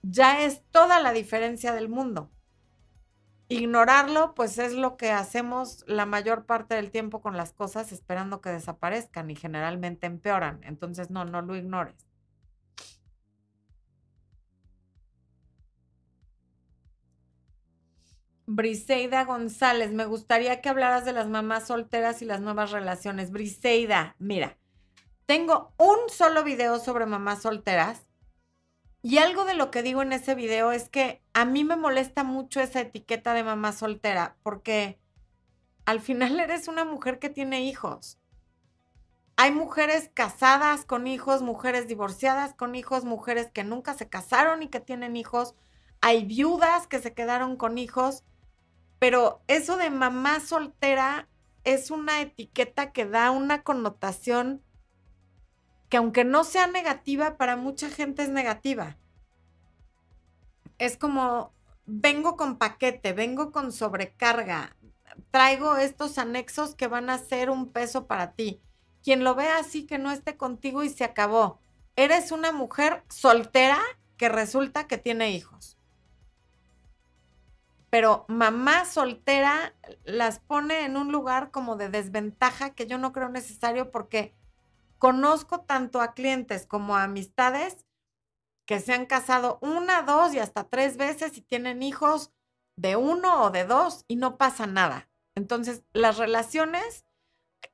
ya 0.02 0.44
es 0.44 0.62
toda 0.70 1.00
la 1.00 1.12
diferencia 1.12 1.72
del 1.72 1.88
mundo. 1.88 2.30
Ignorarlo, 3.48 4.34
pues 4.34 4.58
es 4.58 4.72
lo 4.72 4.96
que 4.96 5.12
hacemos 5.12 5.84
la 5.86 6.06
mayor 6.06 6.46
parte 6.46 6.74
del 6.74 6.90
tiempo 6.90 7.20
con 7.20 7.36
las 7.36 7.52
cosas 7.52 7.92
esperando 7.92 8.40
que 8.40 8.50
desaparezcan 8.50 9.30
y 9.30 9.36
generalmente 9.36 10.06
empeoran. 10.06 10.60
Entonces, 10.64 11.10
no, 11.10 11.24
no 11.24 11.42
lo 11.42 11.54
ignores. 11.54 12.08
Briseida 18.46 19.24
González, 19.24 19.92
me 19.92 20.04
gustaría 20.04 20.60
que 20.60 20.68
hablaras 20.68 21.04
de 21.04 21.12
las 21.12 21.28
mamás 21.28 21.66
solteras 21.66 22.22
y 22.22 22.26
las 22.26 22.40
nuevas 22.40 22.70
relaciones. 22.70 23.30
Briseida, 23.30 24.16
mira, 24.18 24.58
tengo 25.26 25.74
un 25.78 25.96
solo 26.08 26.44
video 26.44 26.78
sobre 26.78 27.06
mamás 27.06 27.42
solteras 27.42 28.06
y 29.04 29.18
algo 29.18 29.44
de 29.44 29.52
lo 29.52 29.70
que 29.70 29.82
digo 29.82 30.00
en 30.00 30.14
ese 30.14 30.34
video 30.34 30.72
es 30.72 30.88
que 30.88 31.22
a 31.34 31.44
mí 31.44 31.62
me 31.62 31.76
molesta 31.76 32.24
mucho 32.24 32.62
esa 32.62 32.80
etiqueta 32.80 33.34
de 33.34 33.44
mamá 33.44 33.72
soltera 33.72 34.38
porque 34.42 34.98
al 35.84 36.00
final 36.00 36.40
eres 36.40 36.68
una 36.68 36.86
mujer 36.86 37.18
que 37.18 37.28
tiene 37.28 37.66
hijos. 37.66 38.18
Hay 39.36 39.50
mujeres 39.50 40.10
casadas 40.14 40.86
con 40.86 41.06
hijos, 41.06 41.42
mujeres 41.42 41.86
divorciadas 41.86 42.54
con 42.54 42.74
hijos, 42.74 43.04
mujeres 43.04 43.50
que 43.50 43.62
nunca 43.62 43.92
se 43.92 44.08
casaron 44.08 44.62
y 44.62 44.68
que 44.68 44.80
tienen 44.80 45.16
hijos. 45.16 45.54
Hay 46.00 46.24
viudas 46.24 46.86
que 46.86 46.98
se 46.98 47.12
quedaron 47.12 47.58
con 47.58 47.76
hijos. 47.76 48.24
Pero 48.98 49.42
eso 49.48 49.76
de 49.76 49.90
mamá 49.90 50.40
soltera 50.40 51.28
es 51.62 51.90
una 51.90 52.22
etiqueta 52.22 52.90
que 52.92 53.04
da 53.04 53.32
una 53.32 53.64
connotación 53.64 54.63
que 55.94 55.98
aunque 55.98 56.24
no 56.24 56.42
sea 56.42 56.66
negativa, 56.66 57.36
para 57.36 57.54
mucha 57.54 57.88
gente 57.88 58.24
es 58.24 58.28
negativa. 58.28 58.96
Es 60.76 60.96
como, 60.96 61.54
vengo 61.86 62.36
con 62.36 62.58
paquete, 62.58 63.12
vengo 63.12 63.52
con 63.52 63.70
sobrecarga, 63.70 64.74
traigo 65.30 65.76
estos 65.76 66.18
anexos 66.18 66.74
que 66.74 66.88
van 66.88 67.10
a 67.10 67.18
ser 67.18 67.48
un 67.48 67.70
peso 67.70 68.08
para 68.08 68.32
ti. 68.32 68.60
Quien 69.04 69.22
lo 69.22 69.36
vea 69.36 69.58
así 69.58 69.86
que 69.86 69.98
no 69.98 70.10
esté 70.10 70.36
contigo 70.36 70.82
y 70.82 70.88
se 70.88 71.04
acabó. 71.04 71.60
Eres 71.94 72.32
una 72.32 72.50
mujer 72.50 73.04
soltera 73.08 73.78
que 74.16 74.28
resulta 74.28 74.88
que 74.88 74.98
tiene 74.98 75.30
hijos. 75.30 75.78
Pero 77.88 78.24
mamá 78.26 78.84
soltera 78.84 79.76
las 80.02 80.40
pone 80.40 80.86
en 80.86 80.96
un 80.96 81.12
lugar 81.12 81.52
como 81.52 81.76
de 81.76 81.88
desventaja 81.88 82.70
que 82.70 82.88
yo 82.88 82.98
no 82.98 83.12
creo 83.12 83.28
necesario 83.28 83.92
porque 83.92 84.34
conozco 85.04 85.60
tanto 85.60 86.00
a 86.00 86.14
clientes 86.14 86.66
como 86.66 86.96
a 86.96 87.02
amistades 87.02 87.84
que 88.66 88.80
se 88.80 88.94
han 88.94 89.04
casado 89.04 89.58
una, 89.60 90.00
dos 90.00 90.32
y 90.32 90.38
hasta 90.38 90.64
tres 90.64 90.96
veces 90.96 91.36
y 91.36 91.42
tienen 91.42 91.82
hijos 91.82 92.32
de 92.78 92.96
uno 92.96 93.42
o 93.42 93.50
de 93.50 93.66
dos 93.66 94.06
y 94.08 94.16
no 94.16 94.38
pasa 94.38 94.66
nada. 94.66 95.10
Entonces, 95.34 95.84
las 95.92 96.16
relaciones, 96.16 97.04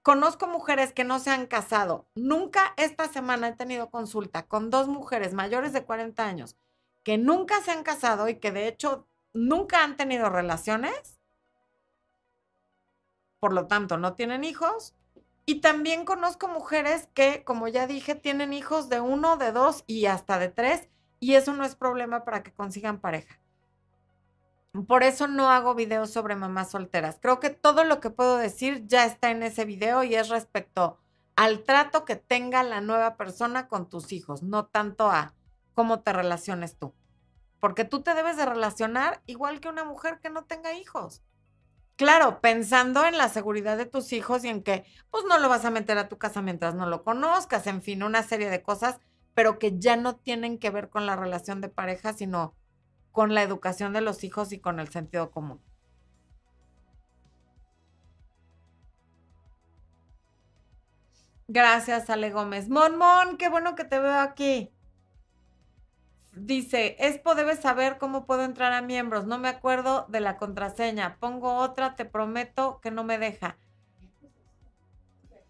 conozco 0.02 0.48
mujeres 0.48 0.92
que 0.92 1.04
no 1.04 1.20
se 1.20 1.30
han 1.30 1.46
casado. 1.46 2.08
Nunca 2.16 2.74
esta 2.76 3.06
semana 3.06 3.46
he 3.46 3.52
tenido 3.52 3.90
consulta 3.90 4.48
con 4.48 4.68
dos 4.68 4.88
mujeres 4.88 5.32
mayores 5.32 5.72
de 5.72 5.84
40 5.84 6.26
años 6.26 6.56
que 7.04 7.16
nunca 7.16 7.62
se 7.62 7.70
han 7.70 7.84
casado 7.84 8.28
y 8.28 8.40
que 8.40 8.50
de 8.50 8.66
hecho 8.66 9.06
nunca 9.32 9.84
han 9.84 9.96
tenido 9.96 10.30
relaciones. 10.30 11.20
Por 13.38 13.52
lo 13.52 13.68
tanto, 13.68 13.98
no 13.98 14.14
tienen 14.14 14.42
hijos. 14.42 14.96
Y 15.46 15.60
también 15.60 16.04
conozco 16.04 16.48
mujeres 16.48 17.08
que, 17.14 17.44
como 17.44 17.68
ya 17.68 17.86
dije, 17.86 18.14
tienen 18.14 18.52
hijos 18.52 18.88
de 18.88 19.00
uno, 19.00 19.36
de 19.36 19.52
dos 19.52 19.84
y 19.86 20.06
hasta 20.06 20.38
de 20.38 20.48
tres. 20.48 20.88
Y 21.18 21.34
eso 21.34 21.52
no 21.52 21.64
es 21.64 21.74
problema 21.74 22.24
para 22.24 22.42
que 22.42 22.52
consigan 22.52 23.00
pareja. 23.00 23.40
Por 24.86 25.02
eso 25.02 25.26
no 25.26 25.50
hago 25.50 25.74
videos 25.74 26.10
sobre 26.10 26.36
mamás 26.36 26.70
solteras. 26.70 27.18
Creo 27.20 27.40
que 27.40 27.50
todo 27.50 27.82
lo 27.82 28.00
que 28.00 28.10
puedo 28.10 28.36
decir 28.36 28.86
ya 28.86 29.04
está 29.04 29.30
en 29.30 29.42
ese 29.42 29.64
video 29.64 30.04
y 30.04 30.14
es 30.14 30.28
respecto 30.28 30.98
al 31.34 31.64
trato 31.64 32.04
que 32.04 32.16
tenga 32.16 32.62
la 32.62 32.80
nueva 32.80 33.16
persona 33.16 33.66
con 33.66 33.88
tus 33.88 34.12
hijos, 34.12 34.42
no 34.42 34.66
tanto 34.66 35.10
a 35.10 35.34
cómo 35.74 36.00
te 36.00 36.12
relaciones 36.12 36.76
tú. 36.76 36.92
Porque 37.58 37.84
tú 37.84 38.02
te 38.02 38.14
debes 38.14 38.36
de 38.36 38.46
relacionar 38.46 39.22
igual 39.26 39.60
que 39.60 39.68
una 39.68 39.84
mujer 39.84 40.20
que 40.20 40.30
no 40.30 40.44
tenga 40.44 40.74
hijos. 40.74 41.22
Claro, 42.00 42.40
pensando 42.40 43.04
en 43.04 43.18
la 43.18 43.28
seguridad 43.28 43.76
de 43.76 43.84
tus 43.84 44.14
hijos 44.14 44.42
y 44.42 44.48
en 44.48 44.62
que 44.62 44.86
pues 45.10 45.24
no 45.28 45.38
lo 45.38 45.50
vas 45.50 45.66
a 45.66 45.70
meter 45.70 45.98
a 45.98 46.08
tu 46.08 46.16
casa 46.16 46.40
mientras 46.40 46.74
no 46.74 46.86
lo 46.86 47.04
conozcas, 47.04 47.66
en 47.66 47.82
fin, 47.82 48.02
una 48.02 48.22
serie 48.22 48.48
de 48.48 48.62
cosas, 48.62 48.98
pero 49.34 49.58
que 49.58 49.78
ya 49.78 49.96
no 49.96 50.16
tienen 50.16 50.58
que 50.58 50.70
ver 50.70 50.88
con 50.88 51.04
la 51.04 51.14
relación 51.14 51.60
de 51.60 51.68
pareja, 51.68 52.14
sino 52.14 52.54
con 53.12 53.34
la 53.34 53.42
educación 53.42 53.92
de 53.92 54.00
los 54.00 54.24
hijos 54.24 54.50
y 54.52 54.60
con 54.60 54.80
el 54.80 54.88
sentido 54.88 55.30
común. 55.30 55.60
Gracias, 61.48 62.08
Ale 62.08 62.30
Gómez. 62.30 62.70
Mon, 62.70 62.96
Mon, 62.96 63.36
qué 63.36 63.50
bueno 63.50 63.74
que 63.74 63.84
te 63.84 63.98
veo 63.98 64.20
aquí. 64.20 64.72
Dice, 66.42 66.96
Expo 66.98 67.34
debe 67.34 67.54
saber 67.54 67.98
cómo 67.98 68.24
puedo 68.24 68.44
entrar 68.44 68.72
a 68.72 68.80
miembros. 68.80 69.26
No 69.26 69.38
me 69.38 69.48
acuerdo 69.48 70.06
de 70.08 70.20
la 70.20 70.38
contraseña. 70.38 71.18
Pongo 71.20 71.56
otra, 71.56 71.96
te 71.96 72.06
prometo 72.06 72.80
que 72.80 72.90
no 72.90 73.04
me 73.04 73.18
deja. 73.18 73.58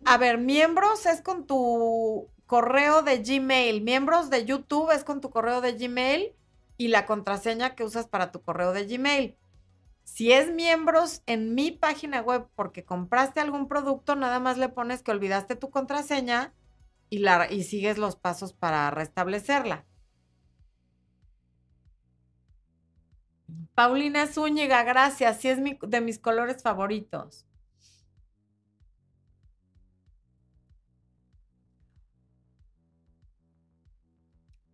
A 0.04 0.18
ver, 0.18 0.38
miembros 0.38 1.06
es 1.06 1.22
con 1.22 1.46
tu 1.46 2.28
correo 2.46 3.02
de 3.02 3.18
Gmail. 3.18 3.82
Miembros 3.82 4.30
de 4.30 4.44
YouTube 4.44 4.90
es 4.90 5.04
con 5.04 5.20
tu 5.20 5.30
correo 5.30 5.60
de 5.60 5.74
Gmail 5.74 6.34
y 6.76 6.88
la 6.88 7.06
contraseña 7.06 7.76
que 7.76 7.84
usas 7.84 8.08
para 8.08 8.32
tu 8.32 8.42
correo 8.42 8.72
de 8.72 8.86
Gmail. 8.86 9.36
Si 10.02 10.32
es 10.32 10.50
miembros 10.50 11.22
en 11.26 11.54
mi 11.54 11.70
página 11.70 12.20
web 12.20 12.48
porque 12.56 12.84
compraste 12.84 13.38
algún 13.38 13.68
producto, 13.68 14.16
nada 14.16 14.40
más 14.40 14.58
le 14.58 14.68
pones 14.68 15.04
que 15.04 15.12
olvidaste 15.12 15.54
tu 15.54 15.70
contraseña 15.70 16.52
y, 17.10 17.18
la, 17.18 17.46
y 17.48 17.62
sigues 17.62 17.96
los 17.96 18.16
pasos 18.16 18.52
para 18.52 18.90
restablecerla. 18.90 19.86
Paulina 23.80 24.26
Zúñiga, 24.26 24.82
gracias. 24.82 25.40
Sí 25.40 25.48
es 25.48 25.58
de 25.80 26.00
mis 26.02 26.18
colores 26.18 26.62
favoritos. 26.62 27.46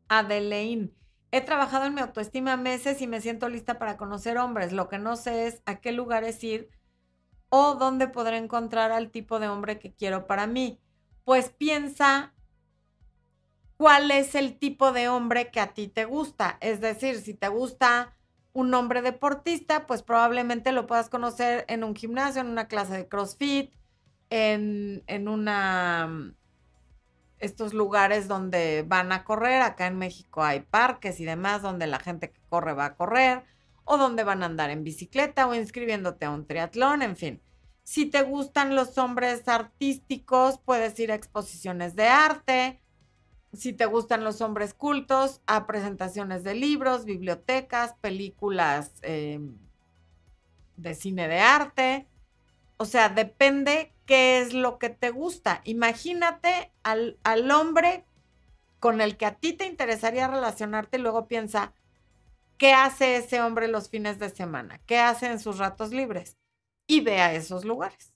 Adeleine. 0.08 0.90
He 1.30 1.40
trabajado 1.40 1.84
en 1.84 1.94
mi 1.94 2.00
autoestima 2.00 2.56
meses 2.56 3.00
y 3.00 3.06
me 3.06 3.20
siento 3.20 3.48
lista 3.48 3.78
para 3.78 3.96
conocer 3.96 4.38
hombres. 4.38 4.72
Lo 4.72 4.88
que 4.88 4.98
no 4.98 5.14
sé 5.14 5.46
es 5.46 5.62
a 5.66 5.76
qué 5.80 5.92
lugares 5.92 6.42
ir 6.42 6.68
o 7.48 7.76
dónde 7.76 8.08
podré 8.08 8.38
encontrar 8.38 8.90
al 8.90 9.12
tipo 9.12 9.38
de 9.38 9.46
hombre 9.46 9.78
que 9.78 9.94
quiero 9.94 10.26
para 10.26 10.48
mí. 10.48 10.80
Pues 11.22 11.50
piensa 11.50 12.34
cuál 13.76 14.10
es 14.10 14.34
el 14.34 14.58
tipo 14.58 14.90
de 14.90 15.08
hombre 15.08 15.52
que 15.52 15.60
a 15.60 15.74
ti 15.74 15.86
te 15.86 16.06
gusta. 16.06 16.58
Es 16.60 16.80
decir, 16.80 17.20
si 17.20 17.34
te 17.34 17.46
gusta 17.46 18.15
un 18.56 18.72
hombre 18.72 19.02
deportista, 19.02 19.86
pues 19.86 20.02
probablemente 20.02 20.72
lo 20.72 20.86
puedas 20.86 21.10
conocer 21.10 21.66
en 21.68 21.84
un 21.84 21.94
gimnasio, 21.94 22.40
en 22.40 22.48
una 22.48 22.68
clase 22.68 22.94
de 22.94 23.06
CrossFit, 23.06 23.74
en, 24.30 25.04
en 25.06 25.28
una 25.28 26.34
estos 27.38 27.74
lugares 27.74 28.28
donde 28.28 28.82
van 28.88 29.12
a 29.12 29.24
correr. 29.24 29.60
Acá 29.60 29.86
en 29.86 29.98
México 29.98 30.42
hay 30.42 30.60
parques 30.60 31.20
y 31.20 31.26
demás 31.26 31.60
donde 31.60 31.86
la 31.86 31.98
gente 31.98 32.30
que 32.30 32.40
corre 32.48 32.72
va 32.72 32.86
a 32.86 32.96
correr 32.96 33.44
o 33.84 33.98
donde 33.98 34.24
van 34.24 34.42
a 34.42 34.46
andar 34.46 34.70
en 34.70 34.84
bicicleta 34.84 35.46
o 35.46 35.54
inscribiéndote 35.54 36.24
a 36.24 36.30
un 36.30 36.46
triatlón, 36.46 37.02
en 37.02 37.14
fin. 37.14 37.42
Si 37.82 38.06
te 38.06 38.22
gustan 38.22 38.74
los 38.74 38.96
hombres 38.96 39.46
artísticos, 39.48 40.58
puedes 40.64 40.98
ir 40.98 41.12
a 41.12 41.14
exposiciones 41.14 41.94
de 41.94 42.08
arte. 42.08 42.80
Si 43.52 43.72
te 43.72 43.86
gustan 43.86 44.24
los 44.24 44.40
hombres 44.40 44.74
cultos, 44.74 45.40
a 45.46 45.66
presentaciones 45.66 46.44
de 46.44 46.54
libros, 46.54 47.04
bibliotecas, 47.04 47.94
películas 48.00 48.92
em, 49.02 49.56
de 50.76 50.94
cine 50.94 51.28
de 51.28 51.40
arte. 51.40 52.06
O 52.76 52.84
sea, 52.84 53.08
depende 53.08 53.94
qué 54.04 54.40
es 54.40 54.52
lo 54.52 54.78
que 54.78 54.90
te 54.90 55.10
gusta. 55.10 55.62
Imagínate 55.64 56.72
al, 56.82 57.18
al 57.24 57.50
hombre 57.50 58.04
con 58.78 59.00
el 59.00 59.16
que 59.16 59.26
a 59.26 59.34
ti 59.36 59.52
te 59.52 59.66
interesaría 59.66 60.28
relacionarte 60.28 60.98
y 60.98 61.00
luego 61.00 61.26
piensa, 61.26 61.72
¿qué 62.58 62.72
hace 62.72 63.16
ese 63.16 63.40
hombre 63.40 63.68
los 63.68 63.88
fines 63.88 64.18
de 64.18 64.30
semana? 64.30 64.80
¿Qué 64.86 64.98
hace 64.98 65.26
en 65.26 65.40
sus 65.40 65.58
ratos 65.58 65.90
libres? 65.90 66.36
Y 66.86 67.00
ve 67.00 67.20
a 67.20 67.34
esos 67.34 67.64
lugares. 67.64 68.15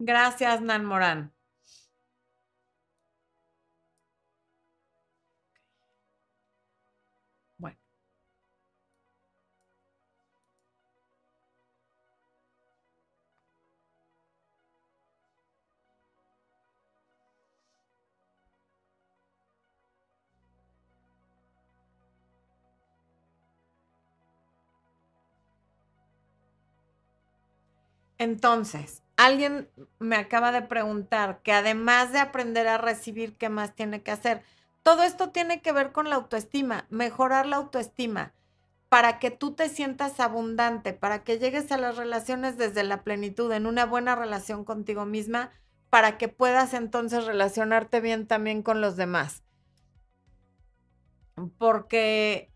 Gracias, 0.00 0.60
Nan 0.62 0.84
Morán. 0.84 1.32
Entonces, 28.20 29.02
alguien 29.24 29.68
me 29.98 30.16
acaba 30.16 30.50
de 30.50 30.62
preguntar 30.62 31.40
que 31.42 31.52
además 31.52 32.10
de 32.12 32.20
aprender 32.20 32.66
a 32.68 32.78
recibir, 32.78 33.36
¿qué 33.36 33.50
más 33.50 33.74
tiene 33.74 34.02
que 34.02 34.10
hacer? 34.10 34.42
Todo 34.82 35.02
esto 35.02 35.28
tiene 35.28 35.60
que 35.60 35.72
ver 35.72 35.92
con 35.92 36.08
la 36.08 36.16
autoestima, 36.16 36.86
mejorar 36.88 37.44
la 37.44 37.56
autoestima 37.56 38.32
para 38.88 39.18
que 39.18 39.30
tú 39.30 39.52
te 39.52 39.68
sientas 39.68 40.20
abundante, 40.20 40.94
para 40.94 41.22
que 41.22 41.38
llegues 41.38 41.70
a 41.70 41.76
las 41.76 41.96
relaciones 41.96 42.56
desde 42.56 42.82
la 42.82 43.04
plenitud, 43.04 43.52
en 43.52 43.66
una 43.66 43.84
buena 43.84 44.16
relación 44.16 44.64
contigo 44.64 45.04
misma, 45.04 45.52
para 45.90 46.16
que 46.16 46.28
puedas 46.28 46.72
entonces 46.72 47.26
relacionarte 47.26 48.00
bien 48.00 48.26
también 48.26 48.62
con 48.62 48.80
los 48.80 48.96
demás. 48.96 49.44
Porque 51.58 52.49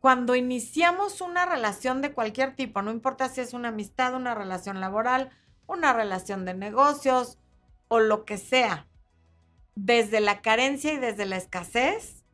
cuando 0.00 0.34
iniciamos 0.34 1.20
una 1.20 1.44
relación 1.44 2.00
de 2.00 2.12
cualquier 2.12 2.56
tipo, 2.56 2.80
no 2.80 2.90
importa 2.90 3.28
si 3.28 3.42
es 3.42 3.52
una 3.52 3.68
amistad, 3.68 4.14
una 4.14 4.34
relación 4.34 4.80
laboral, 4.80 5.30
una 5.66 5.92
relación 5.92 6.46
de 6.46 6.54
negocios 6.54 7.38
o 7.88 8.00
lo 8.00 8.24
que 8.24 8.38
sea, 8.38 8.88
desde 9.74 10.20
la 10.20 10.40
carencia 10.40 10.94
y 10.94 10.96
desde 10.96 11.26
la 11.26 11.36
escasez, 11.36 12.24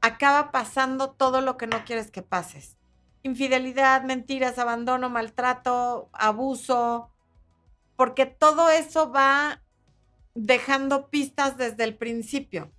acaba 0.00 0.50
pasando 0.50 1.10
todo 1.10 1.42
lo 1.42 1.56
que 1.58 1.66
no 1.66 1.84
quieres 1.84 2.10
que 2.10 2.22
pases. 2.22 2.78
Infidelidad, 3.22 4.02
mentiras, 4.02 4.58
abandono, 4.58 5.10
maltrato, 5.10 6.08
abuso, 6.12 7.10
porque 7.96 8.24
todo 8.24 8.70
eso 8.70 9.12
va 9.12 9.62
dejando 10.34 11.10
pistas 11.10 11.58
desde 11.58 11.84
el 11.84 11.96
principio. 11.96 12.72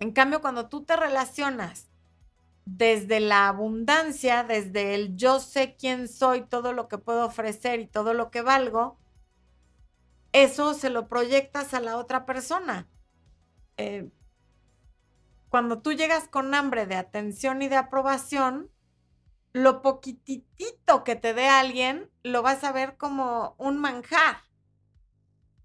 En 0.00 0.10
cambio, 0.10 0.40
cuando 0.40 0.68
tú 0.68 0.84
te 0.84 0.96
relacionas 0.96 1.91
desde 2.64 3.20
la 3.20 3.48
abundancia, 3.48 4.44
desde 4.44 4.94
el 4.94 5.16
yo 5.16 5.40
sé 5.40 5.76
quién 5.76 6.08
soy, 6.08 6.42
todo 6.42 6.72
lo 6.72 6.88
que 6.88 6.98
puedo 6.98 7.26
ofrecer 7.26 7.80
y 7.80 7.86
todo 7.86 8.14
lo 8.14 8.30
que 8.30 8.42
valgo, 8.42 8.98
eso 10.32 10.74
se 10.74 10.90
lo 10.90 11.08
proyectas 11.08 11.74
a 11.74 11.80
la 11.80 11.96
otra 11.96 12.24
persona. 12.24 12.88
Eh, 13.76 14.10
cuando 15.48 15.82
tú 15.82 15.92
llegas 15.92 16.28
con 16.28 16.54
hambre 16.54 16.86
de 16.86 16.96
atención 16.96 17.60
y 17.60 17.68
de 17.68 17.76
aprobación, 17.76 18.70
lo 19.52 19.82
poquitito 19.82 21.04
que 21.04 21.14
te 21.16 21.34
dé 21.34 21.48
alguien 21.48 22.10
lo 22.22 22.42
vas 22.42 22.64
a 22.64 22.72
ver 22.72 22.96
como 22.96 23.54
un 23.58 23.78
manjar. 23.78 24.44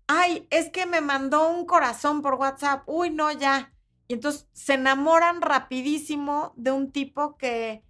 Ay, 0.07 0.47
es 0.49 0.69
que 0.69 0.85
me 0.85 1.01
mandó 1.01 1.49
un 1.49 1.65
corazón 1.65 2.21
por 2.21 2.35
WhatsApp. 2.35 2.83
Uy, 2.87 3.09
no, 3.09 3.31
ya. 3.31 3.73
Y 4.07 4.13
entonces 4.13 4.47
se 4.53 4.75
enamoran 4.75 5.41
rapidísimo 5.41 6.53
de 6.55 6.71
un 6.71 6.91
tipo 6.91 7.37
que, 7.37 7.83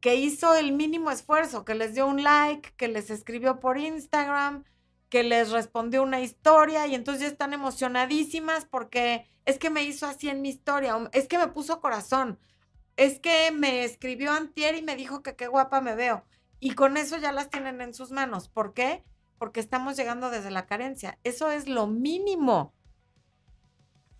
que 0.00 0.14
hizo 0.16 0.54
el 0.54 0.72
mínimo 0.72 1.10
esfuerzo, 1.10 1.64
que 1.64 1.74
les 1.74 1.94
dio 1.94 2.06
un 2.06 2.22
like, 2.22 2.72
que 2.76 2.88
les 2.88 3.10
escribió 3.10 3.58
por 3.58 3.78
Instagram, 3.78 4.64
que 5.08 5.22
les 5.22 5.50
respondió 5.50 6.02
una 6.02 6.20
historia 6.20 6.86
y 6.86 6.94
entonces 6.94 7.22
ya 7.22 7.28
están 7.28 7.52
emocionadísimas 7.52 8.66
porque 8.66 9.26
es 9.46 9.58
que 9.58 9.70
me 9.70 9.82
hizo 9.82 10.06
así 10.06 10.28
en 10.28 10.42
mi 10.42 10.50
historia, 10.50 10.96
es 11.12 11.26
que 11.26 11.38
me 11.38 11.48
puso 11.48 11.80
corazón, 11.80 12.38
es 12.96 13.18
que 13.18 13.50
me 13.50 13.84
escribió 13.84 14.32
antier 14.32 14.76
y 14.76 14.82
me 14.82 14.96
dijo 14.96 15.22
que 15.22 15.34
qué 15.36 15.46
guapa 15.46 15.80
me 15.80 15.94
veo. 15.94 16.24
Y 16.60 16.72
con 16.72 16.96
eso 16.96 17.16
ya 17.16 17.32
las 17.32 17.48
tienen 17.48 17.80
en 17.80 17.94
sus 17.94 18.10
manos. 18.10 18.48
¿Por 18.48 18.74
qué? 18.74 19.04
Porque 19.38 19.60
estamos 19.60 19.96
llegando 19.96 20.30
desde 20.30 20.50
la 20.50 20.66
carencia. 20.66 21.18
Eso 21.22 21.50
es 21.50 21.68
lo 21.68 21.86
mínimo 21.86 22.74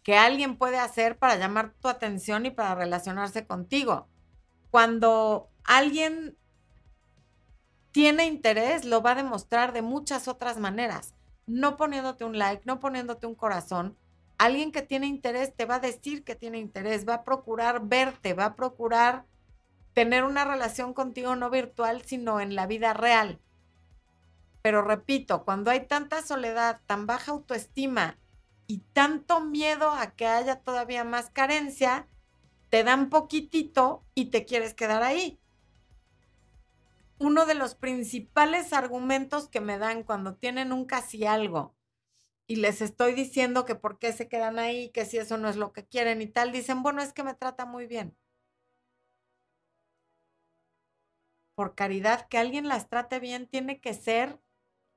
que 0.09 0.17
alguien 0.17 0.57
puede 0.57 0.79
hacer 0.79 1.19
para 1.19 1.37
llamar 1.37 1.75
tu 1.83 1.87
atención 1.87 2.47
y 2.47 2.51
para 2.51 2.75
relacionarse 2.75 3.47
contigo. 3.47 4.09
Cuando 4.71 5.51
alguien 5.65 6.39
tiene 7.93 8.25
interés, 8.25 8.87
lo 8.87 9.03
va 9.03 9.11
a 9.11 9.17
demostrar 9.17 9.75
de 9.75 9.83
muchas 9.83 10.27
otras 10.27 10.57
maneras. 10.57 11.15
No 11.45 11.77
poniéndote 11.77 12.25
un 12.25 12.39
like, 12.39 12.63
no 12.65 12.81
poniéndote 12.81 13.27
un 13.27 13.35
corazón. 13.35 13.99
Alguien 14.39 14.73
que 14.73 14.81
tiene 14.81 15.07
interés 15.09 15.55
te 15.55 15.67
va 15.67 15.75
a 15.75 15.81
decir 15.81 16.25
que 16.25 16.35
tiene 16.35 16.57
interés, 16.57 17.07
va 17.07 17.17
a 17.17 17.25
procurar 17.25 17.83
verte, 17.85 18.33
va 18.33 18.47
a 18.47 18.57
procurar 18.57 19.27
tener 19.93 20.25
una 20.25 20.47
relación 20.47 20.95
contigo 20.95 21.37
no 21.37 21.51
virtual, 21.51 22.01
sino 22.01 22.41
en 22.41 22.55
la 22.55 22.67
vida 22.67 22.95
real. 22.95 23.43
Pero 24.63 24.81
repito, 24.81 25.45
cuando 25.45 25.71
hay 25.71 25.87
tanta 25.87 26.23
soledad, 26.23 26.81
tan 26.87 27.07
baja 27.07 27.33
autoestima 27.33 28.17
y 28.69 28.79
tanto 28.93 29.41
miedo 29.41 29.91
a 29.91 30.15
que 30.15 30.29
haya 30.29 30.61
todavía 30.63 31.03
más 31.03 31.31
carencia, 31.31 32.09
te 32.71 32.85
dan 32.85 33.11
poquitito 33.11 34.05
y 34.15 34.27
te 34.27 34.45
quieres 34.45 34.75
quedar 34.75 35.03
ahí 35.03 35.41
uno 37.19 37.47
de 37.47 37.55
los 37.55 37.75
principales 37.75 38.73
argumentos 38.73 39.49
que 39.49 39.61
me 39.61 39.79
dan 39.79 40.03
cuando 40.05 40.37
tienen 40.37 40.73
un 40.73 40.85
casi 40.85 41.27
algo 41.27 41.75
y 42.47 42.57
les 42.57 42.83
estoy 42.83 43.15
diciendo 43.15 43.65
que 43.65 43.77
por 43.77 43.99
qué 43.99 44.13
se 44.13 44.29
quedan 44.29 44.59
ahí, 44.59 44.91
que 44.91 45.05
si 45.07 45.19
eso 45.19 45.39
no 45.39 45.49
es 45.49 45.57
lo 45.57 45.73
que 45.73 45.87
quieren 45.87 46.23
y 46.23 46.29
tal, 46.29 46.53
dicen, 46.53 46.83
bueno, 46.83 47.03
es 47.03 47.13
que 47.13 47.25
me 47.25 47.35
trata 47.35 47.67
muy 47.67 47.87
bien. 47.87 48.17
Por 51.55 51.75
caridad, 51.75 52.27
que 52.29 52.39
alguien 52.39 52.69
las 52.69 52.89
trate 52.89 53.21
bien 53.21 53.47
tiene 53.49 53.81
que 53.81 53.93
ser 53.93 54.41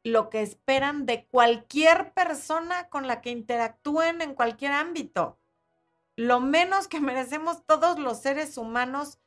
lo 0.03 0.29
que 0.29 0.41
esperan 0.41 1.05
de 1.05 1.25
cualquier 1.25 2.13
persona 2.13 2.89
con 2.89 3.07
la 3.07 3.21
que 3.21 3.29
interactúen 3.29 4.21
en 4.21 4.33
cualquier 4.33 4.71
ámbito. 4.71 5.39
Lo 6.15 6.39
menos 6.39 6.87
que 6.87 6.99
merecemos 7.01 7.65
todos 7.65 7.99
los 7.99 8.21
seres 8.21 8.57
humanos, 8.57 9.19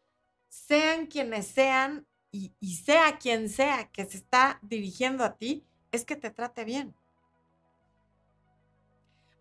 sean 0.48 1.06
quienes 1.06 1.46
sean, 1.46 2.06
y, 2.30 2.52
sea 2.76 3.18
quien 3.18 3.48
sea 3.48 3.90
que 3.90 4.04
se 4.04 4.16
está 4.16 4.58
dirigiendo 4.62 5.24
a 5.24 5.36
ti, 5.36 5.64
es 5.92 6.04
que 6.04 6.16
te 6.16 6.30
trate 6.30 6.64
bien. 6.64 6.94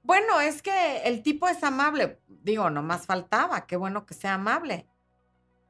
Bueno, 0.04 0.42
es 0.42 0.62
que 0.62 0.98
el 1.04 1.24
tipo 1.24 1.48
es 1.48 1.64
amable. 1.64 2.20
Digo, 2.28 2.70
no 2.70 2.84
más 2.84 3.06
faltaba, 3.06 3.66
qué 3.66 3.78
bueno 3.78 4.06
que 4.06 4.14
sea 4.14 4.36
amable. 4.36 4.86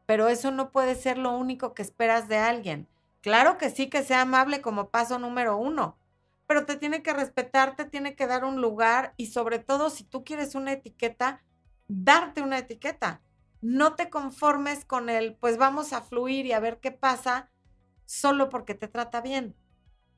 Pero 0.06 0.28
eso 0.28 0.52
no 0.52 0.72
puede 0.72 0.96
ser 0.96 1.18
lo 1.18 1.32
único 1.38 1.74
que 1.74 1.82
esperas 1.82 2.28
de 2.28 2.38
alguien. 2.38 2.90
Claro 3.24 3.58
que 3.58 3.72
sí 3.72 3.90
que 3.90 4.04
sea 4.04 4.22
amable 4.22 4.62
como 4.62 4.92
paso 4.92 5.18
número 5.18 5.58
uno, 5.58 5.98
pero 6.46 6.68
te 6.68 6.76
tiene 6.76 7.02
que 7.02 7.14
respetar, 7.14 7.76
te 7.76 7.86
tiene 7.86 8.16
que 8.16 8.28
dar 8.28 8.46
un 8.46 8.62
lugar 8.62 9.16
y 9.18 9.28
sobre 9.28 9.58
todo 9.58 9.90
si 9.90 10.04
tú 10.04 10.24
quieres 10.24 10.54
una 10.54 10.74
etiqueta, 10.74 11.42
darte 11.88 12.44
una 12.44 12.60
etiqueta 12.60 13.24
no 13.64 13.96
te 13.96 14.10
conformes 14.10 14.84
con 14.84 15.10
el, 15.10 15.36
pues 15.36 15.58
vamos 15.58 15.94
a 15.94 16.02
fluir 16.02 16.46
y 16.46 16.52
a 16.52 16.60
ver 16.60 16.82
qué 16.82 16.92
pasa, 16.92 17.50
solo 18.06 18.50
porque 18.50 18.76
te 18.76 18.90
trata 18.90 19.22
bien. 19.22 19.56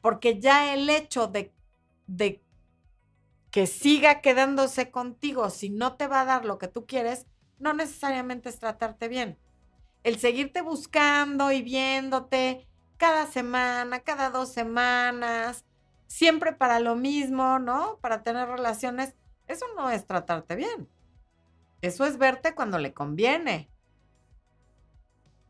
Porque 0.01 0.39
ya 0.39 0.73
el 0.73 0.89
hecho 0.89 1.27
de, 1.27 1.53
de 2.07 2.43
que 3.51 3.67
siga 3.67 4.21
quedándose 4.21 4.89
contigo 4.89 5.51
si 5.51 5.69
no 5.69 5.95
te 5.95 6.07
va 6.07 6.21
a 6.21 6.25
dar 6.25 6.43
lo 6.43 6.57
que 6.57 6.67
tú 6.67 6.87
quieres, 6.87 7.27
no 7.59 7.75
necesariamente 7.75 8.49
es 8.49 8.57
tratarte 8.57 9.09
bien. 9.09 9.37
El 10.01 10.17
seguirte 10.17 10.61
buscando 10.61 11.51
y 11.51 11.61
viéndote 11.61 12.67
cada 12.97 13.27
semana, 13.27 13.99
cada 13.99 14.29
dos 14.29 14.51
semanas, 14.51 15.65
siempre 16.07 16.53
para 16.53 16.79
lo 16.79 16.95
mismo, 16.95 17.59
¿no? 17.59 17.97
Para 18.01 18.23
tener 18.23 18.47
relaciones, 18.47 19.15
eso 19.47 19.65
no 19.75 19.89
es 19.89 20.05
tratarte 20.05 20.55
bien. 20.55 20.89
Eso 21.81 22.05
es 22.05 22.17
verte 22.17 22.55
cuando 22.55 22.79
le 22.79 22.93
conviene. 22.93 23.69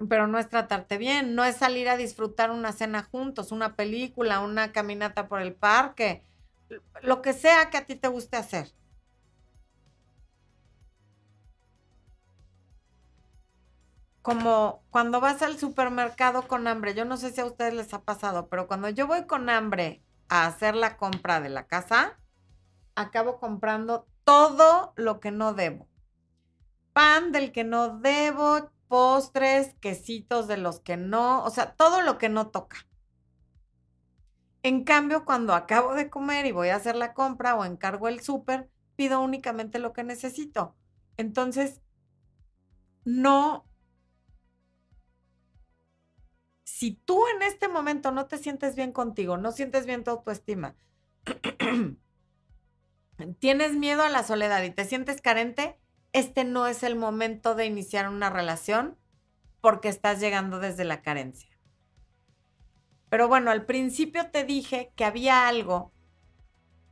Pero 0.09 0.27
no 0.27 0.37
es 0.37 0.49
tratarte 0.49 0.97
bien, 0.97 1.35
no 1.35 1.45
es 1.45 1.55
salir 1.55 1.87
a 1.87 1.97
disfrutar 1.97 2.51
una 2.51 2.73
cena 2.73 3.03
juntos, 3.03 3.51
una 3.51 3.75
película, 3.75 4.41
una 4.41 4.73
caminata 4.73 5.27
por 5.27 5.41
el 5.41 5.53
parque, 5.53 6.23
lo 7.01 7.21
que 7.21 7.33
sea 7.33 7.69
que 7.69 7.77
a 7.77 7.85
ti 7.85 7.95
te 7.95 8.09
guste 8.09 8.35
hacer. 8.35 8.73
Como 14.25 14.83
cuando 14.89 15.21
vas 15.21 15.43
al 15.43 15.59
supermercado 15.59 16.47
con 16.47 16.67
hambre, 16.67 16.95
yo 16.95 17.05
no 17.05 17.15
sé 17.15 17.31
si 17.31 17.41
a 17.41 17.45
ustedes 17.45 17.75
les 17.75 17.93
ha 17.93 18.01
pasado, 18.01 18.49
pero 18.49 18.67
cuando 18.67 18.89
yo 18.89 19.05
voy 19.05 19.25
con 19.27 19.49
hambre 19.49 20.03
a 20.29 20.47
hacer 20.47 20.75
la 20.75 20.97
compra 20.97 21.41
de 21.41 21.49
la 21.49 21.67
casa, 21.67 22.17
acabo 22.95 23.39
comprando 23.39 24.07
todo 24.23 24.93
lo 24.95 25.19
que 25.19 25.29
no 25.29 25.53
debo 25.53 25.87
pan 26.95 27.33
del 27.33 27.51
que 27.51 27.65
no 27.65 27.99
debo, 27.99 28.71
postres, 28.87 29.75
quesitos 29.81 30.47
de 30.47 30.55
los 30.55 30.79
que 30.79 30.95
no, 30.95 31.43
o 31.43 31.49
sea, 31.49 31.75
todo 31.75 32.01
lo 32.01 32.17
que 32.17 32.29
no 32.29 32.47
toca. 32.47 32.87
En 34.63 34.85
cambio, 34.85 35.25
cuando 35.25 35.53
acabo 35.53 35.93
de 35.93 36.09
comer 36.09 36.45
y 36.45 36.53
voy 36.53 36.69
a 36.69 36.77
hacer 36.77 36.95
la 36.95 37.13
compra 37.13 37.57
o 37.57 37.65
encargo 37.65 38.07
el 38.07 38.21
súper, 38.21 38.69
pido 38.95 39.19
únicamente 39.19 39.77
lo 39.77 39.91
que 39.91 40.05
necesito. 40.05 40.73
Entonces, 41.17 41.81
no... 43.03 43.65
Si 46.77 46.91
tú 46.91 47.23
en 47.33 47.41
este 47.41 47.69
momento 47.69 48.11
no 48.11 48.25
te 48.25 48.37
sientes 48.37 48.75
bien 48.75 48.91
contigo, 48.91 49.37
no 49.37 49.53
sientes 49.53 49.85
bien 49.85 50.03
tu 50.03 50.11
autoestima, 50.11 50.75
tienes 53.39 53.77
miedo 53.77 54.03
a 54.03 54.09
la 54.09 54.25
soledad 54.25 54.61
y 54.61 54.71
te 54.71 54.83
sientes 54.83 55.21
carente, 55.21 55.79
este 56.11 56.43
no 56.43 56.67
es 56.67 56.83
el 56.83 56.97
momento 56.97 57.55
de 57.55 57.65
iniciar 57.65 58.09
una 58.09 58.29
relación 58.29 58.97
porque 59.61 59.87
estás 59.87 60.19
llegando 60.19 60.59
desde 60.59 60.83
la 60.83 61.01
carencia. 61.01 61.57
Pero 63.07 63.29
bueno, 63.29 63.51
al 63.51 63.65
principio 63.65 64.29
te 64.29 64.43
dije 64.43 64.91
que 64.97 65.05
había 65.05 65.47
algo 65.47 65.93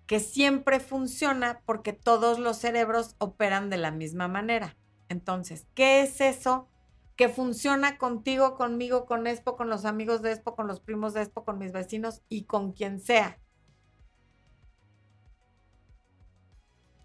que 0.08 0.22
siempre 0.22 0.80
funciona 0.80 1.62
porque 1.66 1.92
todos 1.92 2.40
los 2.40 2.56
cerebros 2.56 3.18
operan 3.18 3.70
de 3.70 3.80
la 3.80 3.92
misma 3.92 4.30
manera. 4.30 4.78
Entonces, 5.10 5.68
¿qué 5.74 6.04
es 6.04 6.22
eso 6.22 6.70
que 7.16 7.30
funciona 7.30 7.98
contigo, 7.98 8.56
conmigo, 8.56 9.06
con 9.06 9.28
Expo, 9.28 9.56
con 9.56 9.70
los 9.70 9.86
amigos 9.86 10.22
de 10.22 10.32
Expo, 10.32 10.56
con 10.56 10.68
los 10.68 10.80
primos 10.80 11.14
de 11.14 11.22
Expo, 11.22 11.46
con 11.46 11.60
mis 11.60 11.72
vecinos 11.72 12.24
y 12.30 12.46
con 12.46 12.74
quien 12.74 13.00
sea? 13.00 13.40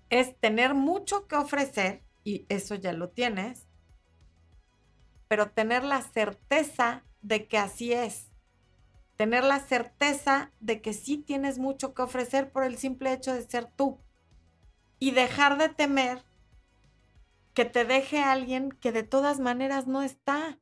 Es 0.09 0.39
tener 0.41 0.75
mucho 0.75 1.27
que 1.27 1.37
ofrecer 1.37 2.05
y 2.25 2.47
eso 2.49 2.75
ya 2.75 2.93
lo 2.93 3.11
tienes, 3.11 3.69
pero 5.29 5.51
tener 5.51 5.85
la 5.85 6.01
certeza 6.01 7.05
de 7.21 7.47
que 7.47 7.59
así 7.59 7.93
es, 7.93 8.31
tener 9.17 9.45
la 9.45 9.61
certeza 9.61 10.53
de 10.61 10.81
que 10.81 10.95
sí 10.95 11.19
tienes 11.19 11.59
mucho 11.59 11.93
que 11.93 12.03
ofrecer 12.03 12.51
por 12.51 12.65
el 12.65 12.79
simple 12.79 13.13
hecho 13.13 13.35
de 13.35 13.43
ser 13.43 13.67
tú 13.67 14.01
y 14.99 15.11
dejar 15.11 15.59
de 15.59 15.69
temer 15.69 16.25
que 17.59 17.65
te 17.65 17.85
deje 17.85 18.23
alguien 18.23 18.71
que 18.71 18.93
de 18.93 19.03
todas 19.03 19.41
maneras 19.41 19.89
no 19.89 20.03
está. 20.03 20.61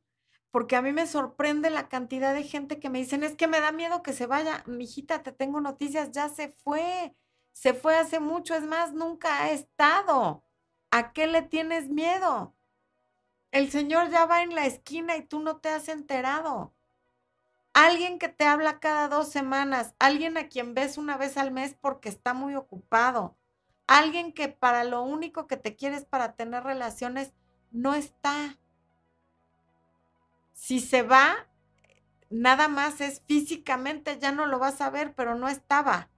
porque 0.49 0.75
a 0.75 0.81
mí 0.81 0.91
me 0.93 1.05
sorprende 1.05 1.69
la 1.69 1.89
cantidad 1.89 2.33
de 2.33 2.41
gente 2.41 2.79
que 2.79 2.89
me 2.89 2.97
dicen, 2.97 3.23
es 3.23 3.35
que 3.35 3.47
me 3.47 3.59
da 3.59 3.71
miedo 3.71 4.01
que 4.01 4.13
se 4.13 4.25
vaya. 4.25 4.63
Mijita, 4.65 5.21
te 5.21 5.31
tengo 5.31 5.61
noticias, 5.61 6.09
ya 6.11 6.27
se 6.29 6.49
fue. 6.49 7.15
Se 7.51 7.75
fue 7.75 7.95
hace 7.95 8.19
mucho, 8.19 8.55
es 8.55 8.63
más, 8.63 8.93
nunca 8.93 9.43
ha 9.43 9.51
estado. 9.51 10.43
¿A 10.89 11.13
qué 11.13 11.27
le 11.27 11.43
tienes 11.43 11.89
miedo? 11.89 12.55
El 13.51 13.69
Señor 13.69 14.09
ya 14.09 14.25
va 14.25 14.41
en 14.41 14.55
la 14.55 14.65
esquina 14.65 15.17
y 15.17 15.21
tú 15.21 15.39
no 15.39 15.57
te 15.57 15.69
has 15.69 15.89
enterado. 15.89 16.73
Alguien 17.73 18.17
que 18.17 18.29
te 18.29 18.45
habla 18.45 18.79
cada 18.79 19.07
dos 19.07 19.29
semanas, 19.29 19.93
alguien 19.99 20.35
a 20.37 20.47
quien 20.47 20.73
ves 20.73 20.97
una 20.97 21.15
vez 21.15 21.37
al 21.37 21.51
mes 21.51 21.75
porque 21.79 22.09
está 22.09 22.33
muy 22.33 22.55
ocupado, 22.55 23.37
alguien 23.87 24.33
que 24.33 24.49
para 24.49 24.83
lo 24.83 25.01
único 25.01 25.47
que 25.47 25.57
te 25.57 25.75
quieres 25.75 26.05
para 26.05 26.33
tener 26.33 26.63
relaciones 26.63 27.33
no 27.71 27.95
está. 27.95 28.57
Si 30.53 30.79
se 30.79 31.01
va, 31.01 31.47
nada 32.29 32.67
más 32.67 33.01
es 33.01 33.21
físicamente, 33.25 34.19
ya 34.19 34.31
no 34.31 34.45
lo 34.45 34.59
vas 34.59 34.81
a 34.81 34.89
ver, 34.89 35.15
pero 35.15 35.35
no 35.35 35.47
estaba. 35.47 36.09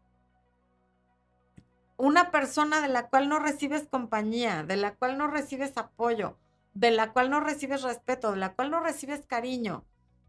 Una 1.97 2.31
persona 2.31 2.81
de 2.81 2.87
la 2.87 3.09
cual 3.09 3.29
no 3.29 3.39
recibes 3.39 3.87
compañía, 3.87 4.63
de 4.63 4.77
la 4.77 4.95
cual 4.95 5.17
no 5.17 5.27
recibes 5.27 5.77
apoyo, 5.77 6.37
de 6.73 6.91
la 6.91 7.11
cual 7.11 7.29
no 7.29 7.41
recibes 7.41 7.83
respeto, 7.83 8.31
de 8.31 8.37
la 8.37 8.53
cual 8.53 8.71
no 8.71 8.79
recibes 8.79 9.25
cariño, 9.25 9.85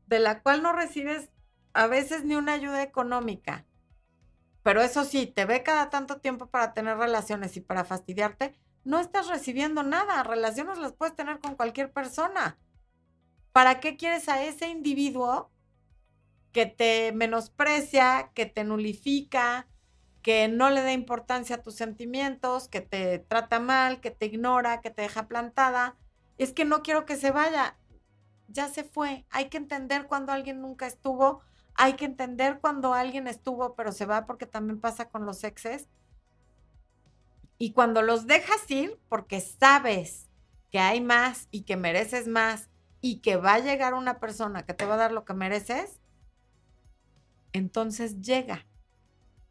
de 0.06 0.18
la 0.18 0.42
cual 0.42 0.62
no 0.62 0.72
recibes 0.72 1.30
a 1.72 1.86
veces 1.86 2.24
ni 2.24 2.34
una 2.34 2.54
ayuda 2.54 2.82
económica. 2.82 3.64
Pero 4.62 4.82
eso 4.82 5.04
sí, 5.04 5.26
te 5.26 5.44
ve 5.44 5.62
cada 5.62 5.90
tanto 5.90 6.20
tiempo 6.20 6.46
para 6.46 6.74
tener 6.74 6.98
relaciones 6.98 7.56
y 7.56 7.60
para 7.60 7.84
fastidiarte, 7.84 8.54
no 8.84 8.98
estás 8.98 9.28
recibiendo 9.28 9.82
nada. 9.82 10.22
Relaciones 10.22 10.78
las 10.78 10.92
puedes 10.92 11.16
tener 11.16 11.38
con 11.40 11.54
cualquier 11.54 11.92
persona. 11.92 12.58
¿Para 13.52 13.80
qué 13.80 13.96
quieres 13.96 14.28
a 14.28 14.42
ese 14.44 14.68
individuo 14.68 15.50
que 16.52 16.66
te 16.66 17.12
menosprecia, 17.12 18.30
que 18.34 18.46
te 18.46 18.64
nulifica, 18.64 19.66
que 20.22 20.48
no 20.48 20.70
le 20.70 20.82
da 20.82 20.92
importancia 20.92 21.56
a 21.56 21.62
tus 21.62 21.74
sentimientos, 21.74 22.68
que 22.68 22.80
te 22.80 23.18
trata 23.18 23.60
mal, 23.60 24.00
que 24.00 24.10
te 24.10 24.26
ignora, 24.26 24.80
que 24.80 24.90
te 24.90 25.02
deja 25.02 25.26
plantada? 25.26 25.96
Es 26.38 26.52
que 26.52 26.64
no 26.64 26.82
quiero 26.82 27.06
que 27.06 27.16
se 27.16 27.30
vaya. 27.30 27.78
Ya 28.48 28.68
se 28.68 28.84
fue. 28.84 29.26
Hay 29.30 29.48
que 29.48 29.58
entender 29.58 30.06
cuando 30.06 30.32
alguien 30.32 30.60
nunca 30.60 30.86
estuvo. 30.86 31.42
Hay 31.74 31.94
que 31.94 32.04
entender 32.04 32.58
cuando 32.60 32.94
alguien 32.94 33.26
estuvo 33.26 33.74
pero 33.74 33.92
se 33.92 34.06
va 34.06 34.26
porque 34.26 34.46
también 34.46 34.80
pasa 34.80 35.08
con 35.08 35.26
los 35.26 35.44
exes. 35.44 35.88
Y 37.58 37.72
cuando 37.72 38.02
los 38.02 38.26
dejas 38.26 38.70
ir 38.70 38.98
porque 39.08 39.40
sabes 39.40 40.28
que 40.70 40.78
hay 40.78 41.00
más 41.00 41.48
y 41.50 41.62
que 41.62 41.76
mereces 41.76 42.28
más 42.28 42.70
y 43.00 43.20
que 43.20 43.36
va 43.36 43.54
a 43.54 43.58
llegar 43.60 43.94
una 43.94 44.18
persona 44.20 44.64
que 44.64 44.74
te 44.74 44.86
va 44.86 44.94
a 44.94 44.98
dar 44.98 45.12
lo 45.12 45.24
que 45.24 45.34
mereces, 45.34 46.00
entonces 47.52 48.20
llega. 48.20 48.66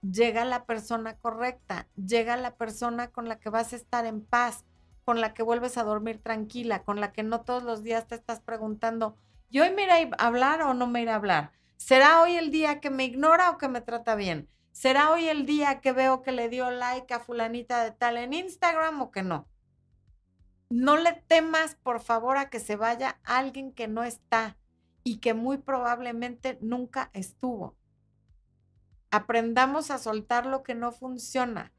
Llega 0.01 0.45
la 0.45 0.65
persona 0.65 1.17
correcta, 1.17 1.87
llega 1.95 2.37
la 2.37 2.55
persona 2.55 3.11
con 3.11 3.27
la 3.27 3.37
que 3.37 3.49
vas 3.49 3.73
a 3.73 3.75
estar 3.75 4.05
en 4.05 4.23
paz, 4.23 4.63
con 5.03 5.19
la 5.19 5.33
que 5.33 5.43
vuelves 5.43 5.77
a 5.77 5.83
dormir 5.83 6.21
tranquila, 6.21 6.83
con 6.83 7.01
la 7.01 7.11
que 7.11 7.23
no 7.23 7.41
todos 7.41 7.63
los 7.63 7.83
días 7.83 8.07
te 8.07 8.15
estás 8.15 8.39
preguntando, 8.39 9.17
¿y 9.49 9.59
hoy 9.59 9.71
me 9.71 9.83
iré 9.83 10.09
a 10.17 10.27
hablar 10.27 10.61
o 10.61 10.73
no 10.73 10.87
me 10.87 11.01
iré 11.01 11.11
a 11.11 11.15
hablar? 11.15 11.58
¿Será 11.79 12.21
hoy 12.21 12.37
el 12.37 12.51
día 12.51 12.79
que 12.79 12.91
me 12.91 13.05
ignora 13.05 13.49
o 13.49 13.57
que 13.57 13.67
me 13.67 13.81
trata 13.81 14.13
bien? 14.13 14.47
¿Será 14.71 15.09
hoy 15.09 15.27
el 15.27 15.47
día 15.47 15.81
que 15.81 15.91
veo 15.91 16.21
que 16.21 16.31
le 16.31 16.47
dio 16.47 16.69
like 16.69 17.11
a 17.13 17.19
fulanita 17.19 17.83
de 17.83 17.91
tal 17.91 18.17
en 18.17 18.33
Instagram 18.33 19.01
o 19.01 19.09
que 19.09 19.23
no? 19.23 19.47
no 20.69 20.97
le 20.97 21.13
temas, 21.27 21.75
por 21.75 21.99
favor, 21.99 22.37
a 22.37 22.49
que 22.49 22.59
se 22.59 22.75
vaya 22.75 23.19
alguien 23.23 23.73
que 23.73 23.87
no 23.87 24.03
está 24.03 24.57
y 25.03 25.17
que 25.17 25.33
muy 25.33 25.57
probablemente 25.57 26.59
nunca 26.61 27.09
estuvo. 27.13 27.75
Aprendamos 29.09 29.89
a 29.89 29.97
soltar 29.97 30.45
lo 30.45 30.61
que 30.61 30.75
no 30.75 30.91
funciona. 30.91 31.73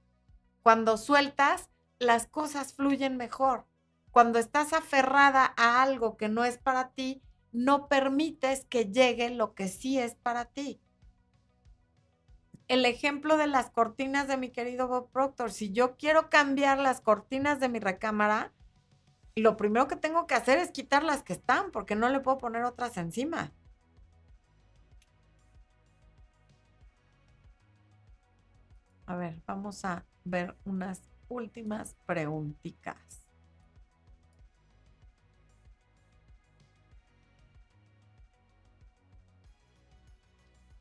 Cuando 0.62 0.96
sueltas, 0.96 1.70
las 2.00 2.26
cosas 2.26 2.74
fluyen 2.74 3.16
mejor. 3.16 3.66
Cuando 4.10 4.40
estás 4.40 4.72
aferrada 4.72 5.54
a 5.56 5.82
algo 5.82 6.16
que 6.16 6.28
no 6.28 6.44
es 6.44 6.58
para 6.58 6.90
ti, 6.90 7.22
no 7.52 7.88
permites 7.88 8.64
que 8.64 8.86
llegue 8.86 9.30
lo 9.30 9.54
que 9.54 9.68
sí 9.68 9.98
es 9.98 10.14
para 10.14 10.46
ti. 10.46 10.80
El 12.68 12.84
ejemplo 12.84 13.36
de 13.36 13.48
las 13.48 13.70
cortinas 13.70 14.28
de 14.28 14.36
mi 14.36 14.50
querido 14.50 14.86
Bob 14.86 15.10
Proctor, 15.10 15.50
si 15.50 15.72
yo 15.72 15.96
quiero 15.96 16.30
cambiar 16.30 16.78
las 16.78 17.00
cortinas 17.00 17.58
de 17.58 17.68
mi 17.68 17.80
recámara, 17.80 18.52
lo 19.34 19.56
primero 19.56 19.88
que 19.88 19.96
tengo 19.96 20.26
que 20.26 20.34
hacer 20.34 20.58
es 20.58 20.70
quitar 20.70 21.02
las 21.02 21.22
que 21.22 21.32
están, 21.32 21.72
porque 21.72 21.96
no 21.96 22.08
le 22.08 22.20
puedo 22.20 22.38
poner 22.38 22.62
otras 22.62 22.96
encima. 22.96 23.52
A 29.06 29.16
ver, 29.16 29.42
vamos 29.46 29.84
a 29.84 30.04
ver 30.24 30.56
unas 30.64 31.02
últimas 31.28 31.96
preguntitas. 32.06 33.19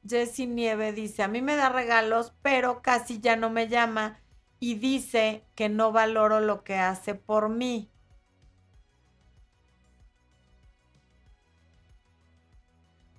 Jessie 0.08 0.48
Nieve 0.48 0.94
dice, 0.94 1.24
a 1.24 1.28
mí 1.28 1.42
me 1.42 1.56
da 1.56 1.70
regalos, 1.70 2.34
pero 2.42 2.82
casi 2.82 3.20
ya 3.20 3.36
no 3.36 3.50
me 3.50 3.68
llama 3.68 4.20
y 4.60 4.76
dice 4.76 5.46
que 5.56 5.70
no 5.70 5.92
valoro 5.92 6.40
lo 6.40 6.64
que 6.64 6.76
hace 6.76 7.16
por 7.16 7.50
mí. 7.50 7.92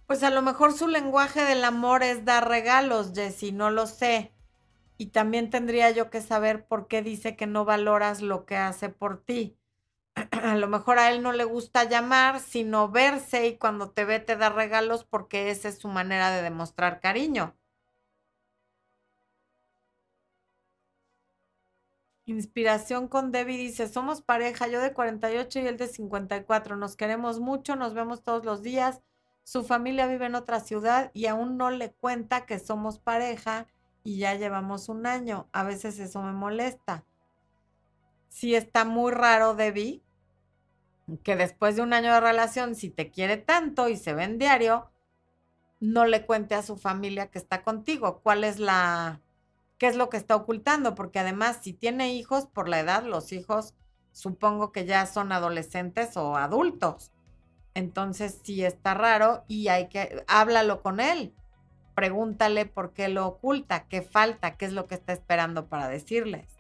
Pues 0.07 0.25
a 0.25 0.31
lo 0.31 0.43
mejor 0.43 0.73
su 0.73 0.89
lenguaje 0.89 1.45
del 1.45 1.65
amor 1.65 2.03
es 2.03 2.25
dar 2.25 2.49
regalos, 2.49 3.13
Jessie, 3.15 3.53
no 3.53 3.71
lo 3.71 3.87
sé. 3.87 4.33
Y 4.99 5.07
también 5.13 5.51
tendría 5.51 5.93
yo 5.93 6.11
que 6.11 6.21
saber 6.21 6.67
por 6.67 6.89
qué 6.89 7.01
dice 7.01 7.37
que 7.37 7.47
no 7.47 7.65
valoras 7.65 8.21
lo 8.21 8.45
que 8.45 8.57
hace 8.57 8.89
por 8.89 9.23
ti. 9.23 9.60
A 10.17 10.57
lo 10.57 10.69
mejor 10.69 10.99
a 10.99 11.11
él 11.11 11.23
no 11.23 11.33
le 11.33 11.45
gusta 11.45 11.85
llamar, 11.85 12.41
sino 12.41 12.89
verse 12.89 13.47
y 13.49 13.59
cuando 13.59 13.91
te 13.91 14.05
ve 14.05 14.19
te 14.21 14.37
da 14.37 14.49
regalos 14.51 15.05
porque 15.05 15.51
esa 15.51 15.69
es 15.69 15.79
su 15.79 15.89
manera 15.89 16.31
de 16.31 16.43
demostrar 16.43 17.01
cariño. 17.01 17.55
Inspiración 22.25 23.09
con 23.09 23.31
Debbie 23.31 23.59
dice, 23.59 23.87
somos 23.87 24.23
pareja, 24.23 24.67
yo 24.69 24.81
de 24.81 24.95
48 24.95 25.59
y 25.61 25.67
él 25.67 25.77
de 25.77 25.87
54, 25.87 26.75
nos 26.77 26.97
queremos 26.97 27.41
mucho, 27.41 27.77
nos 27.77 27.93
vemos 27.93 28.23
todos 28.23 28.43
los 28.47 28.63
días, 28.63 29.03
su 29.43 29.65
familia 29.65 30.07
vive 30.07 30.25
en 30.27 30.35
otra 30.35 30.61
ciudad 30.61 31.11
y 31.13 31.27
aún 31.27 31.59
no 31.59 31.71
le 31.71 31.93
cuenta 31.93 32.47
que 32.47 32.59
somos 32.59 32.99
pareja 32.99 33.67
y 34.03 34.17
ya 34.19 34.35
llevamos 34.35 34.89
un 34.89 35.05
año. 35.07 35.49
A 35.53 35.63
veces 35.65 35.99
eso 35.99 36.23
me 36.23 36.33
molesta. 36.33 37.05
Sí 38.31 38.55
está 38.55 38.85
muy 38.85 39.11
raro, 39.13 39.55
Debbie, 39.55 40.03
que 41.25 41.35
después 41.35 41.75
de 41.77 41.83
un 41.83 41.93
año 41.93 42.15
de 42.15 42.21
relación, 42.21 42.77
si 42.77 42.89
te 42.89 43.11
quiere 43.11 43.37
tanto 43.37 43.89
y 43.89 43.97
se 43.97 44.15
ven 44.15 44.39
diario, 44.39 44.89
no 45.81 46.07
le 46.07 46.25
cuente 46.25 46.55
a 46.55 46.63
su 46.63 46.77
familia 46.77 47.27
que 47.27 47.39
está 47.39 47.63
contigo. 47.63 48.21
¿Cuál 48.23 48.45
es 48.45 48.61
la, 48.61 49.21
qué 49.79 49.89
es 49.89 49.97
lo 49.97 50.09
que 50.09 50.17
está 50.17 50.37
ocultando? 50.37 50.95
Porque 50.95 51.19
además, 51.19 51.59
si 51.61 51.73
tiene 51.73 52.15
hijos, 52.15 52.47
por 52.47 52.69
la 52.69 52.79
edad, 52.79 53.03
los 53.03 53.33
hijos 53.33 53.75
supongo 54.13 54.71
que 54.71 54.87
ya 54.87 55.07
son 55.07 55.33
adolescentes 55.33 56.17
o 56.17 56.37
adultos. 56.37 57.11
Entonces 57.75 58.39
sí 58.45 58.65
está 58.65 58.95
raro 58.95 59.45
y 59.49 59.69
hay 59.69 59.89
que, 59.89 60.25
háblalo 60.29 60.83
con 60.83 61.01
él. 61.01 61.35
Pregúntale 61.97 62.65
por 62.65 62.93
qué 62.93 63.09
lo 63.09 63.27
oculta, 63.27 63.89
qué 63.89 64.03
falta, 64.03 64.57
qué 64.57 64.67
es 64.67 64.73
lo 64.73 64.87
que 64.87 64.95
está 64.95 65.13
esperando 65.13 65.67
para 65.67 65.89
decirles. 65.89 66.60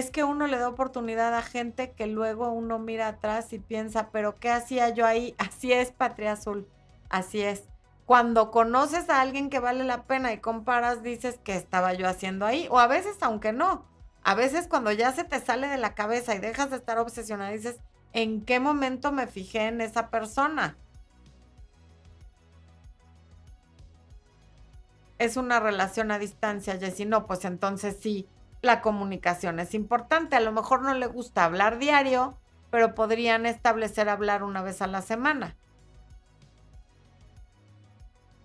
Es 0.00 0.10
que 0.10 0.24
uno 0.24 0.46
le 0.46 0.56
da 0.56 0.66
oportunidad 0.66 1.34
a 1.34 1.42
gente 1.42 1.92
que 1.92 2.06
luego 2.06 2.50
uno 2.50 2.78
mira 2.78 3.06
atrás 3.06 3.52
y 3.52 3.58
piensa, 3.58 4.08
pero 4.10 4.38
¿qué 4.40 4.48
hacía 4.48 4.88
yo 4.88 5.04
ahí? 5.04 5.34
Así 5.38 5.74
es, 5.74 5.92
Patria 5.92 6.32
Azul, 6.32 6.66
así 7.10 7.42
es 7.42 7.64
cuando 8.06 8.50
conoces 8.50 9.10
a 9.10 9.20
alguien 9.20 9.50
que 9.50 9.60
vale 9.60 9.84
la 9.84 10.04
pena 10.04 10.32
y 10.32 10.38
comparas, 10.38 11.02
dices 11.02 11.38
que 11.44 11.54
estaba 11.54 11.92
yo 11.92 12.08
haciendo 12.08 12.46
ahí. 12.46 12.66
O 12.70 12.78
a 12.78 12.86
veces, 12.86 13.18
aunque 13.20 13.52
no, 13.52 13.84
a 14.24 14.34
veces 14.34 14.68
cuando 14.68 14.90
ya 14.90 15.12
se 15.12 15.22
te 15.22 15.38
sale 15.38 15.68
de 15.68 15.76
la 15.76 15.94
cabeza 15.94 16.34
y 16.34 16.38
dejas 16.38 16.70
de 16.70 16.76
estar 16.78 16.98
obsesionada, 16.98 17.50
dices, 17.50 17.78
¿en 18.14 18.44
qué 18.46 18.58
momento 18.58 19.12
me 19.12 19.26
fijé 19.26 19.68
en 19.68 19.82
esa 19.82 20.08
persona? 20.08 20.78
Es 25.18 25.36
una 25.36 25.60
relación 25.60 26.10
a 26.10 26.18
distancia, 26.18 26.78
Jessy. 26.78 27.04
No, 27.04 27.26
pues 27.26 27.44
entonces 27.44 27.98
sí, 28.00 28.26
la 28.62 28.80
comunicación 28.80 29.58
es 29.60 29.74
importante. 29.74 30.36
A 30.36 30.40
lo 30.40 30.52
mejor 30.52 30.82
no 30.82 30.94
le 30.94 31.06
gusta 31.06 31.44
hablar 31.44 31.78
diario, 31.78 32.38
pero 32.70 32.94
podrían 32.94 33.46
establecer 33.46 34.08
hablar 34.08 34.42
una 34.42 34.62
vez 34.62 34.82
a 34.82 34.86
la 34.86 35.02
semana 35.02 35.56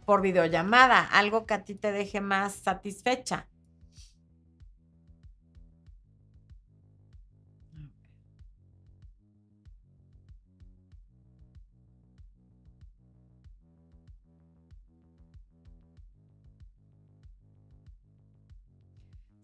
por 0.05 0.21
videollamada, 0.21 0.99
algo 0.99 1.45
que 1.45 1.55
a 1.55 1.63
ti 1.63 1.75
te 1.75 1.91
deje 1.91 2.21
más 2.21 2.53
satisfecha. 2.53 3.47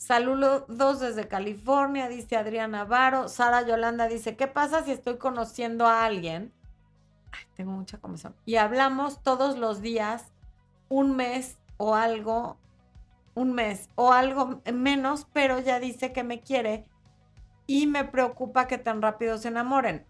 Saludos 0.01 0.99
desde 0.99 1.27
California, 1.27 2.09
dice 2.09 2.35
Adriana 2.35 2.79
Navarro. 2.79 3.29
Sara 3.29 3.61
Yolanda 3.61 4.07
dice, 4.07 4.35
¿qué 4.35 4.47
pasa 4.47 4.83
si 4.83 4.89
estoy 4.89 5.17
conociendo 5.17 5.85
a 5.85 6.05
alguien? 6.05 6.51
Ay, 7.31 7.43
tengo 7.55 7.73
mucha 7.73 7.99
comezón. 7.99 8.35
Y 8.43 8.55
hablamos 8.55 9.21
todos 9.21 9.59
los 9.59 9.79
días, 9.79 10.31
un 10.89 11.15
mes 11.15 11.59
o 11.77 11.93
algo, 11.93 12.57
un 13.35 13.53
mes 13.53 13.89
o 13.93 14.11
algo 14.11 14.59
menos, 14.73 15.27
pero 15.33 15.59
ya 15.59 15.79
dice 15.79 16.11
que 16.11 16.23
me 16.23 16.41
quiere 16.41 16.83
y 17.67 17.85
me 17.85 18.03
preocupa 18.03 18.65
que 18.65 18.79
tan 18.79 19.03
rápido 19.03 19.37
se 19.37 19.49
enamoren. 19.49 20.03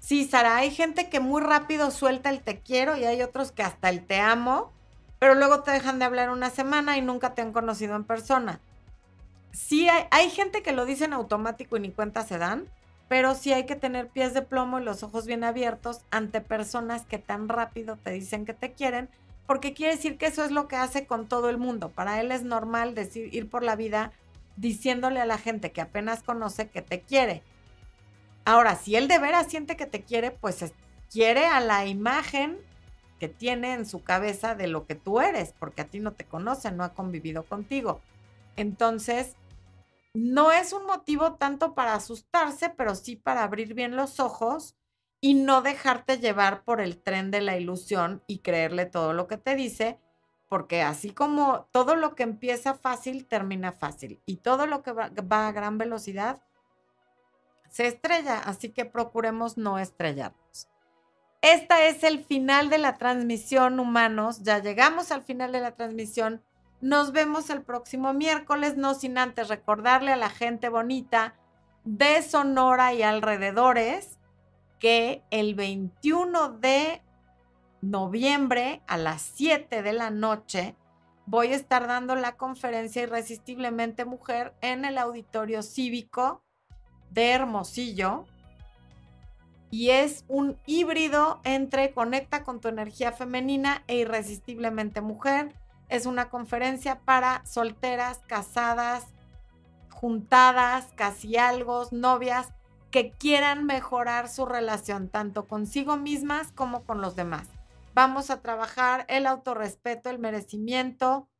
Sí, 0.00 0.26
Sara, 0.26 0.56
hay 0.56 0.72
gente 0.72 1.08
que 1.08 1.20
muy 1.20 1.40
rápido 1.40 1.92
suelta 1.92 2.28
el 2.28 2.42
te 2.42 2.58
quiero 2.58 2.96
y 2.96 3.04
hay 3.04 3.22
otros 3.22 3.52
que 3.52 3.62
hasta 3.62 3.88
el 3.88 4.04
te 4.04 4.18
amo 4.18 4.72
pero 5.22 5.36
luego 5.36 5.62
te 5.62 5.70
dejan 5.70 6.00
de 6.00 6.04
hablar 6.04 6.30
una 6.30 6.50
semana 6.50 6.98
y 6.98 7.00
nunca 7.00 7.32
te 7.32 7.42
han 7.42 7.52
conocido 7.52 7.94
en 7.94 8.02
persona. 8.02 8.58
Sí, 9.52 9.86
hay, 9.88 10.30
gente 10.30 10.64
que 10.64 10.72
lo 10.72 10.84
dice 10.84 11.04
en 11.04 11.12
automático 11.12 11.76
y 11.76 11.80
ni 11.80 11.92
cuenta 11.92 12.24
se 12.24 12.38
dan, 12.38 12.66
pero 13.06 13.36
sí 13.36 13.52
hay 13.52 13.64
que 13.64 13.76
tener 13.76 14.08
pies 14.08 14.34
de 14.34 14.42
plomo 14.42 14.80
y 14.80 14.82
los 14.82 15.04
ojos 15.04 15.24
bien 15.24 15.44
abiertos 15.44 16.00
ante 16.10 16.40
personas 16.40 17.04
que 17.04 17.18
tan 17.18 17.48
rápido 17.48 17.98
te 17.98 18.10
dicen 18.10 18.44
que 18.44 18.52
te 18.52 18.72
quieren, 18.72 19.08
porque 19.46 19.74
quiere 19.74 19.94
decir 19.94 20.18
que 20.18 20.26
eso 20.26 20.44
es 20.44 20.50
lo 20.50 20.66
que 20.66 20.74
hace 20.74 21.06
con 21.06 21.28
todo 21.28 21.50
el 21.50 21.56
mundo. 21.56 21.90
Para 21.90 22.20
él 22.20 22.32
es 22.32 22.42
normal 22.42 22.96
decir, 22.96 23.32
ir 23.32 23.48
por 23.48 23.62
la 23.62 23.76
vida 23.76 24.10
diciéndole 24.56 25.20
a 25.20 25.24
la 25.24 25.38
gente 25.38 25.70
que 25.70 25.82
apenas 25.82 26.24
conoce 26.24 26.68
que 26.68 26.82
te 26.82 27.00
quiere. 27.00 27.44
Ahora, 28.44 28.74
si 28.74 28.96
él 28.96 29.06
de 29.06 29.20
veras 29.20 29.46
siente 29.46 29.76
que 29.76 29.86
te 29.86 30.02
quiere, 30.02 30.32
pues 30.32 30.64
quiere 31.12 31.46
a 31.46 31.60
la 31.60 31.86
imagen 31.86 32.58
que 33.22 33.28
tiene 33.28 33.74
en 33.74 33.86
su 33.86 34.02
cabeza 34.02 34.56
de 34.56 34.66
lo 34.66 34.84
que 34.84 34.96
tú 34.96 35.20
eres, 35.20 35.54
porque 35.56 35.82
a 35.82 35.84
ti 35.84 36.00
no 36.00 36.12
te 36.14 36.24
conoce, 36.24 36.72
no 36.72 36.82
ha 36.82 36.92
convivido 36.92 37.44
contigo. 37.44 38.00
Entonces, 38.56 39.36
no 40.12 40.50
es 40.50 40.72
un 40.72 40.86
motivo 40.86 41.34
tanto 41.34 41.72
para 41.72 41.94
asustarse, 41.94 42.70
pero 42.70 42.96
sí 42.96 43.14
para 43.14 43.44
abrir 43.44 43.74
bien 43.74 43.94
los 43.94 44.18
ojos 44.18 44.74
y 45.20 45.34
no 45.34 45.62
dejarte 45.62 46.18
llevar 46.18 46.64
por 46.64 46.80
el 46.80 47.00
tren 47.00 47.30
de 47.30 47.42
la 47.42 47.56
ilusión 47.56 48.24
y 48.26 48.40
creerle 48.40 48.86
todo 48.86 49.12
lo 49.12 49.28
que 49.28 49.36
te 49.36 49.54
dice, 49.54 50.00
porque 50.48 50.82
así 50.82 51.12
como 51.12 51.68
todo 51.70 51.94
lo 51.94 52.16
que 52.16 52.24
empieza 52.24 52.74
fácil, 52.74 53.28
termina 53.28 53.70
fácil, 53.70 54.20
y 54.26 54.38
todo 54.38 54.66
lo 54.66 54.82
que 54.82 54.90
va, 54.90 55.12
va 55.32 55.46
a 55.46 55.52
gran 55.52 55.78
velocidad, 55.78 56.42
se 57.70 57.86
estrella, 57.86 58.40
así 58.40 58.70
que 58.70 58.84
procuremos 58.84 59.56
no 59.58 59.78
estrellarnos. 59.78 60.41
Esta 61.42 61.86
es 61.86 62.04
el 62.04 62.24
final 62.24 62.70
de 62.70 62.78
la 62.78 62.98
transmisión, 62.98 63.80
humanos. 63.80 64.44
Ya 64.44 64.60
llegamos 64.60 65.10
al 65.10 65.22
final 65.22 65.50
de 65.50 65.60
la 65.60 65.74
transmisión. 65.74 66.40
Nos 66.80 67.10
vemos 67.10 67.50
el 67.50 67.62
próximo 67.62 68.12
miércoles, 68.12 68.76
no 68.76 68.94
sin 68.94 69.18
antes 69.18 69.48
recordarle 69.48 70.12
a 70.12 70.16
la 70.16 70.30
gente 70.30 70.68
bonita 70.68 71.34
de 71.84 72.22
Sonora 72.22 72.94
y 72.94 73.02
alrededores 73.02 74.20
que 74.78 75.24
el 75.32 75.56
21 75.56 76.58
de 76.58 77.02
noviembre 77.80 78.80
a 78.86 78.96
las 78.96 79.22
7 79.22 79.82
de 79.82 79.92
la 79.92 80.10
noche 80.10 80.76
voy 81.26 81.48
a 81.48 81.56
estar 81.56 81.88
dando 81.88 82.14
la 82.14 82.36
conferencia 82.36 83.02
Irresistiblemente 83.02 84.04
Mujer 84.04 84.54
en 84.60 84.84
el 84.84 84.96
auditorio 84.96 85.64
cívico 85.64 86.44
de 87.10 87.30
Hermosillo 87.30 88.26
y 89.72 89.88
es 89.88 90.26
un 90.28 90.58
híbrido 90.66 91.40
entre 91.44 91.92
Conecta 91.92 92.44
con 92.44 92.60
tu 92.60 92.68
energía 92.68 93.10
femenina 93.10 93.84
e 93.86 93.96
Irresistiblemente 93.96 95.00
Mujer. 95.00 95.54
Es 95.88 96.04
una 96.04 96.28
conferencia 96.28 97.00
para 97.00 97.42
solteras, 97.46 98.20
casadas, 98.26 99.06
juntadas, 99.90 100.88
casi 100.94 101.38
algo, 101.38 101.88
novias 101.90 102.52
que 102.90 103.12
quieran 103.12 103.64
mejorar 103.64 104.28
su 104.28 104.44
relación 104.44 105.08
tanto 105.08 105.48
consigo 105.48 105.96
mismas 105.96 106.52
como 106.52 106.84
con 106.84 107.00
los 107.00 107.16
demás. 107.16 107.48
Vamos 107.94 108.28
a 108.28 108.42
trabajar 108.42 109.06
el 109.08 109.26
autorrespeto, 109.26 110.10
el 110.10 110.18
merecimiento 110.18 111.30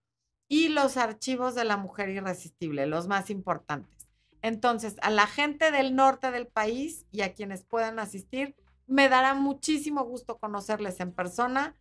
y 0.49 0.69
los 0.69 0.97
archivos 0.97 1.55
de 1.55 1.65
la 1.65 1.77
mujer 1.77 2.09
irresistible, 2.09 2.87
los 2.87 3.09
más 3.09 3.29
importantes. 3.29 4.02
Entonces, 4.43 4.97
a 5.03 5.11
la 5.11 5.27
gente 5.27 5.71
del 5.71 5.95
norte 5.95 6.31
del 6.31 6.49
país 6.49 7.07
y 7.13 7.23
a 7.23 7.33
quienes 7.33 7.65
puedan 7.65 7.99
asistir, 7.99 8.57
me 8.87 9.09
dará 9.09 9.35
muchísimo 9.35 10.05
gusto 10.05 10.39
conocerles 10.39 11.01
en 11.01 11.13
persona. 11.13 11.77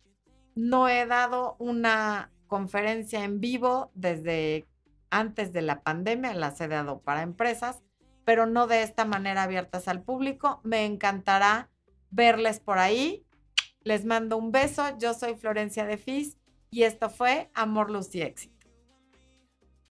No 0.54 0.88
he 0.88 1.04
dado 1.06 1.56
una 1.58 2.30
conferencia 2.46 3.24
en 3.24 3.40
vivo 3.40 3.90
desde 3.94 4.66
antes 5.10 5.52
de 5.52 5.62
la 5.62 5.82
pandemia, 5.82 6.34
las 6.34 6.60
he 6.60 6.68
dado 6.68 7.00
para 7.00 7.22
empresas, 7.22 7.82
pero 8.24 8.46
no 8.46 8.66
de 8.66 8.82
esta 8.82 9.04
manera 9.04 9.42
abiertas 9.42 9.88
al 9.88 10.02
público. 10.02 10.60
Me 10.62 10.86
encantará 10.86 11.70
verles 12.10 12.60
por 12.60 12.78
ahí. 12.78 13.26
Les 13.82 14.04
mando 14.04 14.36
un 14.36 14.52
beso. 14.52 14.96
Yo 14.98 15.12
soy 15.12 15.34
Florencia 15.34 15.84
de 15.84 15.98
Fis 15.98 16.38
y 16.70 16.84
esto 16.84 17.10
fue 17.10 17.50
Amor, 17.54 17.90
Luz 17.90 18.14
y 18.14 18.22
Éxito. 18.22 18.51